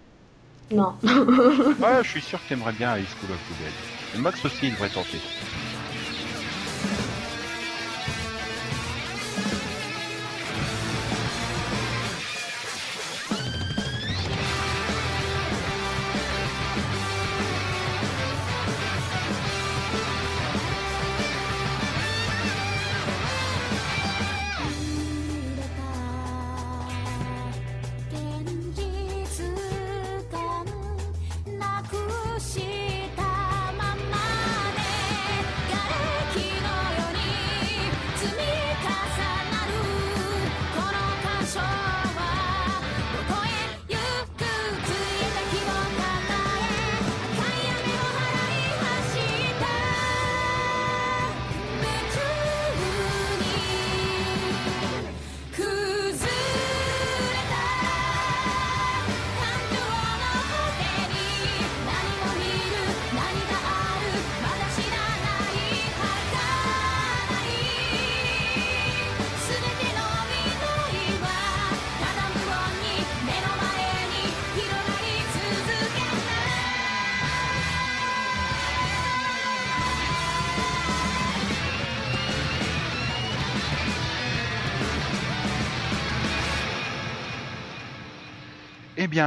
[0.71, 0.95] Non.
[1.03, 5.60] Ouais, je suis sûr que t'aimerais bien High School of Max aussi, il devrait tenter.「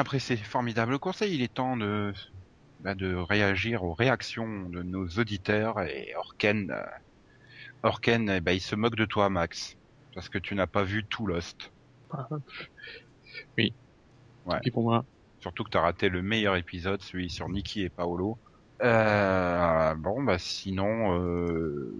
[0.05, 2.12] après ces formidables conseils, il est temps de,
[2.81, 6.82] bah, de réagir aux réactions de nos auditeurs et Orken, euh,
[7.82, 9.78] Orken, eh ben, il se moque de toi, Max,
[10.14, 11.72] parce que tu n'as pas vu tout Lost.
[13.59, 13.72] Oui.
[14.47, 14.59] Ouais.
[14.62, 15.05] Et pour moi,
[15.40, 18.39] Surtout que tu as raté le meilleur épisode, celui sur Nikki et Paolo.
[18.82, 21.93] Euh, bon, bah sinon, euh,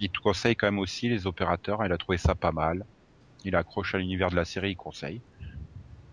[0.00, 1.84] il te conseille quand même aussi les opérateurs.
[1.84, 2.84] Il a trouvé ça pas mal.
[3.44, 5.20] Il a accroché à l'univers de la série, il conseille.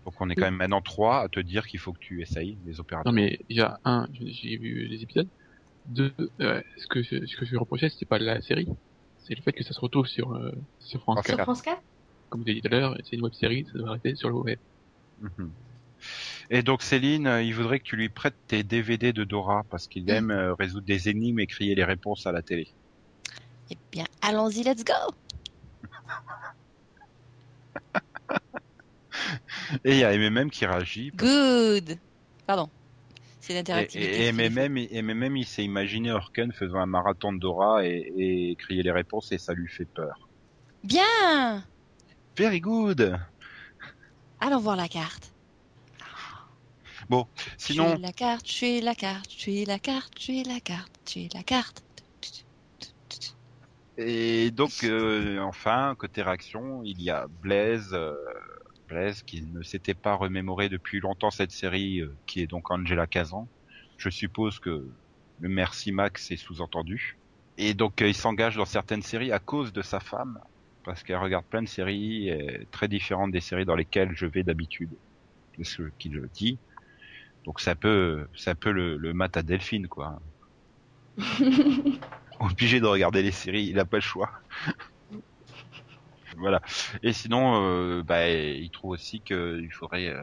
[0.04, 2.58] Donc on est quand même maintenant trois à te dire qu'il faut que tu essayes
[2.64, 3.10] les opérateurs.
[3.12, 5.28] non mais déjà un, j'ai- vu les épisodes.
[5.86, 8.68] Deux, euh, ce que je- ce que je lui reprochais, c'était pas la série,
[9.18, 11.36] c'est le fait que ça se retrouve sur euh, sur France France 4.
[11.36, 11.82] Sur France 4
[12.28, 14.28] Comme vous avez dit tout à l'heure, c'est une web série, ça doit rester sur
[14.28, 14.58] le web.
[15.20, 15.52] Mhm.
[16.50, 19.86] Et donc Céline, euh, il voudrait que tu lui prêtes tes DVD de Dora parce
[19.88, 22.68] qu'il aime euh, résoudre des énigmes et crier les réponses à la télé.
[23.70, 24.92] Eh bien, allons-y, let's go
[29.84, 31.10] Et il y a MMM qui réagit.
[31.16, 31.98] Good
[32.46, 32.68] Pardon.
[33.40, 34.28] C'est Et, l'interactivité.
[34.28, 38.12] et, fait MMM, et MMM, il s'est imaginé Orken faisant un marathon de Dora et,
[38.16, 40.28] et crier les réponses et ça lui fait peur.
[40.82, 41.64] Bien
[42.36, 43.18] Very good.
[44.40, 45.34] Allons voir la carte.
[47.58, 50.42] Sinon, Je suis la carte, je suis la carte, je suis la carte, je suis
[50.44, 51.82] la carte, je suis la carte.
[53.96, 58.14] et donc euh, enfin côté réaction, il y a Blaise, euh,
[58.94, 63.06] Blaise qui ne s'était pas remémoré depuis longtemps cette série, euh, qui est donc Angela
[63.06, 63.48] Kazan.
[63.98, 64.86] Je suppose que
[65.40, 67.18] le merci Max est sous-entendu.
[67.58, 70.38] Et donc euh, il s'engage dans certaines séries à cause de sa femme,
[70.84, 72.30] parce qu'elle regarde plein de séries
[72.70, 74.90] très différentes des séries dans lesquelles je vais d'habitude.
[75.56, 76.58] C'est ce qu'il dit.
[77.44, 80.20] Donc ça peut, ça peut le, le mat à Delphine quoi.
[82.38, 84.30] Obligé de regarder les séries, il a pas le choix.
[86.38, 86.60] Voilà.
[87.02, 90.22] Et sinon, euh, bah, il trouve aussi qu'il faudrait euh,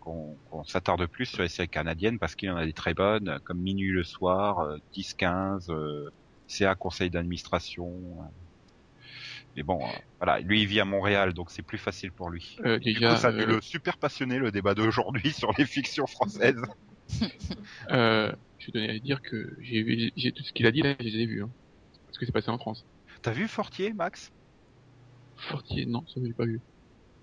[0.00, 2.94] qu'on qu'on s'attarde plus sur les séries canadiennes parce qu'il y en a des très
[2.94, 6.10] bonnes, comme Minuit le soir, euh, 10-15, euh,
[6.46, 7.88] CA Conseil d'administration.
[8.20, 8.24] euh.
[9.56, 12.56] Mais bon, euh, voilà, lui il vit à Montréal, donc c'est plus facile pour lui.
[12.64, 16.06] Euh, Du déjà, coup, ça euh, le super passionner le débat d'aujourd'hui sur les fictions
[16.06, 16.62] françaises.
[17.90, 20.94] euh, je tenais à dire que j'ai vu, j'ai tout ce qu'il a dit là,
[21.00, 21.50] je les ai vus, hein.
[22.06, 22.86] Parce que c'est passé en France.
[23.22, 24.32] T'as vu Fortier, Max?
[25.48, 26.62] Fortier, non, ça j'ai pas vu.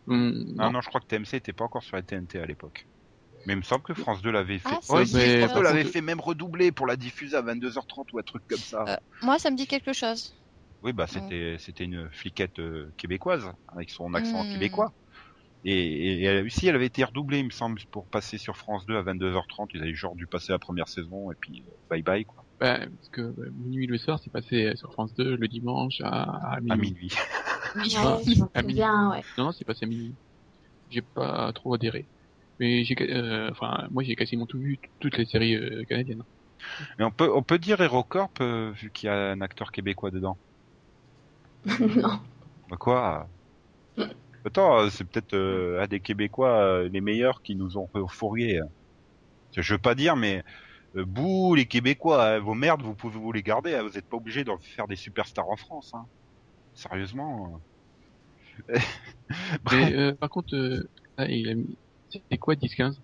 [0.07, 0.73] Hum, Ah non.
[0.73, 2.88] non, je crois que TMC était pas encore sur la TNT à l'époque.
[3.45, 4.65] Mais il me semble que France 2 l'avait fait.
[4.72, 5.39] Ah, oh, si, vrai.
[5.39, 8.44] France 2 Par l'avait fait même redoubler pour la diffuser à 22h30 ou un truc
[8.49, 8.84] comme ça.
[8.88, 10.34] Euh, Moi, ça me dit quelque chose.
[10.84, 14.52] Oui, bah c'était c'était une fliquette euh, québécoise avec son accent Hmm.
[14.53, 14.94] québécois.
[15.64, 18.57] Et, et, et elle, si elle avait été redoublée, il me semble, pour passer sur
[18.57, 21.72] France 2 à 22h30, ils avaient genre dû passer la première saison et puis euh,
[21.89, 22.45] bye bye quoi.
[22.60, 26.53] Bah, parce que euh, minuit le soir, c'est passé sur France 2 le dimanche à,
[26.53, 26.72] à minuit.
[26.72, 27.11] À minuit.
[27.76, 27.84] Ouais,
[28.53, 29.23] Ah, à ouais.
[29.38, 30.15] Non, non, c'est passé à minuit.
[30.89, 32.07] J'ai pas trop adhéré.
[32.60, 36.23] Mais j'ai, euh, enfin, moi j'ai quasiment tout vu, toutes les séries euh, canadiennes.
[36.98, 40.11] Mais on peut on peut dire HeroCorp euh, vu qu'il y a un acteur québécois
[40.11, 40.38] dedans.
[41.80, 42.19] non.
[42.69, 43.27] Bah quoi?
[44.45, 48.61] Attends, euh, c'est peut-être euh, un des Québécois euh, les meilleurs qui nous ont fourriés.
[49.56, 50.44] Je veux pas dire, mais
[50.95, 53.76] euh, bouh les Québécois, hein, vos merdes, vous pouvez vous les garder.
[53.76, 55.94] hein, vous n'êtes pas obligés d'en faire des superstars en France.
[55.94, 56.06] Hein.
[56.77, 57.61] Sérieusement.
[58.69, 58.79] euh.
[59.71, 61.77] Mais euh, par contre, euh, là, il a mis,
[62.31, 62.99] c'est quoi 10-15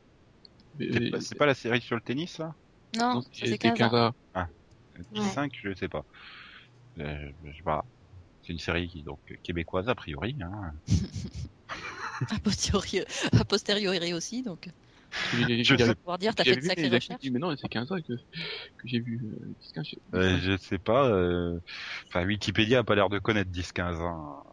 [0.79, 2.55] c'est Euh, pas- c'est pas la série sur le tennis, là
[2.97, 4.13] Non, non, c'est c'est c'est 15 ans.
[4.35, 4.47] 15A.
[5.13, 6.05] 10-5, je sais pas.
[6.99, 7.83] Euh, je sais pas.
[8.43, 10.37] C'est une série qui donc québécoise a priori.
[10.41, 10.73] Hein.
[12.29, 13.03] A posteriori,
[13.39, 14.69] a posteriori aussi, donc
[15.31, 17.23] Je j'ai- on va pouvoir dire t'as fait de sacrées recherches.
[17.31, 19.21] mais non, c'est 15A que, que j'ai vu.
[19.23, 21.07] Euh, 10-15, je- Euh, je sais pas.
[21.09, 21.59] euh,
[22.07, 24.01] Enfin, Wikipédia a pas l'air de connaître 10-15.
[24.01, 24.43] Hein.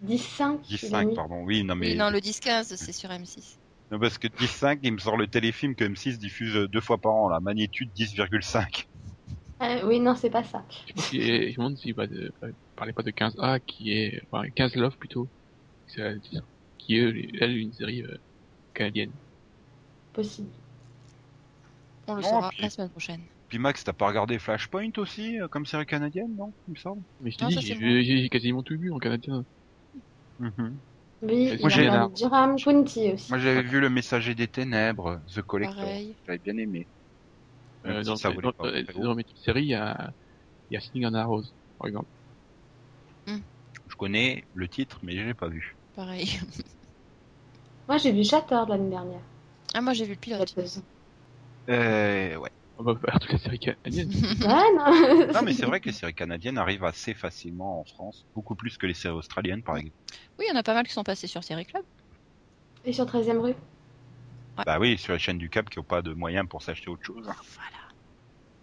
[0.00, 0.60] 10-5.
[0.68, 1.14] il a 10-5, mis.
[1.14, 1.42] pardon.
[1.44, 1.90] Oui, non mais.
[1.92, 3.58] Oui, non, le 10-15, c'est sur M6.
[3.90, 6.98] Non, parce que 10-5, il me sort le téléfilm que M6 diffuse euh, deux fois
[6.98, 8.86] par an, la magnitude 10,5.
[9.62, 10.66] Euh, oui, non, c'est pas ça.
[11.12, 14.74] Je, me demande s'il va de, euh, parlait pas de 15A qui est, enfin 15
[14.76, 15.28] Love plutôt,
[15.86, 16.14] C'est la-
[16.78, 18.16] qui est elle une série euh,
[18.74, 19.12] canadienne.
[20.12, 20.48] Possible.
[22.06, 23.20] On le Non, saura puis- la semaine prochaine.
[23.48, 27.02] Puis Max, t'as pas regardé Flashpoint aussi, euh, comme série canadienne, non Il me semble?
[27.20, 29.44] Mais je te Non, dis, ça, j'ai c'est j'ai quasiment tout vu en canadien.
[30.40, 30.74] Mhm.
[31.22, 33.30] Oui, Moi, il j'ai- a Durham County aussi.
[33.30, 35.76] Moi, j'avais vu Le Messager des Ténèbres, The Collector.
[35.76, 36.14] Pareil.
[36.26, 36.86] J'avais bien aimé.
[37.84, 39.04] Euh, si dans, ça dans, volait pas dans- haut.
[39.04, 40.12] dans mes petites séries, il y a,
[40.70, 41.44] il y a on Arrows,
[41.78, 42.08] par exemple.
[43.26, 45.76] Je connais le titre, mais je l'ai pas vu.
[45.94, 46.40] Pareil.
[47.86, 49.20] Moi, j'ai vu Shattered l'année dernière.
[49.74, 50.54] Ah, moi j'ai vu le pilote.
[51.68, 52.50] Euh, ouais.
[52.78, 54.10] On va faire toutes les séries canadiennes.
[54.40, 55.32] Ouais, non.
[55.32, 58.76] Non, mais c'est vrai que les séries canadiennes arrivent assez facilement en France, beaucoup plus
[58.78, 59.94] que les séries australiennes, par exemple.
[60.38, 61.84] Oui, il y en a pas mal qui sont passés sur Série Club.
[62.84, 63.54] Et sur 13ème rue
[64.66, 67.04] Bah oui, sur les chaînes du Cap qui n'ont pas de moyens pour s'acheter autre
[67.04, 67.22] chose.
[67.22, 67.36] Voilà.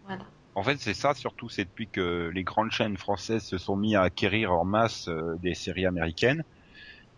[0.05, 0.25] Voilà.
[0.55, 3.95] En fait, c'est ça surtout, c'est depuis que les grandes chaînes françaises se sont mis
[3.95, 6.43] à acquérir en masse euh, des séries américaines.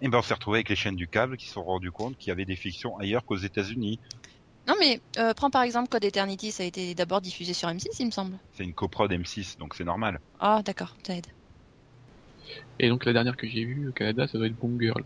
[0.01, 2.17] Et ben, on s'est retrouvé avec les chaînes du câble qui se sont rendues compte
[2.17, 3.99] qu'il y avait des fictions ailleurs qu'aux États-Unis.
[4.67, 7.87] Non, mais euh, prends par exemple Code Eternity, ça a été d'abord diffusé sur M6,
[7.99, 8.37] il me semble.
[8.53, 10.19] C'est une coprod M6, donc c'est normal.
[10.39, 11.27] Ah, d'accord, ça aide.
[12.79, 15.03] Et donc la dernière que j'ai vue au Canada, ça doit être Bomb Girls.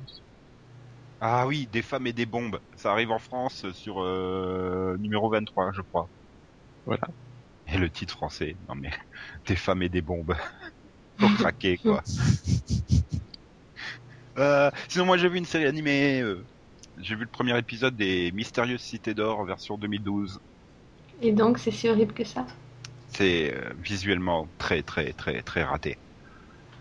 [1.20, 2.60] Ah oui, des femmes et des bombes.
[2.76, 6.08] Ça arrive en France sur euh, numéro 23, je crois.
[6.86, 7.08] Voilà.
[7.68, 8.92] Et le titre français, non mais,
[9.48, 10.36] des femmes et des bombes.
[11.18, 12.04] Pour craquer, quoi.
[14.38, 16.22] Euh, sinon, moi j'ai vu une série animée.
[16.22, 16.48] euh,
[16.98, 20.40] j'ai vu le premier épisode des Mystérieuses Cités d'Or version 2012.
[21.22, 22.46] Et donc, c'est si horrible que ça?
[23.08, 26.00] C'est euh, visuellement très très très très raté.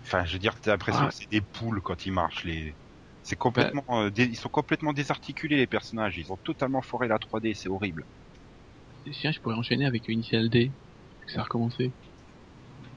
[0.05, 1.09] Enfin, je veux dire, t'as l'impression Ah.
[1.09, 2.45] que c'est des poules quand ils marchent.
[2.45, 2.79] Les,
[3.23, 6.19] c'est complètement, euh, dé- ils sont complètement désarticulés les personnages.
[6.19, 7.55] Ils ont totalement foré la 3D.
[7.55, 8.07] C'est horrible.
[9.13, 10.75] Tiens, je pourrais enchaîner avec Initial D.
[11.27, 11.95] que Ça a recommencé.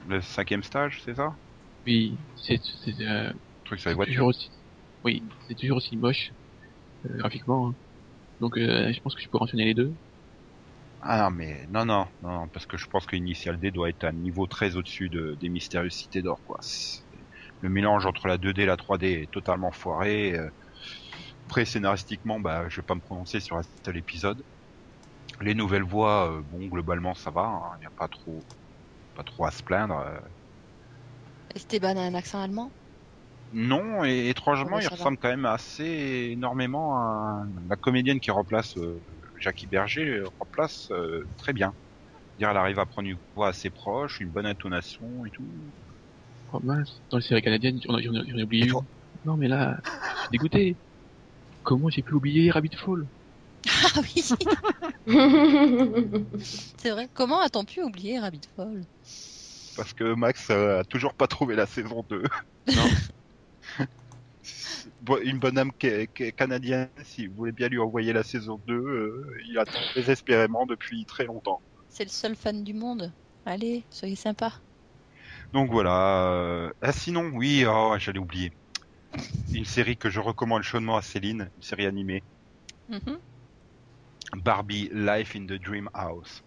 [0.06, 1.38] Le cinquième stage, c'est ça?
[1.86, 2.60] Oui, c'est
[3.00, 3.32] euh,
[3.68, 4.12] truc sur les c'est voitures.
[4.12, 4.50] toujours aussi.
[5.04, 6.32] Oui, c'est toujours aussi moche
[7.06, 7.70] euh, graphiquement.
[7.70, 7.76] hein.
[8.40, 9.96] Donc euh, je pense que je pourrais enchaîner les deux.
[11.00, 14.04] Ah non, mais non, non, non, parce que je pense que Initial D doit être
[14.04, 16.58] à un niveau très au-dessus de, des mystérieuses cités d'or, quoi.
[17.60, 20.34] Le mélange entre la 2D et la 3D est totalement foiré.
[20.36, 20.50] euh.
[21.46, 24.44] Après, scénaristiquement, bah, je vais pas me prononcer sur un seul épisode.
[25.40, 27.60] Les nouvelles voix, euh, bon, globalement, ça va.
[27.76, 28.46] Il n'y a pas trop,
[29.14, 30.04] pas trop à se plaindre.
[31.54, 32.72] Esteban a un accent allemand?
[33.52, 34.96] Non, et étrangement, Ah bah, il va.
[34.96, 39.00] ressemble quand même assez énormément à la comédienne qui remplace euh,
[39.40, 41.72] Jackie Berger, euh, remplace euh, très bien.
[42.38, 45.48] Dire, elle arrive à prendre une voix assez proche, une bonne intonation et tout.
[46.52, 48.74] Oh mince, dans les séries canadiennes, j'en ai, oublié une.
[49.24, 50.76] Non mais là, je suis dégoûté.
[51.62, 53.06] Comment j'ai pu oublier Rabbit Fall?
[53.66, 54.22] Ah oui,
[56.78, 57.08] c'est vrai.
[57.14, 58.82] Comment a-t-on pu oublier Rabbit Fall?
[59.76, 62.22] Parce que Max euh, a toujours pas trouvé la saison 2.
[62.74, 62.82] Non.
[65.24, 68.74] Une bonne âme ca- ca- canadienne, si vous voulez bien lui envoyer la saison 2,
[68.76, 71.62] euh, il attend désespérément depuis très longtemps.
[71.86, 73.12] C'est le seul fan du monde.
[73.44, 74.62] Allez, soyez sympa.
[75.52, 76.30] Donc voilà.
[76.32, 78.52] euh, Ah sinon, oui, oh, j'allais oublier.
[79.52, 82.24] Une série que je recommande chaudement à Céline, une série animée.
[82.88, 83.18] Mhm.
[84.42, 86.42] Barbie Life in the Dream House.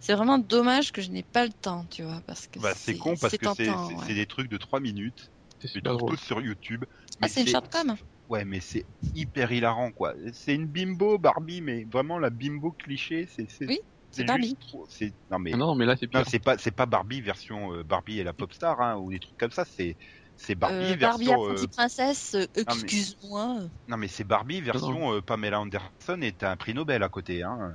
[0.00, 2.94] C'est vraiment dommage que je n'ai pas le temps, tu vois, parce que Bah, c'est
[2.94, 4.06] con parce que ouais.
[4.06, 5.30] c'est des trucs de 3 minutes,
[5.62, 6.18] C'est mais super drôle.
[6.18, 6.84] sur YouTube.
[6.90, 7.94] Ah, Mais c'est une shortcom
[8.28, 8.84] Ouais, mais c'est
[9.14, 10.14] hyper hilarant, quoi.
[10.32, 13.78] C'est une bimbo Barbie, mais vraiment la bimbo cliché, c'est c'est Oui,
[14.10, 14.56] c'est juste Barbie.
[14.56, 16.20] trop- c'est non mais Ah non, mais là c'est pire.
[16.20, 19.10] non, c'est pas c'est pas Barbie version euh, Barbie et la pop star hein, ou
[19.10, 19.96] des trucs comme ça, c'est
[20.36, 23.58] c'est Barbie Euh, Barbie version apprentie euh, princesse, euh, mais- excuse-moi.
[23.88, 27.42] non mais c'est Barbie version euh, Pamela Anderson et t'as un prix Nobel à côté
[27.42, 27.74] hein.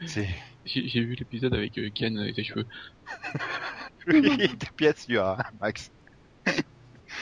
[0.00, 2.66] J'ai vu l'épisode avec euh, Ken et ses cheveux.
[4.06, 5.90] oui, des pièces lui hein, Max.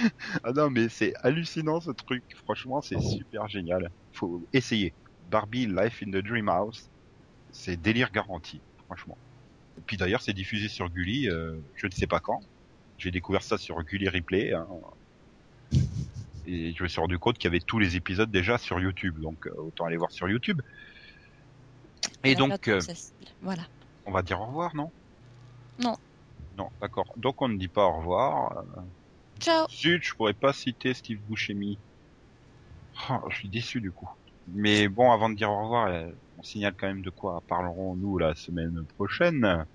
[0.44, 3.90] ah non mais c'est hallucinant ce truc, franchement c'est super génial.
[4.12, 4.92] Faut essayer.
[5.30, 6.88] Barbie Life in the Dream House,
[7.50, 9.18] c'est délire garanti, franchement.
[9.78, 12.40] Et puis d'ailleurs c'est diffusé sur Gulli, euh, je ne sais pas quand.
[12.98, 14.52] J'ai découvert ça sur Gulli Replay.
[14.52, 14.66] hein.
[16.46, 19.18] Et je me suis rendu compte qu'il y avait tous les épisodes déjà sur YouTube,
[19.20, 20.62] donc euh, autant aller voir sur YouTube.
[22.22, 22.80] Et donc, euh.
[23.42, 23.62] Voilà.
[24.04, 24.90] on va dire au revoir, non?
[25.80, 25.96] Non.
[26.56, 27.12] Non, d'accord.
[27.16, 28.64] Donc on ne dit pas au revoir.
[29.40, 29.66] Ciao.
[29.70, 31.78] Zut, je pourrais pas citer Steve Buscemi.
[33.08, 34.08] Ah, je suis déçu du coup.
[34.48, 38.18] Mais bon, avant de dire au revoir, euh, on signale quand même de quoi parlerons-nous
[38.18, 39.66] la semaine prochaine.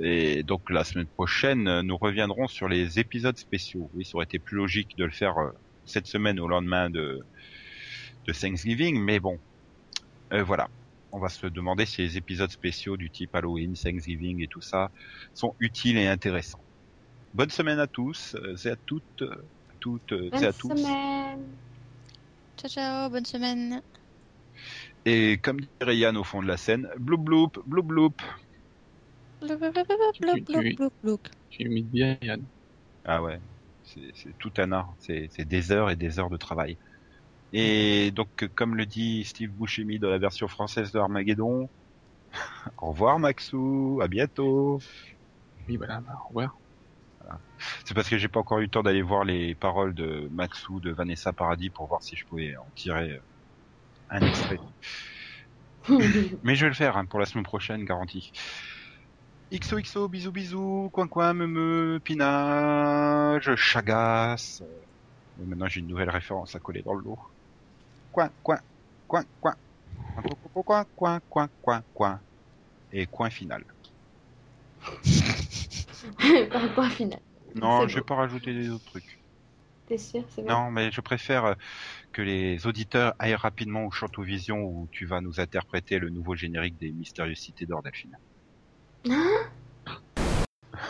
[0.00, 3.90] Et donc la semaine prochaine, euh, nous reviendrons sur les épisodes spéciaux.
[3.94, 5.50] Oui, ça aurait été plus logique de le faire euh,
[5.84, 7.26] cette semaine au lendemain de,
[8.26, 9.40] de Thanksgiving, mais bon,
[10.32, 10.68] Euh, voilà.
[11.12, 14.92] On va se demander si les épisodes spéciaux du type Halloween, Thanksgiving et tout ça
[15.34, 16.62] sont utiles et intéressants.
[17.32, 20.52] Bonne semaine à tous, euh, et à toutes, euh, à toutes, euh, et Bonne à
[20.52, 20.96] tous.
[21.32, 21.56] semaine.
[22.56, 23.10] Ciao, ciao.
[23.10, 23.82] Bonne semaine.
[25.04, 28.14] Et comme dirait Yann au fond de la scène, bloup bloup, bloup bloup.
[29.42, 29.58] Bloup,
[30.46, 31.20] bloup, bloup, bloup,
[31.50, 32.46] Tu- imites bien Yann.
[33.04, 33.40] Ah ouais,
[33.84, 36.78] c'est c'est tout un art, c'est c'est des heures et des heures de travail.
[37.52, 41.70] Et donc, comme le dit Steve Buscemi dans la version française de Armageddon,
[42.78, 44.80] au revoir Maxou, à bientôt.
[45.68, 46.59] Oui, voilà, bah, au revoir.
[47.84, 50.80] C'est parce que j'ai pas encore eu le temps d'aller voir les paroles de Maxou,
[50.80, 53.20] de Vanessa Paradis pour voir si je pouvais en tirer euh,
[54.10, 54.58] un extrait.
[56.42, 58.32] Mais je vais le faire hein, pour la semaine prochaine, garantie.
[59.52, 64.62] XOXO, bisous bisous, coin coin, me me, pinage, chagasse.
[65.38, 67.18] Maintenant j'ai une nouvelle référence à coller dans le lot.
[68.12, 68.58] Coin, coin,
[69.08, 69.54] coin, coin.
[70.14, 70.22] Coin,
[70.62, 72.20] coin, coin, coin, coin, coin, coin.
[72.92, 73.64] Et coin final.
[76.50, 77.20] Par quoi final
[77.54, 79.18] Non, je vais pas rajouter des autres trucs.
[79.86, 80.48] T'es sûr C'est bon?
[80.48, 81.54] Non, mais je préfère euh,
[82.12, 86.34] que les auditeurs aillent rapidement au Chanteau Vision où tu vas nous interpréter le nouveau
[86.36, 88.16] générique des Mystérieuses Cités d'Or Delphine.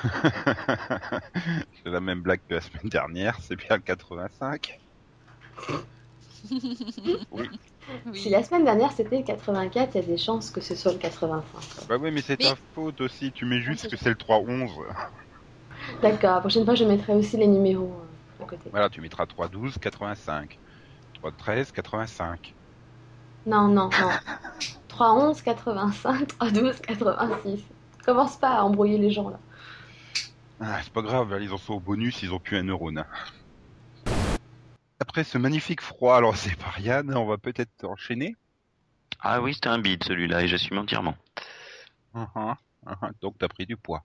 [0.03, 4.79] c'est la même blague que la semaine dernière, c'est bien le 85.
[7.31, 7.49] Oui.
[8.15, 10.93] Si la semaine dernière c'était le 84, il y a des chances que ce soit
[10.93, 11.51] le 85.
[11.53, 11.85] quoi.
[11.89, 14.15] Bah oui, mais c'est Mais- ta faute aussi, tu mets juste c'est que c'est le
[14.17, 14.71] 311.
[16.03, 17.93] D'accord, la prochaine fois je mettrai aussi les numéros
[18.41, 18.71] euh, à côté.
[18.71, 20.59] Voilà, tu mettras 312 85.
[21.15, 22.55] 313 85.
[23.47, 24.11] Non, non, non.
[24.89, 27.65] 311, 85, 312, 86.
[28.05, 29.39] Commence pas à embrouiller les gens là.
[30.61, 33.05] Ah, c'est pas grave, ils en sont au bonus, ils ont plus un neurone.
[35.11, 38.37] Après ce magnifique froid, alors c'est par Yann, on va peut-être enchaîner.
[39.19, 41.17] Ah oui, c'était un bide celui-là et j'assume entièrement.
[42.15, 42.55] Mhm,
[42.87, 43.13] mhm.
[43.21, 44.05] Donc t'as pris du poids.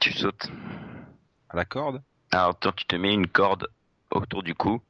[0.00, 0.48] Tu sautes.
[1.50, 2.02] À la corde
[2.32, 3.68] Alors toi, tu te mets une corde
[4.10, 4.80] autour du cou,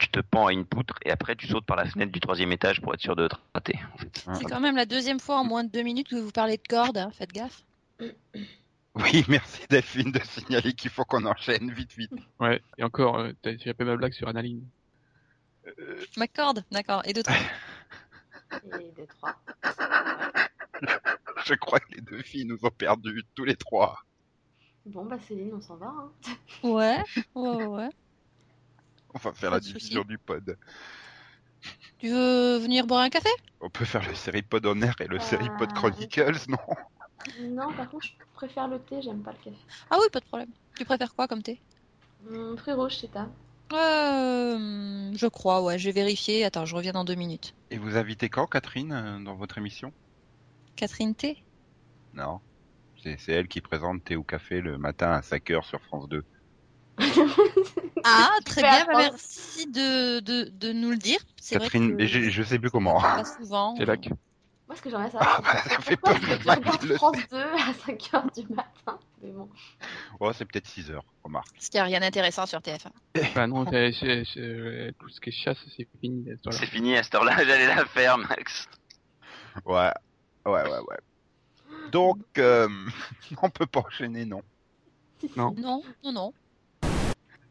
[0.00, 2.50] tu te pends à une poutre et après tu sautes par la fenêtre du troisième
[2.50, 3.78] étage pour être sûr de te rater.
[4.34, 6.66] C'est quand même la deuxième fois en moins de deux minutes que vous parlez de
[6.68, 6.98] corde.
[6.98, 7.62] hein, Faites gaffe.
[8.98, 12.12] Oui, merci Delphine de signaler qu'il faut qu'on enchaîne vite vite.
[12.40, 14.66] Ouais, et encore, euh, t'as fait ma blague sur Analine.
[16.16, 17.02] Ma corde, d'accord.
[17.04, 17.30] Et d'autres.
[18.80, 19.36] Et deux, trois.
[21.44, 24.02] Je crois que les deux filles nous ont perdus, tous les trois.
[24.86, 25.88] Bon bah Céline, on s'en va.
[25.88, 26.10] Hein.
[26.62, 27.02] Ouais,
[27.34, 27.90] ouais, ouais.
[29.14, 30.56] On va faire Pas la division du pod.
[31.98, 33.28] Tu veux venir boire un café?
[33.60, 36.56] On peut faire le série pod en air et le Euh, série pod chronicles, non?
[37.42, 39.56] Non, par contre, je préfère le thé, j'aime pas le café.
[39.90, 40.50] Ah oui, pas de problème.
[40.76, 41.60] Tu préfères quoi comme thé?
[42.30, 43.28] Hum, fruits rouges, c'est ta.
[43.72, 45.78] euh, Je crois, ouais.
[45.78, 46.44] Je vais vérifier.
[46.44, 47.54] Attends, je reviens dans deux minutes.
[47.70, 49.92] Et vous invitez quand Catherine euh, dans votre émission?
[50.76, 51.42] Catherine Thé?
[52.14, 52.40] Non.
[53.02, 56.24] C'est elle qui présente Thé ou Café le matin à 5h sur France 2.
[58.04, 58.86] Ah, très bien.
[58.86, 61.18] bah, merci de, de, de nous le dire.
[61.50, 63.00] Vrai Catherine, que je, je sais plus comment.
[63.00, 63.74] pas souvent.
[63.76, 64.08] C'est là que...
[64.68, 67.16] Moi, ce que j'aimerais Ah, savoir, bah, c'est ça fait est-ce que tu regardes France
[67.30, 68.98] 2 à 5h du matin?
[69.22, 69.48] Mais bon.
[70.20, 71.48] Oh, c'est peut-être 6h, remarque.
[71.54, 72.90] Parce qu'il n'y a rien d'intéressant sur TF1.
[73.34, 76.30] Bah non, c'est- c'est- c'est- tout ce qui est chasse, c'est fini.
[76.30, 76.52] à.
[76.52, 78.68] C'est fini à cette heure-là, j'allais la faire, Max.
[79.64, 79.90] Ouais,
[80.46, 81.88] ouais, ouais, ouais.
[81.90, 82.68] Donc, euh,
[83.42, 84.42] on peut pas enchaîner, non?
[85.36, 85.54] Non.
[85.56, 86.34] Non, non, non.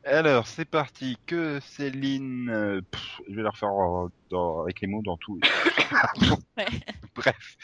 [0.09, 1.17] Alors, c'est parti.
[1.25, 2.49] Que Céline...
[2.49, 5.39] euh, pff, je vais la refaire euh, dans- avec les mots dans tout.
[7.15, 7.57] Bref.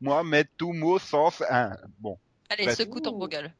[0.00, 1.70] Moi, mettre tout mot sens un.
[1.98, 2.18] Bon.
[2.48, 2.76] Allez, Bref.
[2.76, 3.52] secoue ton beau gueule.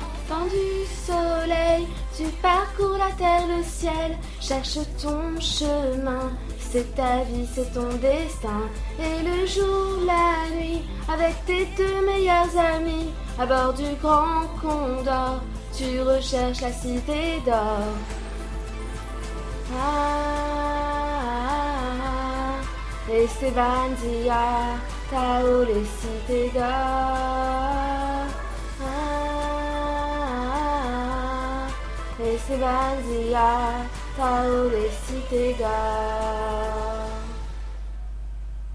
[0.00, 6.32] Enfant du soleil, tu parcours la terre, le ciel, cherche ton chemin.
[6.74, 8.68] C'est ta vie, c'est ton destin.
[8.98, 15.40] Et le jour, la nuit, avec tes deux meilleurs amis, à bord du grand condor,
[15.72, 17.94] tu recherches la cité d'or.
[19.72, 20.64] Ah,
[23.08, 24.74] Esteban Dia,
[25.12, 26.64] Tao, les cités d'or.
[28.82, 28.98] Ah,
[32.20, 34.03] Esteban Dia, Tao, les cités d'or.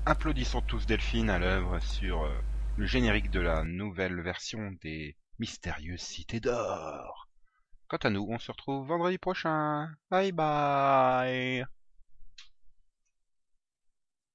[0.05, 2.29] Applaudissons tous Delphine à l'œuvre sur euh,
[2.77, 7.29] le générique de la nouvelle version des Mystérieuses Cités d'Or.
[7.87, 9.89] Quant à nous, on se retrouve vendredi prochain.
[10.11, 11.65] Bye bye